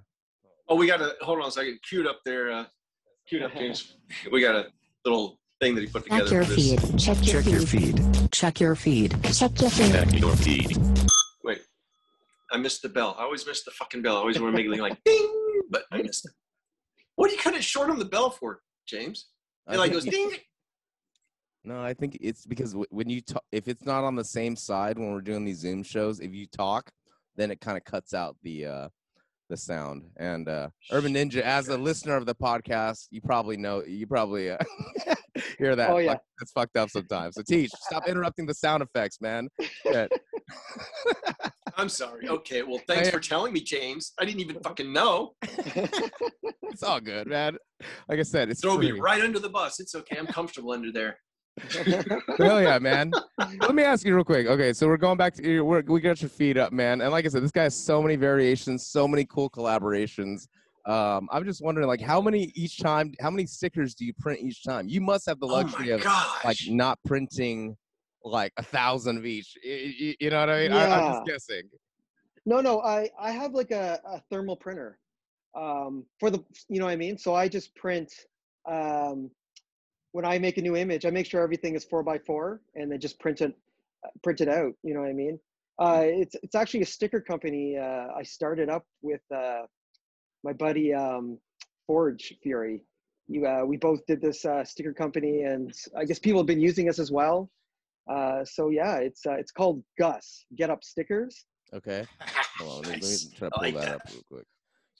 Oh, 0.69 0.75
we 0.75 0.85
got 0.85 0.97
to 0.97 1.13
hold 1.21 1.39
on 1.39 1.47
a 1.47 1.51
second. 1.51 1.79
Queued 1.87 2.05
up 2.05 2.19
there. 2.25 2.51
Uh, 2.51 2.65
queued 3.29 3.41
up, 3.41 3.53
James. 3.53 3.95
We 4.33 4.41
got 4.41 4.53
a 4.53 4.65
little 5.05 5.39
thing 5.61 5.75
that 5.75 5.81
he 5.81 5.87
put 5.87 6.03
together. 6.03 6.23
Check 6.25 6.31
your 6.33 6.43
for 6.43 6.53
this. 6.55 6.71
feed. 6.81 6.99
Check 6.99 7.17
your 7.25 7.41
Check 7.41 7.51
your 7.51 7.61
feed. 7.61 7.95
feed. 7.99 8.31
Check 8.33 8.59
your 8.59 8.75
feed. 8.75 9.11
Check 9.33 9.61
your 9.61 9.69
feed. 9.69 9.91
Check 9.93 10.19
your 10.19 10.35
feed. 10.35 10.77
Wait, 11.45 11.61
I 12.51 12.57
missed 12.57 12.81
the 12.81 12.89
bell. 12.89 13.15
I 13.17 13.23
always 13.23 13.47
miss 13.47 13.63
the 13.63 13.71
fucking 13.71 14.01
bell. 14.01 14.17
I 14.17 14.19
always 14.19 14.41
want 14.41 14.53
to 14.57 14.61
make 14.61 14.69
it 14.77 14.81
like 14.81 15.01
ding, 15.05 15.61
but 15.69 15.83
I 15.89 16.01
missed 16.01 16.25
it. 16.25 16.33
What 17.15 17.29
do 17.29 17.35
you 17.37 17.41
cut 17.41 17.55
it 17.55 17.63
short 17.63 17.89
on 17.89 17.97
the 17.97 18.03
bell 18.03 18.29
for, 18.29 18.59
James? 18.87 19.27
It 19.69 19.77
like 19.77 19.91
goes 19.91 20.05
ding. 20.05 20.31
No, 21.63 21.81
I 21.81 21.93
think 21.93 22.17
it's 22.21 22.45
because 22.45 22.75
when 22.89 23.09
you 23.09 23.21
talk, 23.21 23.43
if 23.51 23.67
it's 23.67 23.85
not 23.85 24.05
on 24.05 24.15
the 24.15 24.23
same 24.23 24.55
side 24.55 24.97
when 24.97 25.11
we're 25.11 25.21
doing 25.21 25.43
these 25.43 25.59
Zoom 25.59 25.83
shows, 25.83 26.21
if 26.21 26.33
you 26.33 26.47
talk, 26.47 26.89
then 27.35 27.51
it 27.51 27.59
kind 27.59 27.77
of 27.77 27.83
cuts 27.83 28.13
out 28.13 28.37
the 28.41 28.65
uh 28.65 28.87
the 29.49 29.57
sound. 29.57 30.03
And 30.15 30.47
uh 30.47 30.69
Urban 30.91 31.13
Ninja, 31.13 31.41
as 31.41 31.67
a 31.67 31.77
listener 31.77 32.15
of 32.15 32.25
the 32.25 32.35
podcast, 32.35 33.07
you 33.11 33.21
probably 33.21 33.57
know, 33.57 33.83
you 33.83 34.07
probably 34.07 34.51
uh, 34.51 34.57
hear 35.57 35.75
that. 35.75 35.89
Oh, 35.89 35.97
yeah. 35.97 36.15
That's 36.39 36.51
fucked 36.53 36.77
up 36.77 36.89
sometimes. 36.89 37.35
So 37.35 37.41
teach, 37.41 37.71
stop 37.71 38.07
interrupting 38.07 38.45
the 38.45 38.53
sound 38.53 38.81
effects, 38.81 39.19
man. 39.19 39.49
I'm 41.77 41.89
sorry. 41.89 42.27
Okay, 42.27 42.63
well, 42.63 42.81
thanks 42.87 43.09
for 43.09 43.19
telling 43.19 43.53
me, 43.53 43.61
James. 43.61 44.13
I 44.19 44.25
didn't 44.25 44.41
even 44.41 44.59
fucking 44.61 44.91
know. 44.91 45.33
it's 45.43 46.81
all 46.81 46.99
good, 46.99 47.27
man. 47.27 47.55
Like 48.09 48.19
I 48.19 48.23
said, 48.23 48.49
it's 48.49 48.61
Throw 48.61 48.77
me 48.79 48.91
right 48.91 49.21
under 49.21 49.37
the 49.37 49.49
bus. 49.49 49.79
It's 49.79 49.93
okay. 49.93 50.17
I'm 50.17 50.25
comfortable 50.25 50.71
under 50.71 50.91
there. 50.91 51.19
Hell 52.39 52.61
yeah, 52.61 52.79
man. 52.79 53.11
Let 53.61 53.75
me 53.75 53.83
ask 53.83 54.05
you 54.05 54.15
real 54.15 54.23
quick. 54.23 54.47
Okay, 54.47 54.73
so 54.73 54.87
we're 54.87 54.97
going 54.97 55.17
back 55.17 55.35
to 55.35 55.43
your, 55.47 55.63
we're, 55.65 55.83
we 55.87 56.01
got 56.01 56.19
your 56.21 56.29
feet 56.29 56.57
up, 56.57 56.73
man. 56.73 57.01
And 57.01 57.11
like 57.11 57.25
I 57.25 57.29
said, 57.29 57.43
this 57.43 57.51
guy 57.51 57.63
has 57.63 57.75
so 57.75 58.01
many 58.01 58.15
variations, 58.15 58.87
so 58.87 59.07
many 59.07 59.25
cool 59.25 59.49
collaborations. 59.49 60.47
Um, 60.87 61.27
I'm 61.31 61.45
just 61.45 61.61
wondering, 61.61 61.87
like, 61.87 62.01
how 62.01 62.21
many 62.21 62.51
each 62.55 62.79
time? 62.79 63.13
How 63.19 63.29
many 63.29 63.45
stickers 63.45 63.93
do 63.93 64.05
you 64.05 64.13
print 64.19 64.39
each 64.41 64.63
time? 64.63 64.87
You 64.87 65.01
must 65.01 65.27
have 65.27 65.39
the 65.39 65.47
Oh 65.47 65.51
luxury 65.53 65.91
of 65.91 66.01
gosh. 66.01 66.45
like 66.45 66.57
not 66.69 66.97
printing 67.05 67.75
like 68.31 68.53
a 68.57 68.63
thousand 68.63 69.17
of 69.17 69.25
each. 69.25 69.57
Y- 69.63 69.93
y- 69.99 70.15
You 70.19 70.29
know 70.29 70.39
what 70.39 70.49
I 70.49 70.61
mean? 70.63 70.71
I, 70.71 70.87
I'm 70.87 71.03
just 71.05 71.25
guessing. 71.25 71.63
No, 72.45 72.61
no, 72.61 72.81
I 72.81 73.09
I 73.19 73.31
have 73.31 73.53
like 73.53 73.71
a, 73.71 73.99
a 74.05 74.21
thermal 74.29 74.55
printer 74.55 74.99
um, 75.55 76.05
for 76.19 76.29
the 76.29 76.43
you 76.69 76.79
know 76.79 76.85
what 76.85 76.91
I 76.91 76.95
mean. 76.95 77.17
So 77.17 77.35
I 77.35 77.47
just 77.47 77.75
print 77.75 78.13
um, 78.65 79.29
when 80.11 80.25
I 80.25 80.39
make 80.39 80.57
a 80.57 80.61
new 80.61 80.75
image. 80.75 81.05
I 81.05 81.09
make 81.09 81.25
sure 81.25 81.41
everything 81.41 81.75
is 81.75 81.83
four 81.83 82.03
by 82.03 82.19
four, 82.19 82.61
and 82.75 82.91
then 82.91 82.99
just 82.99 83.19
print 83.19 83.41
it 83.41 83.53
uh, 84.05 84.09
print 84.23 84.41
it 84.41 84.47
out. 84.49 84.73
You 84.83 84.93
know 84.93 85.01
what 85.01 85.09
I 85.09 85.13
mean? 85.13 85.39
Uh, 85.79 86.03
it's 86.05 86.35
it's 86.41 86.55
actually 86.55 86.81
a 86.81 86.85
sticker 86.85 87.21
company 87.21 87.77
uh, 87.77 88.07
I 88.15 88.23
started 88.23 88.69
up 88.69 88.85
with 89.01 89.21
uh, 89.35 89.63
my 90.43 90.53
buddy 90.53 90.93
um, 90.93 91.37
Forge 91.85 92.33
Fury. 92.41 92.83
You 93.27 93.45
uh, 93.45 93.63
we 93.65 93.77
both 93.77 94.05
did 94.05 94.21
this 94.21 94.45
uh, 94.45 94.63
sticker 94.63 94.93
company, 94.93 95.41
and 95.41 95.73
I 95.95 96.05
guess 96.05 96.17
people 96.19 96.39
have 96.39 96.47
been 96.47 96.61
using 96.61 96.87
us 96.89 96.97
as 96.97 97.11
well. 97.11 97.49
Uh, 98.09 98.43
so 98.45 98.69
yeah, 98.69 98.97
it's 98.97 99.25
uh, 99.25 99.33
it's 99.33 99.51
called 99.51 99.83
Gus 99.99 100.45
Get 100.55 100.69
Up 100.69 100.83
Stickers. 100.83 101.45
Okay. 101.73 102.05
Hold 102.59 102.85
on, 102.85 102.91
let 102.91 103.01
me, 103.01 103.07
let 103.07 103.21
me 103.23 103.35
try 103.37 103.49
to 103.49 103.55
pull 103.55 103.63
like 103.63 103.73
that, 103.75 103.81
that. 103.81 103.95
up 103.95 104.01
real 104.09 104.21
quick. 104.29 104.45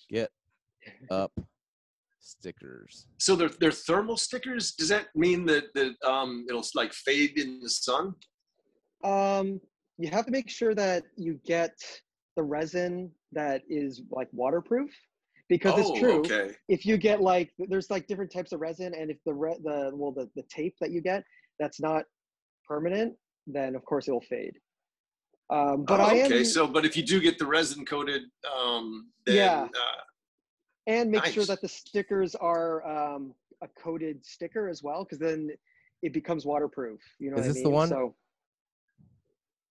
Get 0.10 0.30
up 1.10 1.32
stickers. 2.20 3.08
So 3.18 3.36
they're 3.36 3.50
they're 3.60 3.72
thermal 3.72 4.18
stickers. 4.18 4.74
Does 4.74 4.90
that 4.90 5.08
mean 5.16 5.46
that 5.46 5.74
that 5.76 5.96
um 6.06 6.46
it'll 6.50 6.66
like 6.76 6.94
fade 6.94 7.40
in 7.40 7.60
the 7.62 7.70
sun? 7.70 8.14
Um, 9.04 9.62
you 9.98 10.10
have 10.10 10.26
to 10.26 10.32
make 10.32 10.50
sure 10.50 10.76
that 10.76 11.04
you 11.16 11.40
get 11.46 11.78
the 12.36 12.44
resin 12.44 13.12
that 13.32 13.62
is 13.70 14.02
like 14.12 14.28
waterproof, 14.32 14.92
because 15.50 15.74
oh, 15.76 15.92
it's 15.92 16.00
true. 16.00 16.20
okay. 16.20 16.56
If 16.68 16.86
you 16.86 16.98
get 16.98 17.22
like, 17.22 17.52
there's 17.58 17.90
like 17.90 18.08
different 18.08 18.32
types 18.32 18.52
of 18.52 18.60
resin, 18.60 18.94
and 18.94 19.10
if 19.10 19.18
the 19.26 19.34
re- 19.34 19.60
the 19.64 19.92
well 19.94 20.12
the 20.12 20.30
the 20.36 20.44
tape 20.50 20.76
that 20.82 20.92
you 20.92 21.02
get 21.02 21.24
that's 21.60 21.80
not 21.80 22.04
permanent, 22.68 23.14
then 23.46 23.76
of 23.76 23.84
course 23.86 24.08
it'll 24.08 24.22
fade. 24.22 24.54
Um, 25.50 25.86
but 25.86 26.00
oh, 26.00 26.04
I 26.04 26.14
am 26.14 26.26
okay. 26.26 26.44
So, 26.44 26.68
but 26.68 26.86
if 26.86 26.98
you 26.98 27.04
do 27.04 27.22
get 27.22 27.40
the 27.40 27.46
resin 27.46 27.86
coated, 27.86 28.24
um, 28.54 29.08
then, 29.26 29.36
Yeah. 29.36 29.64
uh, 29.64 30.02
and 30.88 31.10
make 31.12 31.26
sure 31.26 31.46
that 31.46 31.62
the 31.62 31.68
stickers 31.68 32.36
are 32.36 32.86
um, 32.86 33.34
a 33.62 33.68
coated 33.82 34.26
sticker 34.26 34.68
as 34.70 34.84
well, 34.84 35.04
because 35.04 35.20
then 35.20 35.50
it 36.02 36.14
becomes 36.14 36.46
waterproof. 36.46 37.00
You 37.20 37.32
know 37.32 37.38
Is 37.38 37.42
what 37.42 37.46
I 37.46 37.48
this 37.48 37.56
mean? 37.56 37.64
the 37.64 37.70
one? 37.70 37.90
So 37.90 38.16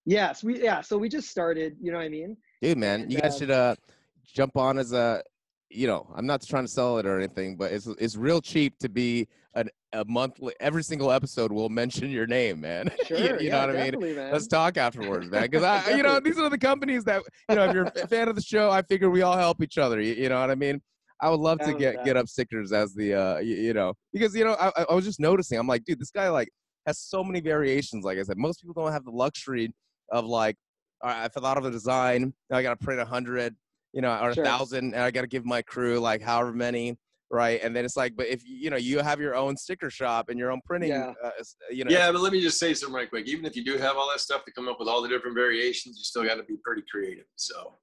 yes, 0.06 0.42
we 0.42 0.62
yeah. 0.62 0.80
So 0.80 0.98
we 0.98 1.08
just 1.08 1.28
started. 1.28 1.76
You 1.80 1.92
know 1.92 1.98
what 1.98 2.04
I 2.04 2.08
mean? 2.08 2.36
Dude, 2.62 2.78
man, 2.78 3.02
And, 3.02 3.12
you 3.12 3.18
guys 3.20 3.34
uh, 3.34 3.38
should 3.38 3.50
uh 3.50 3.74
jump 4.24 4.56
on 4.56 4.78
as 4.78 4.92
a 4.92 5.22
you 5.68 5.86
know, 5.86 6.06
I'm 6.14 6.26
not 6.26 6.42
trying 6.42 6.64
to 6.64 6.70
sell 6.70 6.98
it 6.98 7.06
or 7.06 7.16
anything, 7.18 7.56
but 7.56 7.72
it's 7.72 7.86
it's 7.86 8.16
real 8.16 8.40
cheap 8.40 8.78
to 8.78 8.88
be 8.88 9.20
an, 9.20 9.26
a 9.96 10.04
monthly. 10.06 10.54
Every 10.60 10.82
single 10.82 11.10
episode 11.10 11.50
will 11.52 11.68
mention 11.68 12.10
your 12.10 12.26
name, 12.26 12.60
man. 12.60 12.90
Sure, 13.06 13.18
you, 13.18 13.24
you 13.24 13.40
yeah, 13.46 13.52
know 13.66 13.66
what 13.66 13.76
I 13.76 13.90
mean? 13.90 14.14
man. 14.16 14.32
Let's 14.32 14.46
talk 14.46 14.76
afterwards, 14.76 15.30
man. 15.30 15.42
Because 15.42 15.62
I, 15.64 15.90
you 15.96 16.02
know, 16.02 16.18
these 16.20 16.38
are 16.38 16.48
the 16.50 16.58
companies 16.58 17.04
that 17.04 17.22
you 17.48 17.54
know. 17.56 17.64
If 17.64 17.72
you're 17.74 17.84
a 17.84 18.06
fan 18.08 18.28
of 18.28 18.34
the 18.34 18.42
show, 18.42 18.70
I 18.70 18.82
figure 18.82 19.10
we 19.10 19.22
all 19.22 19.36
help 19.36 19.62
each 19.62 19.78
other. 19.78 20.00
You, 20.00 20.14
you 20.14 20.28
know 20.28 20.40
what 20.40 20.50
I 20.50 20.54
mean? 20.54 20.80
I 21.20 21.30
would 21.30 21.40
love 21.40 21.58
to 21.60 21.66
Down 21.70 21.78
get 21.78 22.04
get 22.04 22.16
up 22.16 22.28
stickers 22.28 22.72
as 22.72 22.94
the 22.94 23.14
uh, 23.14 23.38
you, 23.38 23.56
you 23.56 23.72
know, 23.74 23.94
because 24.12 24.34
you 24.34 24.44
know, 24.44 24.52
I, 24.54 24.68
I- 24.76 24.86
I 24.90 24.94
was 24.94 25.04
just 25.04 25.20
noticing. 25.20 25.58
I'm 25.58 25.66
like, 25.66 25.84
dude, 25.84 25.98
this 26.00 26.10
guy 26.10 26.28
like 26.28 26.48
has 26.86 26.98
so 26.98 27.22
many 27.24 27.40
variations. 27.40 28.04
Like 28.04 28.18
I 28.18 28.22
said, 28.22 28.36
most 28.38 28.60
people 28.60 28.74
don't 28.82 28.92
have 28.92 29.04
the 29.04 29.10
luxury 29.12 29.72
of 30.10 30.24
like, 30.26 30.56
all 31.02 31.10
right, 31.10 31.24
I 31.24 31.28
thought 31.28 31.56
of 31.58 31.64
a 31.64 31.70
design. 31.70 32.32
Now 32.50 32.58
I 32.58 32.62
got 32.62 32.78
to 32.78 32.84
print 32.84 33.00
a 33.00 33.04
hundred, 33.04 33.54
you 33.92 34.00
know, 34.02 34.16
or 34.18 34.30
a 34.30 34.34
Sure. 34.34 34.44
thousand, 34.44 34.94
and 34.94 35.02
I 35.02 35.10
got 35.10 35.22
to 35.22 35.26
give 35.26 35.44
my 35.44 35.62
crew 35.62 35.98
like 36.00 36.20
however 36.22 36.52
many, 36.52 36.96
right? 37.30 37.60
And 37.62 37.74
then 37.74 37.84
it's 37.84 37.96
like, 37.96 38.14
but 38.16 38.26
if 38.26 38.42
you 38.46 38.70
know, 38.70 38.76
you 38.76 38.98
have 39.00 39.20
your 39.20 39.34
own 39.34 39.56
sticker 39.56 39.90
shop 39.90 40.28
and 40.28 40.38
your 40.38 40.50
own 40.52 40.60
printing, 40.64 40.90
Yeah. 40.90 41.12
uh, 41.24 41.30
you 41.70 41.84
know, 41.84 41.90
Yeah, 41.90 42.12
but 42.12 42.20
let 42.20 42.32
me 42.32 42.40
just 42.40 42.58
say 42.58 42.74
something 42.74 42.94
right 42.94 43.08
quick. 43.08 43.26
Even 43.26 43.44
if 43.44 43.56
you 43.56 43.64
do 43.64 43.78
have 43.78 43.96
all 43.96 44.08
that 44.10 44.20
stuff 44.20 44.44
to 44.44 44.52
come 44.52 44.68
up 44.68 44.78
with 44.78 44.88
all 44.88 45.02
the 45.02 45.08
different 45.08 45.34
variations, 45.34 45.96
you 45.98 46.04
still 46.04 46.24
got 46.24 46.36
to 46.36 46.44
be 46.44 46.56
pretty 46.64 46.82
creative. 46.90 47.24
So. 47.36 47.74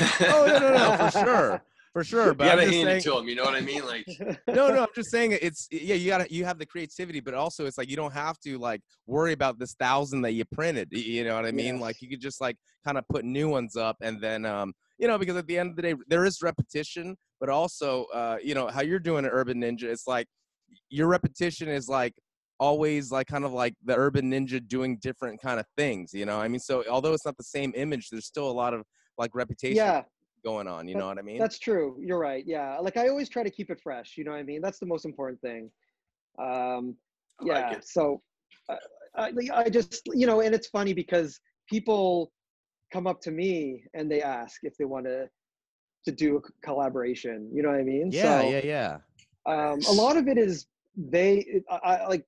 Oh 0.00 0.44
no, 0.46 0.58
no, 0.58 0.72
no, 0.74 0.96
for 1.10 1.10
sure, 1.24 1.62
for 1.92 2.04
sure. 2.04 2.34
But 2.34 2.44
you 2.44 2.50
I'm 2.50 2.56
gotta 2.58 2.66
just 2.70 2.76
hand 2.76 2.86
saying, 2.86 2.98
it 2.98 3.02
to 3.04 3.10
them. 3.10 3.28
You 3.28 3.34
know 3.34 3.42
what 3.44 3.54
I 3.54 3.60
mean? 3.60 3.84
Like, 3.84 4.06
no, 4.46 4.68
no, 4.68 4.82
I'm 4.82 4.88
just 4.94 5.10
saying 5.10 5.36
it's 5.42 5.66
yeah, 5.72 5.96
you 5.96 6.06
gotta 6.08 6.32
you 6.32 6.44
have 6.44 6.58
the 6.58 6.66
creativity, 6.66 7.18
but 7.20 7.34
also 7.34 7.66
it's 7.66 7.76
like 7.76 7.90
you 7.90 7.96
don't 7.96 8.12
have 8.12 8.38
to 8.40 8.56
like 8.58 8.82
worry 9.06 9.32
about 9.32 9.58
this 9.58 9.74
thousand 9.80 10.22
that 10.22 10.32
you 10.32 10.44
printed. 10.44 10.88
You 10.92 11.24
know 11.24 11.34
what 11.34 11.44
I 11.44 11.50
mean? 11.50 11.74
Yes. 11.74 11.82
Like 11.82 11.96
you 12.02 12.08
could 12.08 12.20
just 12.20 12.40
like 12.40 12.56
kind 12.84 12.98
of 12.98 13.08
put 13.08 13.24
new 13.24 13.48
ones 13.48 13.74
up, 13.76 13.96
and 14.00 14.20
then 14.20 14.46
um, 14.46 14.72
you 14.98 15.08
know, 15.08 15.18
because 15.18 15.36
at 15.36 15.48
the 15.48 15.58
end 15.58 15.70
of 15.70 15.76
the 15.76 15.82
day, 15.82 15.94
there 16.06 16.24
is 16.24 16.40
repetition, 16.40 17.16
but 17.40 17.48
also 17.48 18.04
uh, 18.14 18.36
you 18.42 18.54
know 18.54 18.68
how 18.68 18.82
you're 18.82 18.98
doing 18.98 19.24
an 19.24 19.30
Urban 19.30 19.60
Ninja. 19.60 19.84
It's 19.84 20.06
like 20.06 20.26
your 20.88 21.08
repetition 21.08 21.68
is 21.68 21.88
like 21.88 22.14
always 22.60 23.10
like 23.10 23.26
kind 23.26 23.44
of 23.44 23.52
like 23.52 23.74
the 23.86 23.96
urban 23.96 24.30
ninja 24.30 24.64
doing 24.68 24.98
different 24.98 25.40
kind 25.40 25.58
of 25.58 25.64
things 25.78 26.12
you 26.12 26.26
know 26.26 26.38
i 26.38 26.46
mean 26.46 26.60
so 26.60 26.84
although 26.90 27.14
it's 27.14 27.24
not 27.24 27.34
the 27.38 27.42
same 27.42 27.72
image 27.74 28.10
there's 28.10 28.26
still 28.26 28.50
a 28.50 28.52
lot 28.52 28.74
of 28.74 28.82
like 29.16 29.34
reputation 29.34 29.76
yeah, 29.76 30.02
going 30.44 30.68
on 30.68 30.86
you 30.86 30.92
That- 30.92 31.00
know 31.00 31.06
what 31.06 31.18
i 31.18 31.22
mean 31.22 31.38
that's 31.38 31.58
true. 31.58 31.96
You're 32.00 32.18
right. 32.18 32.44
Yeah, 32.46 32.78
like 32.78 32.98
I 32.98 33.08
always 33.08 33.28
try 33.28 33.42
to 33.42 33.50
keep 33.50 33.70
it 33.70 33.80
fresh. 33.82 34.14
You 34.16 34.24
know 34.24 34.32
what 34.32 34.40
I 34.40 34.42
mean? 34.42 34.60
That's 34.60 34.78
the 34.78 34.86
most 34.86 35.04
important 35.06 35.40
thing. 35.40 35.70
Um, 36.38 36.96
I 37.40 37.44
yeah. 37.46 37.70
it. 37.72 37.88
so 37.88 38.20
uh, 38.68 38.76
I, 39.16 39.32
I 39.54 39.70
just 39.70 40.02
you 40.12 40.26
know, 40.26 40.40
and 40.40 40.54
it's 40.54 40.68
funny 40.68 40.92
because 40.92 41.40
people 41.68 42.30
come 42.92 43.06
up 43.06 43.20
to 43.22 43.30
me 43.30 43.84
and 43.94 44.10
they 44.10 44.22
ask 44.22 44.60
if 44.62 44.76
they 44.78 44.84
want 44.84 45.06
to 45.06 45.28
to 46.04 46.12
do 46.12 46.36
a 46.36 46.40
collaboration. 46.66 47.48
You 47.52 47.62
know 47.62 47.70
what 47.70 47.80
I 47.80 47.84
mean? 47.84 48.10
yeah 48.12 48.40
So, 48.40 48.48
yeah 48.50 48.60
yeah 48.64 48.96
um, 49.46 49.78
a 49.88 49.92
lot 49.92 50.16
of 50.16 50.28
it 50.28 50.38
is 50.38 50.66
they 50.96 51.62
I, 51.70 51.76
I 51.76 52.06
like 52.08 52.24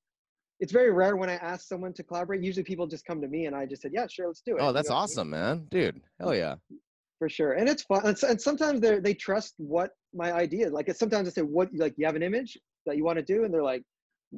it's 0.60 0.72
very 0.72 0.92
rare 0.92 1.16
when 1.16 1.28
i 1.28 1.34
ask 1.34 1.66
someone 1.66 1.92
to 1.92 2.02
collaborate 2.04 2.42
usually 2.42 2.62
people 2.62 2.86
just 2.86 3.04
come 3.04 3.20
to 3.20 3.28
me 3.28 3.46
and 3.46 3.54
i 3.56 3.66
just 3.66 3.82
said 3.82 3.90
yeah 3.92 4.06
sure 4.06 4.28
let's 4.28 4.40
do 4.46 4.56
it 4.56 4.60
oh 4.60 4.68
You 4.68 4.72
that's 4.72 4.88
know 4.88 4.94
what 4.94 5.00
I 5.00 5.02
mean? 5.02 5.02
awesome 5.02 5.30
man 5.30 5.66
dude 5.70 6.00
hell 6.20 6.34
yeah 6.34 6.54
for 7.18 7.28
sure 7.28 7.52
and 7.54 7.68
it's 7.68 7.82
fun 7.82 8.00
and, 8.06 8.16
and 8.22 8.40
sometimes 8.40 8.80
they 8.80 8.98
they 9.00 9.14
trust 9.14 9.54
what 9.58 9.90
my 10.14 10.32
idea 10.32 10.70
like 10.70 10.88
it's 10.88 10.98
sometimes 11.00 11.26
i 11.28 11.32
say 11.32 11.42
what 11.42 11.68
like 11.74 11.94
you 11.98 12.06
have 12.06 12.14
an 12.16 12.22
image 12.22 12.56
that 12.86 12.96
you 12.96 13.04
want 13.04 13.16
to 13.18 13.22
do 13.24 13.44
and 13.44 13.52
they're 13.52 13.62
like 13.74 13.82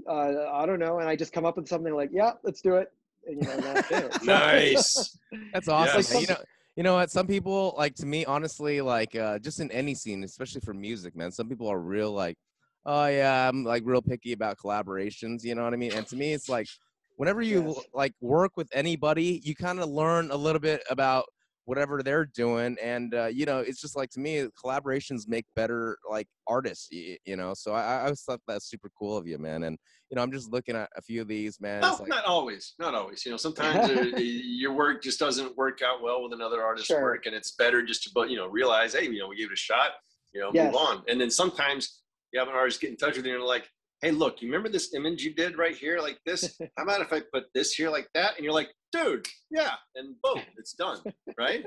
uh, 0.08 0.50
i 0.60 0.64
don't 0.66 0.80
know 0.80 0.98
and 1.00 1.08
i 1.08 1.14
just 1.14 1.32
come 1.32 1.44
up 1.44 1.56
with 1.56 1.68
something 1.68 1.94
like 1.94 2.10
yeah 2.12 2.32
let's 2.42 2.60
do 2.62 2.74
it 2.76 2.88
and 3.26 3.36
you 3.40 3.46
know 3.46 3.54
and 3.54 3.62
that's 3.64 3.90
it 3.90 4.14
So- 4.14 4.20
nice. 4.32 5.18
That's 5.52 5.68
awesome. 5.68 5.96
Yes. 5.98 6.12
man. 6.12 6.20
You 6.22 6.26
know, 6.28 6.36
you 6.76 6.82
know 6.82 6.94
what? 6.94 7.10
Some 7.10 7.26
people 7.26 7.74
like 7.76 7.94
to 7.96 8.06
me, 8.06 8.24
honestly, 8.24 8.80
like 8.80 9.14
uh, 9.14 9.38
just 9.38 9.60
in 9.60 9.70
any 9.70 9.94
scene, 9.94 10.24
especially 10.24 10.60
for 10.60 10.74
music, 10.74 11.14
man. 11.16 11.30
Some 11.30 11.48
people 11.48 11.68
are 11.68 11.78
real 11.80 12.12
like, 12.12 12.36
oh 12.84 13.06
yeah, 13.06 13.48
I'm 13.48 13.64
like 13.64 13.82
real 13.86 14.02
picky 14.02 14.32
about 14.32 14.58
collaborations. 14.58 15.44
You 15.44 15.54
know 15.54 15.64
what 15.64 15.72
I 15.72 15.76
mean? 15.76 15.92
And 15.92 16.06
to 16.08 16.16
me, 16.16 16.32
it's 16.32 16.48
like 16.48 16.68
whenever 17.16 17.42
you 17.42 17.76
Yes. 17.76 17.86
like 17.92 18.12
work 18.20 18.52
with 18.56 18.68
anybody, 18.72 19.40
you 19.44 19.54
kind 19.54 19.78
of 19.80 19.88
learn 19.88 20.30
a 20.30 20.36
little 20.36 20.60
bit 20.60 20.82
about 20.90 21.24
whatever 21.66 22.02
they're 22.02 22.26
doing, 22.26 22.76
and 22.82 23.14
uh, 23.14 23.26
you 23.26 23.46
know, 23.46 23.58
it's 23.58 23.80
just 23.80 23.96
like 23.96 24.10
to 24.10 24.20
me, 24.20 24.46
collaborations 24.62 25.26
make 25.28 25.46
better 25.56 25.98
like 26.08 26.26
artists. 26.46 26.88
You, 26.90 27.16
you 27.24 27.36
know, 27.36 27.54
so 27.54 27.72
I, 27.72 27.82
I 27.98 28.02
always 28.04 28.22
thought 28.22 28.40
that's 28.46 28.68
super 28.68 28.90
cool 28.98 29.16
of 29.16 29.26
you, 29.26 29.38
man. 29.38 29.64
And 29.64 29.78
you 30.10 30.16
know, 30.16 30.22
I'm 30.22 30.32
just 30.32 30.50
looking 30.50 30.76
at 30.76 30.88
a 30.96 31.02
few 31.02 31.22
of 31.22 31.28
these, 31.28 31.60
man. 31.60 31.80
No, 31.82 31.90
It's 31.90 32.00
like, 32.00 32.08
not 32.10 32.24
always. 32.24 32.74
Not 32.78 32.94
always. 32.94 33.24
You 33.24 33.30
know, 33.30 33.36
sometimes 33.36 33.88
uh, 33.88 33.92
your 34.16 34.72
work 34.72 35.02
just 35.02 35.18
doesn't 35.18 35.56
work 35.56 35.80
out 35.82 36.02
well 36.02 36.22
with 36.22 36.32
another 36.32 36.62
artist's 36.62 36.88
Sure. 36.88 37.00
work, 37.02 37.26
and 37.26 37.34
it's 37.34 37.52
better 37.52 37.82
just 37.82 38.04
to, 38.04 38.10
but 38.14 38.30
you 38.30 38.36
know, 38.36 38.46
realize, 38.48 38.94
hey, 38.94 39.04
you 39.04 39.18
know, 39.18 39.28
we 39.28 39.36
gave 39.36 39.50
it 39.50 39.54
a 39.54 39.56
shot. 39.56 39.92
You 40.32 40.40
know, 40.40 40.50
Yes. 40.52 40.66
move 40.66 40.76
on. 40.76 41.02
And 41.08 41.20
then 41.20 41.30
sometimes 41.30 42.02
you 42.32 42.40
have 42.40 42.48
an 42.48 42.54
artist 42.54 42.80
get 42.80 42.90
in 42.90 42.96
touch 42.96 43.16
with 43.16 43.24
you 43.24 43.32
and 43.34 43.40
they're 43.40 43.46
like, 43.48 43.68
hey, 44.02 44.10
look, 44.10 44.42
you 44.42 44.48
remember 44.48 44.68
this 44.68 44.92
image 44.94 45.22
you 45.22 45.32
did 45.32 45.56
right 45.56 45.76
here, 45.76 46.00
like 46.00 46.18
this? 46.26 46.58
How 46.76 46.82
about 46.82 47.00
if 47.00 47.12
I 47.12 47.22
put 47.32 47.44
this 47.54 47.72
here 47.72 47.88
like 47.88 48.08
that? 48.14 48.34
And 48.36 48.44
you're 48.44 48.52
like, 48.52 48.68
dude, 48.94 49.26
yeah, 49.50 49.74
and 49.96 50.14
boom, 50.22 50.42
it's 50.58 50.72
done, 50.72 50.98
right? 51.38 51.64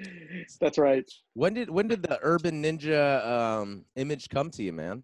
that's 0.60 0.78
right 0.78 1.10
when 1.34 1.54
did 1.54 1.68
when 1.68 1.88
did 1.88 2.00
the 2.04 2.16
Urban 2.22 2.62
Ninja 2.62 3.26
um, 3.26 3.84
image 3.96 4.28
come 4.28 4.48
to 4.50 4.62
you, 4.62 4.72
man? 4.72 5.02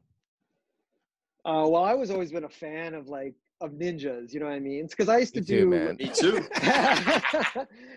uh, 1.47 1.67
well 1.69 1.85
i 1.85 1.93
was 1.93 2.11
always 2.11 2.31
been 2.33 2.45
a 2.45 2.49
fan 2.49 2.95
of 2.95 3.09
like 3.09 3.35
of 3.61 3.73
ninjas 3.73 4.33
you 4.33 4.39
know 4.41 4.47
what 4.47 4.55
i 4.55 4.59
mean 4.61 4.87
because 4.87 5.09
i 5.09 5.19
used 5.19 5.35
to 5.35 5.41
Me 5.41 5.47
too, 5.47 5.59
do 5.61 5.67
man. 5.67 5.97
Me 6.01 6.09
too. 6.09 6.43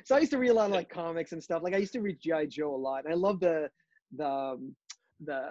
so 0.05 0.15
I 0.15 0.19
used 0.19 0.31
to 0.31 0.37
read 0.37 0.49
a 0.49 0.53
lot 0.53 0.65
of 0.65 0.71
like 0.71 0.89
comics 0.89 1.31
and 1.33 1.43
stuff. 1.43 1.61
Like 1.63 1.73
I 1.73 1.77
used 1.77 1.93
to 1.93 2.01
read 2.01 2.19
GI 2.19 2.47
Joe 2.47 2.73
a 2.73 2.77
lot, 2.77 3.05
and 3.05 3.13
I 3.13 3.15
love 3.15 3.39
the 3.39 3.69
the 4.15 4.27
um, 4.27 4.75
the 5.25 5.49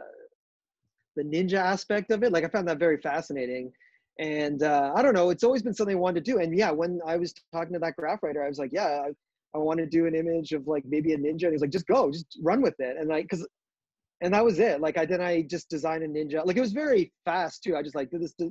the 1.16 1.22
ninja 1.24 1.54
aspect 1.54 2.10
of 2.10 2.22
it. 2.22 2.32
Like 2.32 2.44
I 2.44 2.48
found 2.48 2.68
that 2.68 2.78
very 2.78 2.98
fascinating. 2.98 3.72
And 4.18 4.62
uh, 4.62 4.92
I 4.96 5.02
don't 5.02 5.14
know, 5.14 5.30
it's 5.30 5.44
always 5.44 5.62
been 5.62 5.74
something 5.74 5.94
I 5.96 5.98
wanted 5.98 6.24
to 6.24 6.30
do. 6.32 6.38
And 6.38 6.56
yeah, 6.56 6.70
when 6.70 7.00
I 7.06 7.16
was 7.16 7.34
talking 7.52 7.74
to 7.74 7.78
that 7.80 7.96
graff 7.96 8.22
writer, 8.22 8.42
I 8.44 8.48
was 8.48 8.58
like, 8.58 8.70
yeah, 8.72 9.04
I, 9.06 9.10
I 9.54 9.58
want 9.58 9.78
to 9.78 9.86
do 9.86 10.06
an 10.06 10.14
image 10.14 10.52
of 10.52 10.66
like 10.66 10.84
maybe 10.86 11.12
a 11.12 11.18
ninja. 11.18 11.44
And 11.44 11.52
he's 11.52 11.60
like, 11.60 11.70
just 11.70 11.86
go, 11.86 12.10
just 12.10 12.38
run 12.42 12.62
with 12.62 12.74
it. 12.78 12.96
And 12.98 13.08
like, 13.08 13.28
cause, 13.28 13.46
and 14.22 14.32
that 14.32 14.44
was 14.44 14.58
it. 14.58 14.80
Like 14.80 14.96
I 14.96 15.04
then 15.04 15.20
I 15.20 15.42
just 15.42 15.68
designed 15.68 16.02
a 16.02 16.08
ninja. 16.08 16.44
Like 16.46 16.56
it 16.56 16.62
was 16.62 16.72
very 16.72 17.12
fast 17.26 17.62
too. 17.62 17.76
I 17.76 17.82
just 17.82 17.94
like 17.94 18.10
did 18.10 18.22
this. 18.22 18.32
Did, 18.32 18.48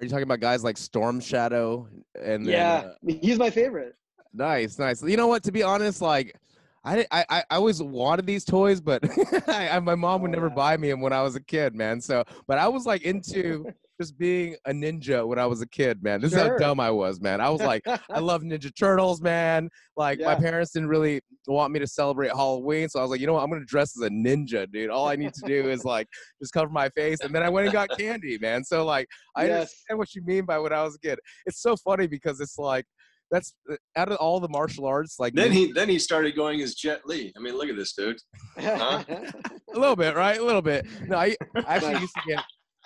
Are 0.00 0.04
you 0.04 0.08
talking 0.10 0.24
about 0.24 0.40
guys 0.40 0.62
like 0.62 0.76
Storm 0.76 1.20
Shadow? 1.20 1.88
And 2.22 2.46
then, 2.46 2.52
yeah, 2.54 2.82
uh, 2.88 2.94
he's 3.22 3.38
my 3.38 3.48
favorite. 3.48 3.94
nice, 4.34 4.78
nice. 4.78 5.02
You 5.02 5.16
know 5.16 5.26
what? 5.28 5.42
To 5.44 5.52
be 5.52 5.62
honest, 5.62 6.02
like 6.02 6.36
I, 6.84 7.06
I, 7.10 7.24
I 7.30 7.44
always 7.56 7.82
wanted 7.82 8.26
these 8.26 8.44
toys, 8.44 8.80
but 8.82 9.02
I, 9.48 9.70
I- 9.70 9.80
my 9.80 9.94
mom 9.94 10.20
would 10.22 10.30
Oh, 10.30 10.34
never 10.34 10.50
buy 10.50 10.76
me 10.76 10.90
them 10.90 11.00
when 11.00 11.12
I 11.14 11.22
was 11.22 11.34
a 11.36 11.40
kid, 11.40 11.74
man. 11.74 12.00
So, 12.02 12.24
but 12.46 12.58
I 12.58 12.68
was 12.68 12.84
like 12.86 13.02
into 13.02 13.64
just 14.00 14.16
being 14.16 14.56
a 14.66 14.70
ninja 14.70 15.26
when 15.26 15.38
I 15.38 15.46
was 15.46 15.60
a 15.60 15.66
kid, 15.66 16.02
man. 16.02 16.20
This 16.20 16.32
is 16.32 16.38
how 16.38 16.48
dumb 16.58 16.78
I 16.78 16.90
was, 16.90 17.20
man. 17.20 17.40
I 17.40 17.50
was 17.50 17.60
like, 17.60 17.82
I 17.86 18.20
love 18.20 18.42
Ninja 18.44 18.70
Turtles, 18.78 19.20
man. 19.20 19.68
Like 19.96 20.20
my 20.20 20.36
parents 20.36 20.70
didn't 20.72 20.88
really 20.88 21.20
want 21.48 21.72
me 21.72 21.80
to 21.80 21.86
celebrate 21.86 22.30
Halloween, 22.30 22.88
so 22.88 23.00
I 23.00 23.02
was 23.02 23.10
like, 23.10 23.20
you 23.20 23.26
know 23.26 23.32
what? 23.34 23.42
I'm 23.42 23.50
gonna 23.50 23.64
dress 23.64 23.96
as 23.96 24.06
a 24.06 24.10
ninja, 24.10 24.70
dude. 24.70 24.90
All 24.90 25.08
I 25.08 25.16
need 25.16 25.34
to 25.34 25.42
do 25.44 25.68
is 25.68 25.84
like 25.84 26.06
just 26.40 26.52
cover 26.52 26.70
my 26.70 26.88
face, 26.90 27.18
and 27.22 27.34
then 27.34 27.42
I 27.42 27.48
went 27.48 27.64
and 27.66 27.72
got 27.72 27.90
candy, 27.98 28.38
man. 28.38 28.64
So 28.64 28.84
like, 28.84 29.08
I 29.34 29.46
Yes. 29.46 29.52
understand 29.54 29.98
what 29.98 30.14
you 30.14 30.22
mean 30.24 30.44
by 30.44 30.58
when 30.58 30.72
I 30.72 30.82
was 30.84 30.94
a 30.94 31.00
kid. 31.00 31.18
It's 31.46 31.60
so 31.60 31.76
funny 31.76 32.06
because 32.06 32.40
it's 32.40 32.58
like 32.58 32.84
that's 33.30 33.52
uh, 33.70 33.76
out 33.96 34.10
of 34.10 34.16
all 34.18 34.38
the 34.40 34.48
martial 34.48 34.86
arts, 34.86 35.16
like 35.18 35.34
Then 35.34 35.52
he 35.52 35.72
then 35.72 35.88
he 35.88 35.98
started 35.98 36.36
going 36.36 36.60
as 36.60 36.74
Jet 36.74 37.00
Li. 37.04 37.32
I 37.36 37.40
mean, 37.40 37.56
look 37.56 37.68
at 37.68 37.76
this 37.76 37.92
dude. 37.94 38.16
Huh? 38.58 39.02
a 39.08 39.78
little 39.78 39.96
bit, 39.96 40.14
right? 40.14 40.38
A 40.38 40.44
little 40.44 40.62
bit. 40.62 40.86
No, 41.08 41.16
I, 41.16 41.36
I 41.66 41.74
actually 41.76 41.98
used 42.00 42.14
to 42.14 42.20
get 42.26 42.38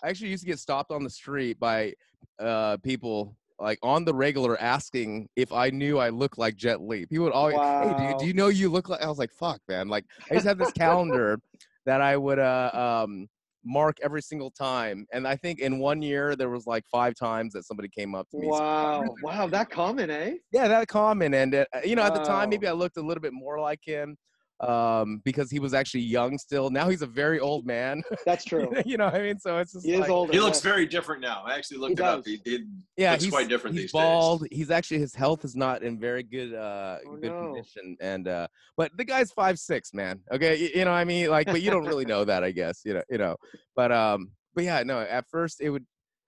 I 0.03 0.09
actually 0.09 0.31
used 0.31 0.43
to 0.43 0.49
get 0.49 0.59
stopped 0.59 0.91
on 0.91 1.05
the 1.05 1.11
street 1.11 1.59
by 1.61 1.95
uh 2.39 2.77
people 2.79 3.37
like 3.59 3.79
on 3.83 4.05
the 4.05 4.15
regular 4.15 4.61
asking 4.61 5.29
if 5.37 5.53
I 5.53 5.71
knew 5.71 5.99
I 5.99 6.09
looked 6.09 6.39
like 6.39 6.57
Jet 6.57 6.81
Li. 6.81 7.07
People 7.07 7.27
would 7.27 7.33
always, 7.33 7.57
hey, 7.81 7.95
do 7.97 8.03
you, 8.03 8.15
do 8.19 8.27
you 8.27 8.33
know 8.33 8.49
you 8.49 8.69
look 8.69 8.89
like? 8.89 9.01
I 9.01 9.07
was 9.07 9.19
like, 9.19 9.31
fuck, 9.33 9.61
man. 9.69 9.89
Like 9.89 10.05
I 10.31 10.35
just 10.35 10.47
had 10.47 10.59
this 10.59 10.73
calendar 10.77 11.39
that 11.87 12.01
I 12.01 12.17
would 12.17 12.39
uh 12.39 12.71
um 13.05 13.29
mark 13.65 13.99
every 14.03 14.23
single 14.23 14.51
time, 14.51 15.07
and 15.13 15.29
I 15.29 15.37
think 15.37 15.61
in 15.61 15.79
one 15.79 16.03
year 16.03 16.35
there 16.35 16.51
was 16.51 16.67
like 16.67 16.85
five 16.91 17.15
times 17.15 17.53
that 17.53 17.65
somebody 17.65 17.89
came 17.89 18.15
up 18.15 18.29
to 18.31 18.39
me. 18.39 18.49
Wow, 18.49 19.15
wow, 19.23 19.47
that 19.47 19.71
common, 19.71 20.11
eh? 20.11 20.35
yeah, 20.51 20.67
that 20.67 20.89
common, 20.89 21.35
and 21.35 21.55
uh, 21.55 21.65
you 21.85 21.95
know, 21.95 22.03
at 22.03 22.15
the 22.15 22.25
time 22.25 22.51
maybe 22.51 22.67
I 22.67 22.73
looked 22.73 22.97
a 22.97 23.03
little 23.03 23.23
bit 23.23 23.33
more 23.33 23.61
like 23.61 23.81
him 23.85 24.17
um 24.63 25.21
because 25.25 25.51
he 25.51 25.59
was 25.59 25.75
actually 25.75 26.01
young 26.03 26.39
still. 26.39 26.71
Now 26.71 26.89
he's 26.89 27.03
a 27.03 27.07
very 27.07 27.41
old 27.41 27.67
man. 27.67 28.03
That's 28.27 28.45
true. 28.45 28.73
you 28.87 28.97
know 28.97 29.07
what 29.07 29.15
I 29.17 29.23
mean? 29.23 29.39
So 29.39 29.59
it's 29.59 29.73
just 29.73 29.85
He 29.85 29.97
like, 29.97 30.05
is 30.05 30.11
older. 30.11 30.33
He 30.33 30.41
looks 30.41 30.59
yes. 30.59 30.63
very 30.63 30.87
different 30.87 31.21
now. 31.21 31.43
I 31.45 31.55
actually 31.57 31.79
looked 31.79 31.95
it 31.95 32.01
up. 32.01 32.25
He 32.25 32.37
did. 32.39 32.69
yeah, 32.97 33.13
looks 33.13 33.25
he's 33.25 33.33
quite 33.33 33.49
different 33.49 33.75
he's 33.75 33.85
these 33.85 33.93
days. 33.93 34.01
bald. 34.01 34.47
He's 34.51 34.71
actually 34.71 34.99
his 35.01 35.15
health 35.15 35.45
is 35.45 35.57
not 35.57 35.83
in 35.83 35.99
very 35.99 36.23
good 36.23 36.55
uh 36.55 36.99
Oh, 37.07 37.17
good 37.17 37.33
no. 37.33 37.53
condition, 37.53 37.97
and 38.01 38.29
uh 38.29 38.47
but 38.77 38.91
the 38.97 39.05
guy's 39.05 39.33
five 39.33 39.59
six, 39.59 39.93
man. 39.93 40.21
Okay, 40.33 40.57
you, 40.57 40.69
you 40.77 40.85
know 40.85 40.93
what 40.93 40.99
I 40.99 41.05
mean? 41.05 41.29
Like, 41.29 41.47
but 41.47 41.63
you 41.63 41.71
don't 41.71 41.87
really 41.87 42.05
know 42.05 42.25
that, 42.25 42.45
I 42.45 42.53
guess. 42.53 42.83
You 42.85 42.95
know, 42.95 43.03
you 43.11 43.19
know. 43.19 43.37
But 43.75 43.91
um, 43.91 44.31
but 44.55 44.65
yeah, 44.65 44.83
no. 44.85 45.01
At 45.01 45.27
first, 45.31 45.61
it 45.61 45.71
would 45.71 45.85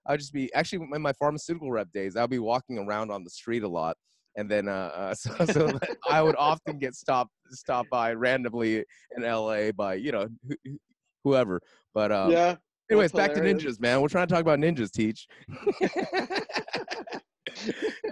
I'd 0.07 0.19
just 0.19 0.33
be 0.33 0.53
actually 0.53 0.87
in 0.93 1.01
my 1.01 1.13
pharmaceutical 1.13 1.71
rep 1.71 1.91
days. 1.91 2.15
I'd 2.15 2.29
be 2.29 2.39
walking 2.39 2.77
around 2.77 3.11
on 3.11 3.23
the 3.23 3.29
street 3.29 3.63
a 3.63 3.67
lot. 3.67 3.97
And 4.37 4.49
then, 4.49 4.67
uh, 4.67 4.91
uh 4.93 5.13
so, 5.15 5.45
so 5.51 5.79
I 6.09 6.21
would 6.21 6.35
often 6.37 6.77
get 6.77 6.93
stopped 6.95 7.31
stopped 7.51 7.89
by 7.89 8.13
randomly 8.13 8.83
in 9.15 9.23
LA 9.23 9.71
by 9.71 9.95
you 9.95 10.11
know 10.11 10.27
who, 10.47 10.55
who- 10.63 10.79
whoever. 11.23 11.59
But 11.93 12.11
um, 12.11 12.31
yeah. 12.31 12.55
anyways, 12.91 13.11
back 13.11 13.33
to 13.33 13.39
ninjas, 13.39 13.79
man. 13.79 14.01
We're 14.01 14.09
trying 14.09 14.27
to 14.27 14.33
talk 14.33 14.41
about 14.41 14.59
ninjas. 14.59 14.91
Teach. 14.91 15.27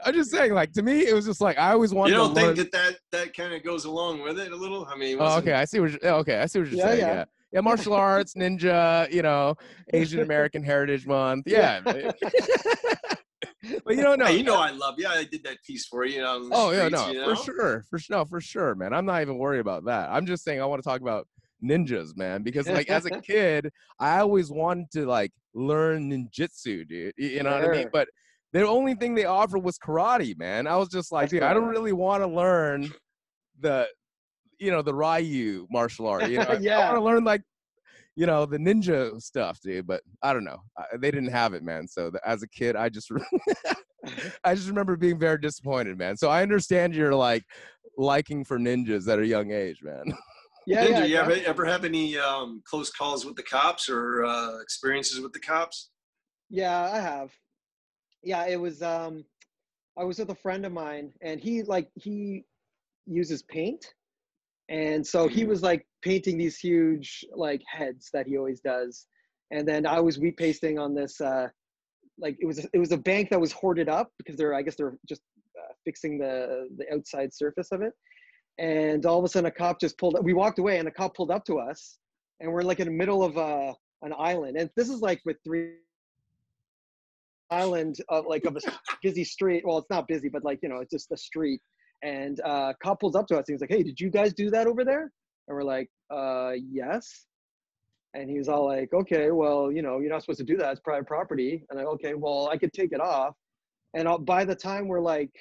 I'm 0.06 0.14
just 0.14 0.32
saying, 0.32 0.54
like 0.54 0.72
to 0.74 0.82
me, 0.82 1.02
it 1.08 1.14
was 1.14 1.26
just 1.26 1.42
like 1.42 1.58
I 1.58 1.72
always 1.72 1.94
wanted 1.94 2.12
You 2.12 2.18
don't 2.18 2.34
to 2.36 2.42
learn. 2.42 2.56
think 2.56 2.72
that 2.72 2.92
that, 3.12 3.18
that 3.26 3.36
kind 3.36 3.54
of 3.54 3.64
goes 3.64 3.86
along 3.86 4.22
with 4.22 4.40
it 4.40 4.52
a 4.52 4.56
little? 4.56 4.86
I 4.86 4.96
mean, 4.96 5.18
Oh, 5.20 5.24
wasn't- 5.24 5.44
okay, 5.48 5.54
I 5.54 5.66
see 5.66 5.80
what. 5.80 5.92
You're, 6.02 6.12
okay, 6.16 6.40
I 6.40 6.46
see 6.46 6.60
what 6.60 6.70
you're 6.70 6.80
Yeah, 6.80 6.86
saying. 6.86 7.00
yeah. 7.00 7.14
Yeah. 7.14 7.26
yeah, 7.52 7.62
martial 7.62 7.94
arts, 7.94 8.34
ninja, 8.36 9.12
you 9.12 9.22
know, 9.22 9.56
Asian 9.94 10.22
American 10.22 10.64
Heritage 10.64 11.06
Month. 11.06 11.44
Yeah, 11.48 11.82
Yeah. 11.86 12.12
but 13.86 13.96
you 13.96 14.04
don't 14.04 14.20
know. 14.20 14.26
Hey, 14.26 14.38
you 14.38 14.44
know 14.44 14.56
I 14.56 14.72
love 14.72 14.96
Yeah, 14.98 15.10
I 15.10 15.24
did 15.24 15.44
that 15.44 15.64
piece 15.64 15.86
for 15.86 16.06
you. 16.06 16.22
The 16.22 16.50
Oh 16.52 16.72
yeah, 16.72 16.90
no, 16.90 17.08
you 17.10 17.14
know? 17.16 17.36
for 17.36 17.44
sure, 17.44 17.84
for 17.90 17.98
sure, 17.98 18.18
no, 18.18 18.26
for 18.26 18.42
sure, 18.42 18.76
man. 18.76 18.94
I'm 18.94 19.06
not 19.06 19.22
even 19.22 19.38
worried 19.38 19.60
about 19.60 19.86
that. 19.86 20.10
I'm 20.12 20.26
just 20.26 20.44
saying 20.44 20.62
I 20.62 20.66
want 20.66 20.84
to 20.84 20.88
talk 20.88 21.02
about 21.02 21.28
ninjas, 21.64 22.16
man, 22.18 22.44
because 22.44 22.68
like 22.68 22.90
as 22.90 23.06
a 23.06 23.22
kid, 23.22 23.72
I 24.00 24.20
always 24.20 24.52
wanted 24.52 24.92
to 24.92 25.06
like 25.06 25.32
learn 25.54 26.12
ninjutsu, 26.12 26.88
dude. 26.88 27.14
You 27.18 27.44
know 27.44 27.52
what 27.52 27.64
I 27.64 27.72
mean? 27.72 27.90
But 27.92 28.10
the 28.52 28.68
only 28.68 28.96
thing 28.96 29.16
they 29.16 29.26
offered 29.26 29.60
was 29.64 29.78
karate, 29.78 30.38
man. 30.38 30.68
I 30.68 30.76
was 30.76 30.90
just 30.90 31.12
like, 31.12 31.30
dude, 31.30 31.44
I 31.44 31.54
don't 31.54 31.68
really 31.68 31.94
want 31.94 32.22
to 32.22 32.28
learn 32.28 32.94
the, 33.60 33.88
you 34.60 34.72
know, 34.72 34.82
the 34.82 34.94
Ryu 34.94 35.68
martial 35.72 36.08
art. 36.08 36.30
You 36.30 36.38
know, 36.38 36.44
I 36.44 36.56
want 36.86 36.96
to 36.96 37.02
learn 37.02 37.24
like. 37.24 37.42
You 38.16 38.26
know 38.28 38.46
the 38.46 38.58
ninja 38.58 39.20
stuff, 39.22 39.60
dude. 39.62 39.88
But 39.88 40.02
I 40.22 40.34
don't 40.34 40.44
know. 40.44 40.60
I, 40.78 40.98
they 40.98 41.12
didn't 41.12 41.32
have 41.32 41.54
it, 41.54 41.64
man. 41.64 41.88
So 41.88 42.10
the, 42.10 42.20
as 42.28 42.44
a 42.44 42.48
kid, 42.48 42.76
I 42.76 42.90
just 42.90 43.12
I 44.44 44.56
just 44.56 44.68
remember 44.68 44.96
being 44.96 45.20
very 45.20 45.40
disappointed, 45.40 45.98
man. 45.98 46.18
So 46.18 46.30
I 46.30 46.42
understand 46.42 46.94
your 46.94 47.16
like 47.16 47.44
liking 47.98 48.44
for 48.44 48.60
ninjas 48.60 49.08
at 49.08 49.20
a 49.20 49.26
young 49.26 49.52
age, 49.52 49.80
man. 49.84 50.06
Yeah, 50.66 50.86
Ninja, 50.86 50.90
yeah. 50.92 51.06
you 51.06 51.18
ever, 51.18 51.36
ever 51.46 51.66
have 51.66 51.84
any 51.84 52.18
um, 52.18 52.62
close 52.66 52.90
calls 52.90 53.26
with 53.26 53.36
the 53.36 53.44
cops 53.44 53.90
or 53.90 54.24
uh, 54.24 54.60
experiences 54.62 55.20
with 55.20 55.34
the 55.34 55.40
cops? 55.40 55.90
Yeah, 56.50 56.90
I 56.90 57.00
have. 57.00 57.32
Yeah, 58.24 58.46
it 58.48 58.60
was 58.60 58.82
um 58.82 59.26
I 59.98 60.04
was 60.04 60.20
with 60.20 60.30
a 60.30 60.36
friend 60.36 60.66
of 60.66 60.72
mine 60.72 61.12
and 61.22 61.40
he 61.40 61.64
like 61.64 61.90
he 61.96 62.46
uses 63.06 63.44
paint. 63.44 63.94
And 64.74 65.06
so 65.06 65.28
he 65.28 65.44
Mhm. 65.44 65.50
was 65.50 65.62
like 65.62 65.86
painting 66.02 66.38
these 66.38 66.58
huge 66.58 67.24
like 67.36 67.62
heads 67.68 68.10
that 68.12 68.26
he 68.26 68.38
always 68.38 68.60
does. 68.60 69.08
And 69.52 69.68
then 69.68 69.86
I 69.86 70.00
was 70.00 70.18
wheat 70.18 70.36
pasting 70.38 70.80
on 70.80 70.96
this 70.96 71.22
uh 71.22 71.48
like 72.20 72.38
it 72.42 72.46
was 72.46 72.58
it 72.74 72.80
was 72.80 72.92
a 72.92 72.98
bank 72.98 73.30
that 73.30 73.40
was 73.40 73.52
hoarded 73.52 73.88
up 73.88 74.12
because 74.18 74.36
they're 74.36 74.56
I 74.56 74.64
guess 74.64 74.76
they're 74.76 74.98
just 75.08 75.22
uh, 75.62 75.74
fixing 75.86 76.18
the 76.18 76.68
the 76.78 76.92
outside 76.94 77.34
surface 77.34 77.72
of 77.72 77.82
it. 77.84 77.94
And 78.58 79.06
all 79.06 79.20
of 79.20 79.26
a 79.26 79.28
sudden 79.28 79.48
a 79.48 79.52
cop 79.52 79.80
just 79.80 79.98
pulled 80.00 80.18
we 80.24 80.34
walked 80.34 80.58
away 80.60 80.80
and 80.80 80.88
a 80.88 80.92
cop 80.92 81.16
pulled 81.16 81.32
up 81.32 81.46
to 81.46 81.60
us 81.60 82.00
and 82.40 82.52
we're 82.52 82.64
like 82.64 82.80
in 82.80 82.88
the 82.88 82.94
middle 83.04 83.24
of 83.24 83.38
uh 83.38 83.74
an 84.02 84.14
island. 84.18 84.58
And 84.58 84.72
this 84.76 84.90
is 84.90 85.02
like 85.02 85.22
with 85.24 85.38
three 85.44 85.76
island 87.52 87.98
of 88.10 88.26
like 88.26 88.46
of 88.46 88.58
a 88.58 88.62
busy 89.04 89.24
street. 89.24 89.64
Well, 89.66 89.78
it's 89.78 89.90
not 89.92 90.08
busy, 90.08 90.30
but 90.30 90.44
like 90.44 90.60
you 90.64 90.70
know, 90.70 90.80
it's 90.80 90.92
just 90.92 91.12
a 91.12 91.18
street. 91.18 91.62
And 92.04 92.42
uh, 92.42 92.74
cop 92.84 93.00
pulls 93.00 93.16
up 93.16 93.28
to 93.28 93.36
us. 93.36 93.46
And 93.48 93.56
he's 93.56 93.62
like, 93.62 93.70
"Hey, 93.72 93.82
did 93.84 94.00
you 94.00 94.10
guys 94.10 94.34
do 94.34 94.50
that 94.52 94.68
over 94.68 94.84
there?" 94.84 95.12
And 95.48 95.56
we're 95.56 95.64
like, 95.64 95.90
"Uh, 96.12 96.52
yes." 96.70 97.26
And 98.14 98.30
he 98.30 98.38
was 98.38 98.50
all 98.50 98.66
like, 98.68 98.94
"Okay, 98.94 99.32
well, 99.32 99.72
you 99.72 99.82
know, 99.82 100.00
you're 100.00 100.12
not 100.12 100.22
supposed 100.22 100.40
to 100.40 100.46
do 100.46 100.58
that. 100.58 100.72
It's 100.74 100.82
private 100.82 101.08
property." 101.08 101.66
And 101.70 101.80
I, 101.80 101.84
okay, 101.84 102.14
well, 102.14 102.50
I 102.52 102.58
could 102.58 102.74
take 102.74 102.92
it 102.92 103.00
off. 103.00 103.36
And 103.94 104.08
uh, 104.08 104.18
by 104.18 104.44
the 104.44 104.56
time 104.56 104.88
we're 104.88 105.00
like, 105.00 105.32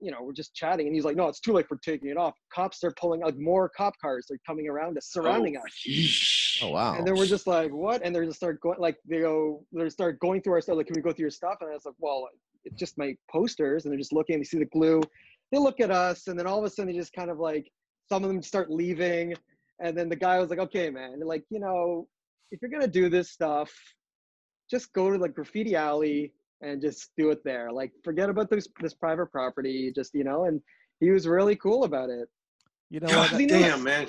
you 0.00 0.10
know, 0.10 0.22
we're 0.22 0.32
just 0.32 0.54
chatting, 0.54 0.86
and 0.86 0.94
he's 0.94 1.04
like, 1.04 1.16
"No, 1.16 1.28
it's 1.28 1.40
too 1.40 1.52
late 1.52 1.68
for 1.68 1.76
taking 1.76 2.08
it 2.08 2.16
off." 2.16 2.34
Cops 2.52 2.82
are 2.82 2.92
pulling 2.92 3.20
like 3.20 3.38
more 3.38 3.68
cop 3.68 3.94
cars 4.00 4.26
They're 4.28 4.38
coming 4.46 4.68
around 4.68 4.96
us, 4.98 5.06
surrounding 5.12 5.56
Oh, 5.56 5.60
us. 5.60 5.72
yeesh. 5.88 6.62
Oh 6.62 6.70
wow. 6.70 6.96
And 6.96 7.06
then 7.06 7.14
we're 7.16 7.26
just 7.26 7.46
like, 7.46 7.70
what? 7.72 8.02
And 8.02 8.14
they're 8.14 8.24
just 8.24 8.36
start 8.38 8.60
going, 8.60 8.78
like, 8.78 8.96
they 9.08 9.20
go, 9.20 9.64
they 9.72 9.88
start 9.88 10.18
going 10.20 10.42
through 10.42 10.54
our 10.54 10.60
stuff. 10.60 10.76
Like, 10.76 10.86
can 10.86 10.96
we 10.96 11.00
go 11.02 11.12
through 11.12 11.22
your 11.24 11.30
stuff? 11.30 11.56
And 11.60 11.70
I 11.70 11.74
was 11.74 11.86
like, 11.86 11.94
well, 11.98 12.28
it's 12.64 12.78
just 12.78 12.98
my 12.98 13.14
posters. 13.30 13.84
And 13.84 13.92
they're 13.92 13.98
just 13.98 14.12
looking, 14.12 14.36
they 14.38 14.44
see 14.44 14.58
the 14.58 14.66
glue. 14.66 15.00
They 15.52 15.58
look 15.58 15.80
at 15.80 15.90
us. 15.90 16.26
And 16.28 16.38
then 16.38 16.46
all 16.46 16.58
of 16.58 16.64
a 16.64 16.70
sudden, 16.70 16.92
they 16.92 16.98
just 16.98 17.12
kind 17.12 17.30
of 17.30 17.38
like, 17.38 17.70
some 18.08 18.24
of 18.24 18.28
them 18.28 18.42
start 18.42 18.70
leaving. 18.70 19.34
And 19.82 19.96
then 19.96 20.08
the 20.08 20.16
guy 20.16 20.38
was 20.38 20.50
like, 20.50 20.58
okay, 20.58 20.90
man, 20.90 21.20
like, 21.20 21.44
you 21.50 21.60
know, 21.60 22.06
if 22.50 22.60
you're 22.60 22.70
going 22.70 22.82
to 22.82 22.88
do 22.88 23.08
this 23.08 23.30
stuff, 23.30 23.72
just 24.70 24.92
go 24.92 25.10
to 25.10 25.18
the 25.18 25.28
graffiti 25.28 25.74
alley 25.76 26.32
and 26.60 26.82
just 26.82 27.10
do 27.16 27.30
it 27.30 27.42
there. 27.44 27.72
Like, 27.72 27.92
forget 28.04 28.28
about 28.28 28.50
this, 28.50 28.68
this 28.80 28.94
private 28.94 29.32
property, 29.32 29.92
just, 29.94 30.14
you 30.14 30.24
know, 30.24 30.44
and 30.44 30.60
he 31.00 31.10
was 31.10 31.26
really 31.26 31.56
cool 31.56 31.84
about 31.84 32.10
it. 32.10 32.28
you 32.90 33.00
know 33.00 33.08
God 33.08 33.32
what? 33.32 33.48
damn, 33.48 33.82
man. 33.82 34.08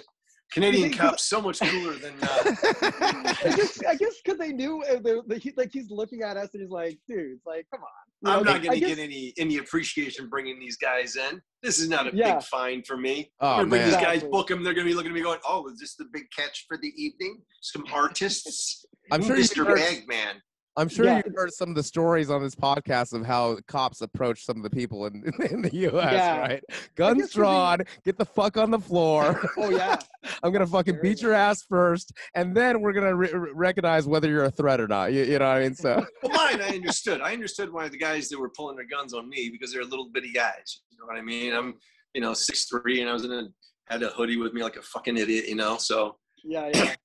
Canadian 0.51 0.89
think- 0.89 0.97
cops 0.99 1.23
so 1.23 1.41
much 1.41 1.59
cooler 1.59 1.93
than 1.93 2.13
uh, 2.21 2.27
I 2.81 3.53
guess 3.55 3.79
I 3.85 3.95
guess 3.95 4.15
because 4.23 4.37
they 4.37 4.51
knew 4.51 4.83
uh, 4.83 4.95
the, 4.99 5.23
the, 5.27 5.37
he, 5.37 5.53
like 5.55 5.71
he's 5.71 5.89
looking 5.89 6.21
at 6.23 6.35
us 6.37 6.49
and 6.53 6.61
he's 6.61 6.69
like, 6.71 6.97
dude, 7.07 7.31
it's 7.37 7.45
like, 7.45 7.65
come 7.71 7.81
on. 7.81 7.87
You 8.23 8.31
I'm 8.37 8.43
know, 8.43 8.51
not 8.53 8.61
going 8.63 8.79
to 8.79 8.85
get 8.85 8.99
any 8.99 9.33
any 9.37 9.57
appreciation 9.57 10.27
bringing 10.29 10.59
these 10.59 10.77
guys 10.77 11.15
in. 11.15 11.41
This 11.63 11.79
is 11.79 11.89
not 11.89 12.05
a 12.11 12.15
Yeah. 12.15 12.35
big 12.35 12.43
fine 12.43 12.83
for 12.83 12.97
me. 12.97 13.31
Oh, 13.39 13.47
I'm 13.47 13.57
gonna 13.59 13.69
bring 13.69 13.81
man. 13.81 13.89
these 13.91 13.95
guys, 13.97 14.05
Exactly. 14.15 14.29
book 14.29 14.47
them. 14.47 14.63
They're 14.63 14.73
going 14.73 14.85
to 14.85 14.91
be 14.91 14.95
looking 14.95 15.11
at 15.11 15.15
me 15.15 15.21
going, 15.21 15.39
"Oh, 15.47 15.67
is 15.69 15.79
this 15.79 15.95
the 15.95 16.05
big 16.11 16.23
catch 16.35 16.65
for 16.67 16.77
the 16.77 16.91
evening? 17.01 17.41
Some 17.61 17.85
artists." 17.93 18.85
I'm 19.11 19.23
sure 19.23 19.35
Mr. 19.37 19.65
heard, 19.65 19.77
Bagman. 19.77 20.41
I'm 20.77 20.87
sure 20.87 21.05
Yeah. 21.05 21.21
you 21.25 21.33
heard 21.35 21.51
some 21.51 21.69
of 21.69 21.75
the 21.75 21.83
stories 21.83 22.29
on 22.29 22.41
this 22.41 22.55
podcast 22.55 23.11
of 23.13 23.25
how 23.25 23.57
cops 23.67 23.99
approach 24.01 24.45
some 24.45 24.55
of 24.57 24.63
the 24.63 24.69
people 24.69 25.05
in, 25.05 25.15
in 25.51 25.61
the 25.61 25.69
U.S. 25.73 26.13
Yeah. 26.13 26.39
Right? 26.39 26.63
Guns 26.95 27.29
they- 27.29 27.35
drawn. 27.39 27.79
Get 28.05 28.17
the 28.17 28.25
fuck 28.25 28.55
on 28.57 28.71
the 28.71 28.79
floor. 28.79 29.41
Oh 29.57 29.69
yeah, 29.69 29.97
I'm 30.43 30.51
gonna 30.53 30.65
fucking 30.65 30.93
Sure. 30.95 31.03
beat 31.03 31.21
your 31.21 31.33
ass 31.33 31.63
first, 31.67 32.13
and 32.35 32.55
then 32.55 32.79
we're 32.81 32.93
gonna 32.93 33.13
re- 33.15 33.31
re- 33.33 33.51
recognize 33.53 34.07
whether 34.07 34.29
you're 34.29 34.45
a 34.45 34.51
threat 34.51 34.79
or 34.79 34.87
not. 34.87 35.11
You, 35.13 35.23
you 35.23 35.39
know 35.39 35.47
what 35.49 35.57
I 35.57 35.59
mean? 35.61 35.75
So 35.75 36.05
Well, 36.23 36.31
mine, 36.33 36.61
I 36.61 36.69
understood. 36.75 37.19
I 37.21 37.33
understood 37.33 37.71
why 37.71 37.89
the 37.89 37.97
guys 37.97 38.29
that 38.29 38.39
were 38.39 38.49
pulling 38.49 38.75
their 38.77 38.87
guns 38.87 39.13
on 39.13 39.27
me 39.29 39.49
because 39.51 39.73
they're 39.73 39.83
little 39.83 40.09
bitty 40.09 40.31
guys. 40.31 40.81
You 40.89 40.97
know 40.99 41.05
what 41.05 41.17
I 41.17 41.21
mean? 41.21 41.53
I'm, 41.53 41.75
you 42.13 42.21
know, 42.21 42.33
six 42.33 42.65
three, 42.65 43.01
and 43.01 43.09
I 43.09 43.13
was 43.13 43.25
in 43.25 43.31
a 43.31 43.43
had 43.89 44.01
a 44.03 44.09
hoodie 44.09 44.37
with 44.37 44.53
me 44.53 44.63
like 44.63 44.77
a 44.77 44.81
fucking 44.81 45.17
idiot. 45.17 45.47
You 45.49 45.55
know, 45.55 45.77
so 45.77 46.15
yeah, 46.43 46.69
yeah. 46.73 46.95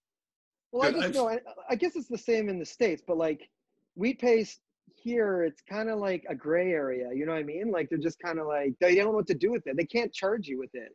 Well, 0.72 0.88
I 0.88 0.92
Good. 0.92 1.02
guess 1.02 1.14
no, 1.14 1.28
I, 1.28 1.38
I 1.68 1.74
guess 1.74 1.96
it's 1.96 2.08
the 2.08 2.18
same 2.18 2.48
in 2.48 2.58
the 2.58 2.66
states, 2.66 3.02
but 3.06 3.16
like 3.16 3.48
wheat 3.96 4.20
paste 4.20 4.60
here, 4.94 5.42
it's 5.44 5.62
kind 5.68 5.90
of 5.90 5.98
like 5.98 6.24
a 6.28 6.34
gray 6.34 6.70
area. 6.72 7.08
You 7.14 7.26
know 7.26 7.32
what 7.32 7.38
I 7.38 7.44
mean? 7.44 7.70
Like 7.70 7.88
they're 7.90 7.98
just 7.98 8.18
kind 8.20 8.38
of 8.38 8.46
like 8.46 8.74
they 8.80 8.94
don't 8.94 9.06
know 9.06 9.10
what 9.10 9.26
to 9.28 9.34
do 9.34 9.50
with 9.50 9.66
it. 9.66 9.76
They 9.76 9.84
can't 9.84 10.12
charge 10.12 10.46
you 10.46 10.58
with 10.58 10.70
it. 10.74 10.92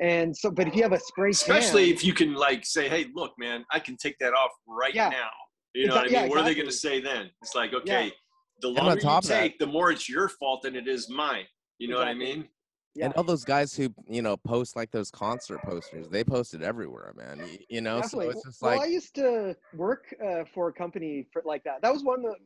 And 0.00 0.36
so, 0.36 0.50
but 0.50 0.66
if 0.66 0.74
you 0.74 0.82
have 0.82 0.92
a 0.92 0.98
spray 0.98 1.30
especially 1.30 1.86
can, 1.86 1.94
if 1.94 2.04
you 2.04 2.12
can 2.12 2.34
like 2.34 2.66
say, 2.66 2.88
"Hey, 2.88 3.06
look, 3.14 3.32
man, 3.38 3.64
I 3.70 3.78
can 3.78 3.96
take 3.96 4.18
that 4.18 4.32
off 4.34 4.50
right 4.66 4.94
Yeah. 4.94 5.10
now." 5.10 5.30
You 5.74 5.86
know 5.88 5.94
what 5.94 6.02
I 6.02 6.04
mean? 6.04 6.12
yeah, 6.12 6.26
What 6.28 6.38
are 6.38 6.44
they 6.44 6.54
going 6.54 6.68
to 6.68 6.72
say 6.72 7.00
then? 7.00 7.30
It's 7.42 7.54
like, 7.54 7.72
Yeah. 7.72 7.78
okay, 7.78 8.12
the 8.60 8.68
on 8.68 8.74
longer 8.74 8.94
you 8.94 9.00
top 9.00 9.24
that- 9.24 9.40
take, 9.40 9.58
the 9.58 9.66
more 9.66 9.90
it's 9.90 10.08
your 10.08 10.28
fault 10.28 10.62
than 10.62 10.74
it 10.76 10.86
is 10.88 11.08
mine. 11.08 11.46
You 11.78 11.88
know 11.88 12.00
Exactly. 12.00 12.24
what 12.26 12.32
I 12.32 12.36
mean? 12.36 12.48
Yeah, 12.94 13.06
and 13.06 13.14
all 13.14 13.24
those 13.24 13.44
guys 13.44 13.74
who 13.74 13.92
you 14.08 14.22
know 14.22 14.36
post 14.36 14.76
like 14.76 14.90
those 14.90 15.10
concert 15.10 15.60
posters, 15.62 16.08
they 16.08 16.24
posted 16.24 16.62
everywhere, 16.62 17.12
man. 17.16 17.38
Y- 17.40 17.58
You 17.68 17.80
know, 17.80 18.00
definitely. 18.00 18.26
so 18.26 18.30
it's 18.30 18.44
just 18.44 18.62
well, 18.62 18.80
I 18.80 18.86
used 18.86 19.14
to 19.16 19.56
work 19.74 20.14
uh, 20.24 20.44
for 20.54 20.68
a 20.68 20.72
company 20.72 21.26
for, 21.32 21.42
like 21.44 21.64
that. 21.64 21.82
That 21.82 21.92
was 21.92 22.04
one 22.04 22.24
of 22.24 22.32
the 22.32 22.36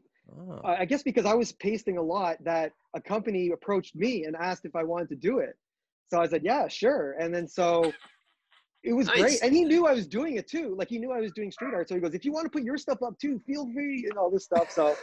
oh, 0.53 0.61
I 0.65 0.83
I 0.83 0.85
guess 0.85 1.03
because 1.03 1.27
I 1.27 1.35
was 1.35 1.53
pasting 1.53 1.99
a 1.99 2.03
lot 2.03 2.43
that 2.45 2.73
a 2.95 3.01
company 3.01 3.51
approached 3.51 3.95
me 3.95 4.25
and 4.25 4.35
asked 4.37 4.65
if 4.65 4.75
I 4.75 4.85
wanted 4.85 5.09
to 5.11 5.17
do 5.17 5.39
it. 5.39 5.57
So 6.11 6.21
I 6.21 6.27
said, 6.27 6.43
yeah, 6.43 6.69
sure. 6.69 7.17
And 7.21 7.35
then 7.35 7.47
so 7.47 7.93
it 8.83 8.93
was 8.95 9.09
Nice. 9.09 9.21
great. 9.21 9.43
And 9.43 9.53
he 9.55 9.65
knew 9.65 9.87
I 9.87 9.93
was 9.93 10.07
doing 10.07 10.37
it 10.37 10.49
too. 10.49 10.75
Like 10.79 10.89
he 10.89 10.99
knew 10.99 11.13
I 11.13 11.21
was 11.21 11.33
doing 11.33 11.51
street 11.51 11.75
art. 11.75 11.89
So 11.89 11.95
he 11.95 12.01
goes, 12.01 12.15
if 12.15 12.25
you 12.25 12.33
want 12.33 12.47
to 12.47 12.51
put 12.51 12.63
your 12.63 12.79
stuff 12.79 13.03
up 13.03 13.19
too, 13.19 13.41
feel 13.47 13.71
free 13.75 14.07
and 14.09 14.17
all 14.17 14.31
this 14.31 14.45
stuff. 14.45 14.71
So 14.73 14.95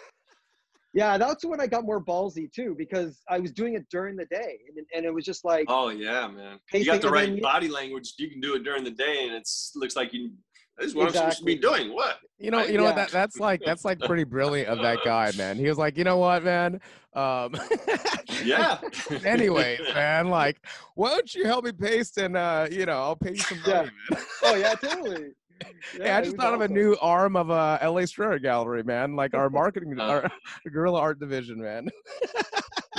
yeah, 0.95 1.17
that's 1.17 1.45
when 1.45 1.59
I 1.61 1.67
got 1.67 1.83
more 1.85 2.03
ballsy 2.03 2.51
too, 2.51 2.73
because 2.77 3.21
I 3.29 3.37
was 3.39 3.51
doing 3.51 3.75
it 3.75 3.85
during 3.91 4.15
the 4.15 4.25
day. 4.25 4.57
And, 4.75 4.85
and 4.95 5.05
it 5.05 5.13
was 5.13 5.25
just 5.25 5.45
like, 5.45 5.65
Oh 5.67 5.89
yeah, 5.89 6.27
man. 6.27 6.57
You 6.73 6.85
got 6.85 7.01
the 7.01 7.09
right 7.11 7.29
then 7.29 7.41
body 7.41 7.67
language. 7.67 8.13
You 8.17 8.29
can 8.31 8.39
do 8.39 8.55
it 8.55 8.63
during 8.63 8.83
the 8.83 8.91
day, 8.91 9.25
and 9.27 9.35
it 9.35 9.47
looks 9.75 9.95
like 9.95 10.13
you. 10.13 10.31
This 10.77 10.87
is 10.87 10.95
what 10.95 11.07
I'm 11.07 11.13
supposed 11.13 11.37
to 11.39 11.45
be 11.45 11.55
doing. 11.55 11.93
What? 11.93 12.17
you 12.37 12.51
know, 12.51 12.57
Right? 12.57 12.69
you 12.69 12.77
know 12.77 12.83
what? 12.83 12.97
Yeah. 12.97 13.05
That 13.05 13.11
that's 13.11 13.39
like 13.39 13.61
that's 13.63 13.85
like 13.85 13.99
pretty 13.99 14.25
brilliant 14.25 14.67
of 14.69 14.79
that 14.79 14.99
guy, 15.05 15.31
man. 15.37 15.57
He 15.57 15.69
was 15.69 15.77
like, 15.77 15.97
you 15.97 16.03
know 16.03 16.17
what, 16.17 16.43
man. 16.43 16.81
Um, 17.13 17.55
Yeah. 18.43 18.79
Anyways, 19.25 19.79
man, 19.93 20.29
like, 20.29 20.57
why 20.95 21.09
don't 21.09 21.33
you 21.33 21.45
help 21.45 21.63
me 21.65 21.71
paste 21.71 22.17
and 22.17 22.35
uh, 22.35 22.67
you 22.69 22.85
know, 22.85 23.01
I'll 23.01 23.15
pay 23.15 23.31
you 23.31 23.37
some 23.37 23.59
Yeah. 23.65 23.73
money, 23.73 23.91
man. 24.11 24.21
oh 24.43 24.55
yeah, 24.55 24.73
totally. 24.75 25.31
Hey, 25.93 26.09
I 26.11 26.21
just 26.21 26.35
thought 26.37 26.53
of 26.53 26.61
a 26.61 26.67
new 26.67 26.95
arm 27.01 27.35
of 27.35 27.49
uh, 27.49 27.77
LA 27.81 28.05
Street 28.05 28.25
Art 28.25 28.41
Gallery, 28.41 28.83
man. 28.83 29.15
Like 29.15 29.33
our 29.33 29.49
marketing, 29.61 29.97
our 29.99 30.29
guerrilla 30.73 30.99
art 30.99 31.19
division, 31.19 31.61
man. 31.61 31.87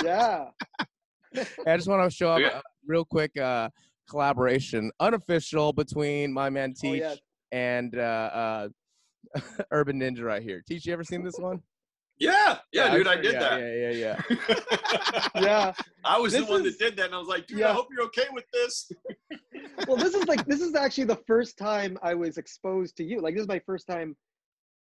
Yeah. 0.03 0.45
I 1.67 1.75
just 1.77 1.87
want 1.87 2.09
to 2.09 2.15
show 2.15 2.31
up 2.31 2.41
a 2.41 2.61
real 2.85 3.05
quick 3.05 3.37
uh, 3.39 3.69
collaboration, 4.09 4.91
unofficial, 4.99 5.73
between 5.73 6.33
my 6.33 6.49
man 6.49 6.73
Oh, 6.77 6.79
Teach 6.81 7.01
yeah. 7.01 7.15
and 7.51 7.95
uh, 7.97 8.69
uh, 9.35 9.39
Urban 9.71 9.99
Ninja 9.99 10.23
right 10.23 10.41
here. 10.41 10.63
Teach, 10.67 10.85
you 10.85 10.93
ever 10.93 11.03
seen 11.03 11.23
this 11.23 11.37
one? 11.37 11.61
Yeah. 12.19 12.57
Yeah, 12.71 12.85
I'm 12.85 12.97
dude, 12.97 13.07
I 13.07 13.13
sure- 13.13 13.21
did 13.21 13.33
yeah, 13.33 13.39
that. 13.39 13.59
Yeah, 13.59 13.91
yeah, 13.91 14.55
yeah. 15.35 15.41
Yeah. 15.43 15.73
I 16.03 16.17
was 16.17 16.33
the 16.33 16.43
one 16.45 16.65
is- 16.65 16.77
that 16.77 16.83
did 16.85 16.97
that, 16.97 17.05
and 17.07 17.15
I 17.15 17.19
was 17.19 17.27
like, 17.27 17.45
dude, 17.45 17.59
Yeah. 17.59 17.69
I 17.69 17.73
hope 17.73 17.89
you're 17.91 18.05
okay 18.05 18.25
with 18.33 18.45
this. 18.51 18.91
Well, 19.87 19.97
this 19.97 20.13
is 20.13 20.25
like 20.27 20.45
this 20.45 20.61
is 20.61 20.75
actually 20.75 21.05
the 21.05 21.21
first 21.27 21.57
time 21.57 21.97
I 22.01 22.13
was 22.13 22.37
exposed 22.37 22.97
to 22.97 23.03
you. 23.03 23.21
Like 23.21 23.35
this 23.35 23.41
is 23.41 23.47
my 23.47 23.59
first 23.65 23.87
time 23.87 24.15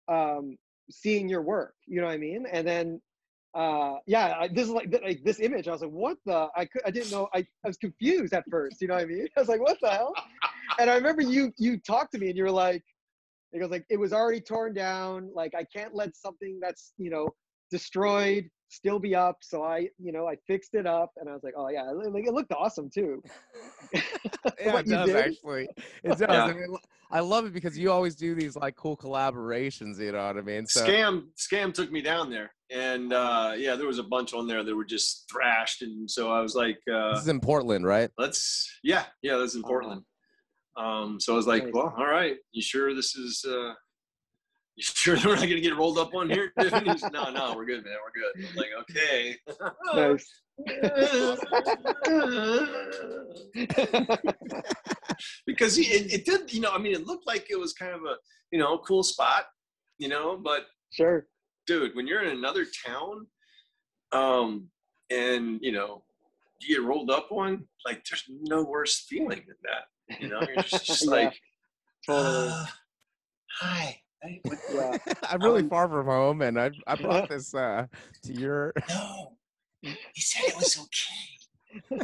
um 0.09 0.57
seeing 0.91 1.29
your 1.29 1.43
work. 1.43 1.75
You 1.87 2.01
know 2.01 2.07
what 2.07 2.15
I 2.15 2.19
mean? 2.19 2.47
And 2.51 2.67
then 2.67 3.01
uh 3.55 3.95
yeah, 4.07 4.35
I, 4.41 4.49
this 4.49 4.65
is 4.65 4.71
like, 4.71 4.95
like 5.03 5.23
this 5.25 5.41
image. 5.41 5.69
I 5.69 5.73
was 5.73 5.83
like, 5.83 5.91
what 5.91 6.19
the? 6.27 6.49
I 6.57 6.65
could 6.65 6.83
I 6.85 6.91
didn't 6.91 7.11
know. 7.11 7.29
I, 7.35 7.39
I 7.65 7.69
was 7.69 7.77
confused 7.77 8.33
at 8.33 8.45
first. 8.51 8.81
You 8.81 8.89
know 8.89 8.95
what 8.95 9.05
I 9.05 9.07
mean? 9.07 9.27
I 9.37 9.41
was 9.41 9.49
like, 9.49 9.61
what 9.61 9.79
the 9.81 9.91
hell? 9.91 10.15
And 10.81 10.91
I 10.91 10.95
remember 10.95 11.23
you 11.23 11.53
you 11.59 11.79
talked 11.79 12.13
to 12.13 12.19
me 12.19 12.29
and 12.31 12.37
you 12.37 12.43
were 12.43 12.51
like, 12.51 12.83
it 13.53 13.61
was 13.61 13.71
like 13.71 13.85
it 13.91 13.99
was 13.99 14.13
already 14.13 14.41
torn 14.41 14.75
down. 14.75 15.31
Like 15.33 15.55
I 15.55 15.65
can't 15.65 15.95
let 15.95 16.17
something 16.17 16.59
that's 16.61 16.95
you 16.99 17.11
know 17.11 17.29
destroyed 17.71 18.49
still 18.75 18.99
be 18.99 19.15
up. 19.15 19.39
So 19.41 19.63
I 19.63 19.89
you 19.99 20.13
know 20.13 20.29
I 20.29 20.37
fixed 20.47 20.75
it 20.75 20.87
up 20.87 21.13
and 21.17 21.29
I 21.29 21.33
was 21.33 21.43
like, 21.43 21.55
oh 21.57 21.69
yeah, 21.69 21.91
it- 21.91 22.13
like 22.13 22.27
it 22.27 22.33
looked 22.35 22.53
awesome 22.53 22.91
too. 22.91 23.23
yeah, 23.95 24.79
it 24.79 24.87
does 24.87 25.07
did? 25.07 25.17
actually. 25.17 25.69
It 26.03 26.09
does. 26.09 26.21
Yeah. 26.21 26.45
I, 26.45 26.53
mean, 26.53 26.77
I 27.11 27.21
love 27.21 27.47
it 27.47 27.53
because 27.53 27.79
you 27.79 27.91
always 27.93 28.17
do 28.17 28.35
these 28.35 28.57
like 28.57 28.77
cool 28.77 28.97
collaborations. 28.97 29.99
You 29.99 30.13
know 30.13 30.27
what 30.27 30.37
I 30.37 30.43
mean? 30.43 30.67
So 30.67 30.87
Scam 30.87 31.27
Scam 31.39 31.73
took 31.73 31.91
me 31.93 32.03
down 32.03 32.31
there, 32.31 32.51
and 32.71 33.13
uh, 33.13 33.53
yeah, 33.57 33.77
there 33.77 33.87
was 33.87 33.99
a 33.99 34.03
bunch 34.05 34.35
on 34.35 34.47
there 34.47 34.65
that 34.65 34.75
were 34.75 34.85
just 34.85 35.31
thrashed, 35.31 35.83
and 35.83 36.11
so 36.11 36.33
I 36.33 36.41
was 36.41 36.55
like, 36.55 36.79
uh, 36.93 37.13
this 37.13 37.23
is 37.23 37.29
in 37.29 37.41
Portland, 37.41 37.87
right? 37.87 38.11
let's 38.19 38.79
yeah 38.83 39.05
yeah 39.23 39.37
that's 39.37 39.55
in 39.55 39.63
Portland. 39.63 40.03
Um, 40.77 41.21
so 41.21 41.35
I 41.35 41.37
was 41.37 41.47
like, 41.47 41.65
Nice. 41.65 41.73
well, 41.73 41.95
all 41.97 42.07
right, 42.07 42.37
you 42.51 42.61
sure 42.61 42.95
this 42.97 43.15
is 43.15 43.45
uh, 43.49 43.75
you 44.77 44.83
sure 44.83 45.15
we're 45.25 45.35
not 45.37 45.43
gonna 45.43 45.61
get 45.61 45.77
rolled 45.77 45.99
up 45.99 46.15
on 46.15 46.29
here? 46.31 46.53
dude?" 46.59 46.73
He's, 46.87 47.03
no, 47.13 47.31
no, 47.31 47.55
we're 47.57 47.65
good, 47.67 47.85
man, 47.85 47.97
we're 48.05 48.13
good. 48.13 48.33
I'm 48.49 48.57
like, 48.57 48.73
okay. 48.83 49.37
nice. 49.95 50.41
because 55.47 55.79
it, 55.79 56.13
it 56.13 56.25
did, 56.25 56.53
you 56.53 56.61
know, 56.61 56.71
I 56.73 56.79
mean, 56.79 56.93
it 56.95 57.07
looked 57.07 57.27
like 57.27 57.47
it 57.51 57.59
was 57.59 57.73
kind 57.73 57.93
of 57.93 58.03
a, 58.03 58.17
you 58.53 58.59
know, 58.59 58.79
cool 58.79 59.03
spot, 59.03 59.47
you 59.99 60.09
know, 60.09 60.37
but 60.37 60.67
Sure. 60.91 61.27
dude, 61.67 61.95
when 61.97 62.07
you're 62.07 62.23
in 62.23 62.37
another 62.37 62.65
town, 62.87 63.27
um, 64.13 64.69
and 65.11 65.59
you 65.61 65.73
know, 65.73 66.05
you 66.61 66.77
get 66.77 66.85
rolled 66.85 67.11
up 67.11 67.31
on, 67.33 67.67
like 67.85 68.05
there's 68.09 68.25
no 68.29 68.63
worse 68.63 69.01
feeling 69.09 69.43
than 69.47 69.57
that. 69.65 69.87
You 70.21 70.29
know, 70.29 70.41
you're 70.43 70.63
just, 70.63 70.87
just 70.87 71.05
Yeah, 71.09 71.11
like, 71.11 71.41
Totally. 72.07 72.49
"Uh, 72.51 72.67
hi. 73.59 74.01
Hey, 74.25 74.41
what- 74.45 75.01
I'm 75.31 75.41
really 75.43 75.63
Um, 75.63 75.69
far 75.69 75.89
from 75.89 76.07
home, 76.07 76.43
and 76.43 76.59
I 76.59 76.71
I 76.87 76.95
brought 77.03 77.29
this 77.29 77.55
uh, 77.55 77.87
to 78.23 78.33
your. 78.33 78.73
no, 78.89 79.37
he 79.83 80.21
said 80.21 80.45
it 80.49 80.57
was 80.57 80.79
okay. 80.79 82.01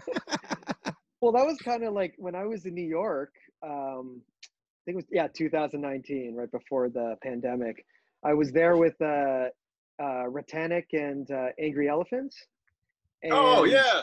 Well, 1.20 1.32
that 1.32 1.46
was 1.46 1.58
kind 1.58 1.84
of 1.84 1.92
like 1.94 2.14
when 2.18 2.34
I 2.34 2.44
was 2.44 2.66
in 2.66 2.74
New 2.74 2.86
York. 2.86 3.32
Um, 3.62 4.22
I 4.42 4.80
think 4.84 4.94
it 4.94 4.96
was 4.96 5.04
yeah, 5.10 5.28
2019, 5.28 6.34
right 6.34 6.50
before 6.50 6.88
the 6.88 7.16
pandemic. 7.22 7.84
I 8.24 8.34
was 8.34 8.52
there 8.52 8.76
with 8.76 9.00
uh, 9.00 9.48
uh, 9.98 10.24
Ratanic 10.28 10.86
and 10.92 11.30
uh, 11.30 11.48
Angry 11.58 11.88
Elephants. 11.88 12.36
Oh 13.30 13.64
yeah, 13.64 14.02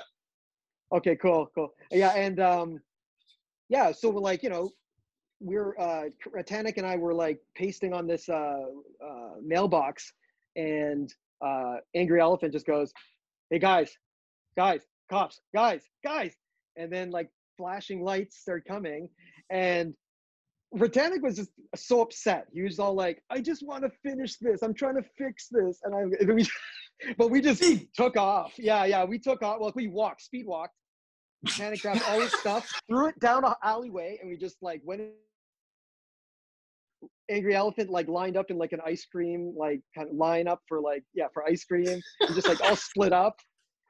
Okay, 0.92 1.16
cool, 1.16 1.50
cool. 1.56 1.74
Yeah, 1.92 2.12
and 2.16 2.40
um, 2.40 2.80
yeah, 3.70 3.92
so 3.92 4.10
we're 4.10 4.22
like, 4.22 4.44
you 4.44 4.50
know, 4.50 4.70
we're 5.40 5.78
uh, 5.80 6.06
Ratanic 6.36 6.78
and 6.78 6.86
I 6.86 6.96
were 6.96 7.14
like 7.14 7.40
pasting 7.56 7.94
on 7.94 8.08
this 8.08 8.28
uh, 8.30 8.66
uh, 9.04 9.34
mailbox, 9.44 10.12
and 10.56 11.14
uh, 11.46 11.76
Angry 11.96 12.20
Elephant 12.20 12.54
just 12.54 12.66
goes, 12.66 12.92
"Hey 13.50 13.60
guys, 13.60 13.92
guys, 14.58 14.82
cops, 15.10 15.42
guys, 15.54 15.84
guys," 16.04 16.34
and 16.76 16.92
then 16.92 17.12
like 17.12 17.30
flashing 17.58 18.04
lights 18.04 18.40
start 18.40 18.66
coming, 18.68 19.10
and 19.52 19.94
Ratanic 20.76 21.22
was 21.22 21.38
just 21.38 21.52
so 21.76 22.02
upset. 22.02 22.48
He 22.54 22.62
was 22.62 22.80
all 22.80 22.94
like, 22.94 23.22
"I 23.30 23.40
just 23.40 23.66
want 23.66 23.84
to 23.84 23.92
finish 24.04 24.38
this. 24.38 24.62
I'm 24.62 24.74
trying 24.74 24.96
to 24.96 25.04
fix 25.18 25.48
this," 25.50 25.80
and 25.84 25.96
I, 25.96 26.02
and 26.20 26.34
we, 26.34 26.48
but 27.18 27.30
we 27.30 27.42
just 27.42 27.64
took 27.96 28.18
off. 28.18 28.54
Yeah, 28.58 28.86
yeah, 28.86 29.04
we 29.06 29.20
took 29.20 29.42
off. 29.44 29.60
Well, 29.60 29.72
we 29.76 29.88
walked, 29.88 30.24
speed 30.24 30.46
walked. 30.48 30.74
Ratanic 31.46 31.82
grabbed 31.82 32.02
all 32.10 32.20
his 32.20 32.34
stuff, 32.34 32.70
threw 32.90 33.08
it 33.08 33.20
down 33.20 33.46
an 33.46 33.54
alleyway, 33.64 34.18
and 34.20 34.30
we 34.30 34.38
just 34.38 34.58
like 34.62 34.82
went. 34.84 35.02
In. 37.30 37.36
Angry 37.36 37.56
Elephant 37.56 37.90
like 37.90 38.08
lined 38.08 38.38
up 38.38 38.50
in 38.52 38.58
like 38.58 38.72
an 38.74 38.80
ice 38.86 39.06
cream 39.06 39.54
like 39.58 39.82
kind 39.96 40.10
of 40.10 40.16
line 40.16 40.48
up 40.48 40.62
for 40.68 40.80
like 40.82 41.04
yeah 41.14 41.28
for 41.34 41.48
ice 41.48 41.64
cream. 41.66 41.88
and 42.22 42.36
just 42.36 42.48
like 42.48 42.62
all 42.62 42.76
split 42.76 43.14
up. 43.14 43.36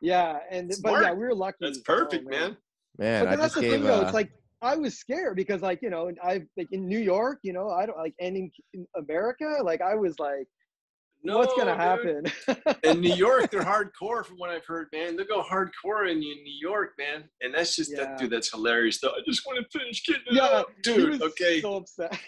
Yeah, 0.01 0.39
and 0.51 0.71
but 0.83 1.01
yeah, 1.01 1.11
we 1.13 1.19
were 1.25 1.33
lucky. 1.33 1.57
that's 1.61 1.79
Oh, 1.79 1.83
perfect, 1.85 2.29
man. 2.29 2.55
Man, 2.99 3.25
but 3.25 3.33
I 3.33 3.35
that's 3.35 3.53
just 3.53 3.55
the 3.55 3.61
gave. 3.61 3.71
thing 3.71 3.83
though. 3.83 4.01
It's 4.01 4.13
like 4.13 4.31
I 4.61 4.75
was 4.75 4.97
scared 4.97 5.35
because 5.35 5.61
like 5.61 5.79
you 5.81 5.89
know, 5.89 6.07
and 6.07 6.17
I 6.23 6.41
like 6.55 6.67
in 6.71 6.87
New 6.87 6.99
York, 6.99 7.39
you 7.43 7.53
know, 7.53 7.69
I 7.69 7.85
don't 7.85 7.97
like 7.97 8.13
and 8.19 8.35
in, 8.37 8.51
in 8.73 8.87
America, 8.95 9.57
like 9.63 9.81
I 9.81 9.95
was 9.95 10.17
like, 10.19 10.47
what's 11.23 11.53
gonna 11.55 11.71
dude. 11.71 12.31
happen? 12.57 12.75
in 12.83 13.01
New 13.01 13.13
York, 13.13 13.49
they're 13.51 13.61
hardcore 13.61 14.25
from 14.25 14.37
what 14.37 14.49
I've 14.49 14.65
heard, 14.65 14.87
man. 14.93 15.15
They 15.17 15.25
go 15.25 15.41
hardcore 15.43 16.09
in 16.11 16.19
New 16.19 16.35
York, 16.61 16.91
man. 16.97 17.23
And 17.41 17.53
that's 17.53 17.75
just 17.75 17.91
Yeah. 17.91 18.05
that 18.05 18.17
dude, 18.19 18.29
that's 18.31 18.51
hilarious 18.51 18.99
though. 18.99 19.09
I 19.09 19.19
just 19.27 19.45
want 19.45 19.59
to 19.63 19.79
finish 19.79 20.03
getting 20.05 20.21
it 20.27 20.33
Yeah, 20.33 20.43
up. 20.43 20.67
He 20.77 20.81
Dude, 20.93 21.09
was 21.09 21.21
okay. 21.21 21.61
so 21.61 21.75
upset. 21.77 22.19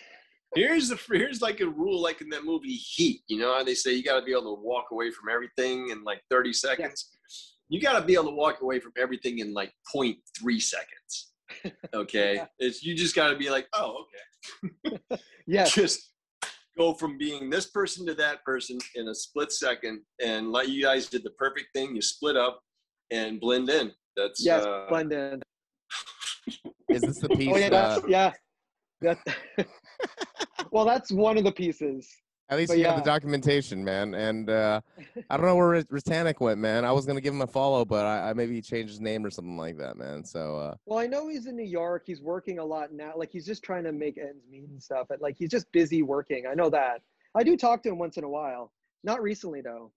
Here's 0.56 0.90
the 0.90 1.00
here's 1.12 1.42
like 1.42 1.60
a 1.62 1.68
rule 1.68 2.02
like 2.02 2.22
in 2.22 2.30
that 2.30 2.44
movie 2.44 2.74
Heat. 2.74 3.22
You 3.28 3.40
know 3.40 3.54
how 3.54 3.64
they 3.64 3.76
say 3.76 3.94
you 3.94 4.04
gotta 4.04 4.26
be 4.26 4.32
able 4.32 4.56
to 4.56 4.62
walk 4.62 4.88
away 4.92 5.12
from 5.12 5.30
everything 5.30 5.90
in 5.90 6.04
like 6.04 6.22
30 6.30 6.54
seconds? 6.54 7.10
You 7.68 7.80
gotta 7.80 8.04
be 8.04 8.14
able 8.14 8.26
to 8.26 8.36
walk 8.36 8.62
away 8.62 8.80
from 8.80 8.94
everything 8.98 9.40
in 9.40 9.54
like 9.54 9.74
0.3 9.96 10.62
seconds. 10.62 11.26
Okay. 11.96 12.44
It's 12.60 12.84
you 12.84 12.96
just 12.96 13.16
gotta 13.16 13.36
be 13.36 13.50
like, 13.50 13.68
oh, 13.74 14.06
okay. 14.86 14.98
Yes, 15.48 15.74
just 15.74 16.14
go 16.78 16.94
from 16.94 17.18
being 17.18 17.50
this 17.50 17.72
person 17.72 18.06
to 18.06 18.14
that 18.14 18.44
person 18.46 18.78
in 18.94 19.08
a 19.08 19.16
split 19.16 19.52
second 19.52 20.02
and 20.24 20.52
like 20.52 20.68
you 20.68 20.84
guys 20.84 21.08
did 21.08 21.24
the 21.24 21.32
perfect 21.32 21.70
thing 21.74 21.96
you 21.96 22.02
split 22.04 22.38
up 22.38 22.62
and 23.12 23.40
blend 23.40 23.68
in 23.70 23.92
that's 24.20 24.46
yes, 24.46 24.66
uh, 24.66 24.86
blend 24.90 25.14
in. 25.14 25.42
is 26.90 27.02
this 27.02 27.20
the 27.20 27.30
piece? 27.30 27.50
Oh 27.54 27.58
yeah, 27.58 27.68
uh, 27.68 27.70
that's, 27.70 28.08
yeah. 28.08 28.32
That, 29.02 29.18
well, 30.72 30.86
that's 30.86 31.12
one 31.12 31.38
of 31.38 31.44
the 31.44 31.52
pieces. 31.52 32.08
At 32.52 32.58
least 32.58 32.72
But 32.72 32.80
you 32.80 32.86
have 32.86 32.96
the 32.96 33.04
documentation, 33.04 33.84
man. 33.84 34.16
And 34.16 34.50
uh, 34.50 34.82
I 35.30 35.38
don't 35.38 35.46
know 35.46 35.56
where 35.56 35.70
Rit- 35.70 35.88
Ritanic 35.92 36.42
went, 36.42 36.60
man. 36.60 36.84
I 36.84 36.92
was 36.92 37.06
gonna 37.06 37.22
give 37.22 37.34
him 37.34 37.42
a 37.42 37.48
follow, 37.48 37.86
but 37.86 38.06
I, 38.06 38.30
I 38.30 38.34
maybe 38.34 38.56
he 38.56 38.62
changed 38.62 38.90
his 38.90 39.00
name 39.00 39.24
or 39.24 39.30
something 39.30 39.56
like 39.56 39.78
that, 39.78 39.98
man. 39.98 40.24
So 40.24 40.58
uh, 40.58 40.76
Well, 40.88 40.98
I 40.98 41.06
know 41.06 41.28
he's 41.28 41.46
in 41.46 41.56
New 41.56 41.64
York. 41.64 42.04
He's 42.08 42.22
working 42.22 42.58
a 42.58 42.66
lot 42.66 42.92
now. 42.92 43.14
Like 43.16 43.32
he's 43.32 43.46
just 43.46 43.64
trying 43.64 43.84
to 43.84 43.92
make 43.92 44.18
ends 44.18 44.44
meet 44.50 44.70
and 44.70 44.82
stuff. 44.82 45.08
And 45.12 45.22
like 45.22 45.36
he's 45.38 45.52
just 45.52 45.72
busy 45.72 46.02
working. 46.02 46.46
I 46.50 46.56
know 46.56 46.72
that. 46.72 47.02
I 47.36 47.44
do 47.44 47.56
talk 47.56 47.84
to 47.84 47.90
him 47.90 48.00
once 48.00 48.18
in 48.18 48.24
a 48.24 48.30
while. 48.30 48.72
Not 49.04 49.22
recently 49.22 49.62
though. 49.62 49.92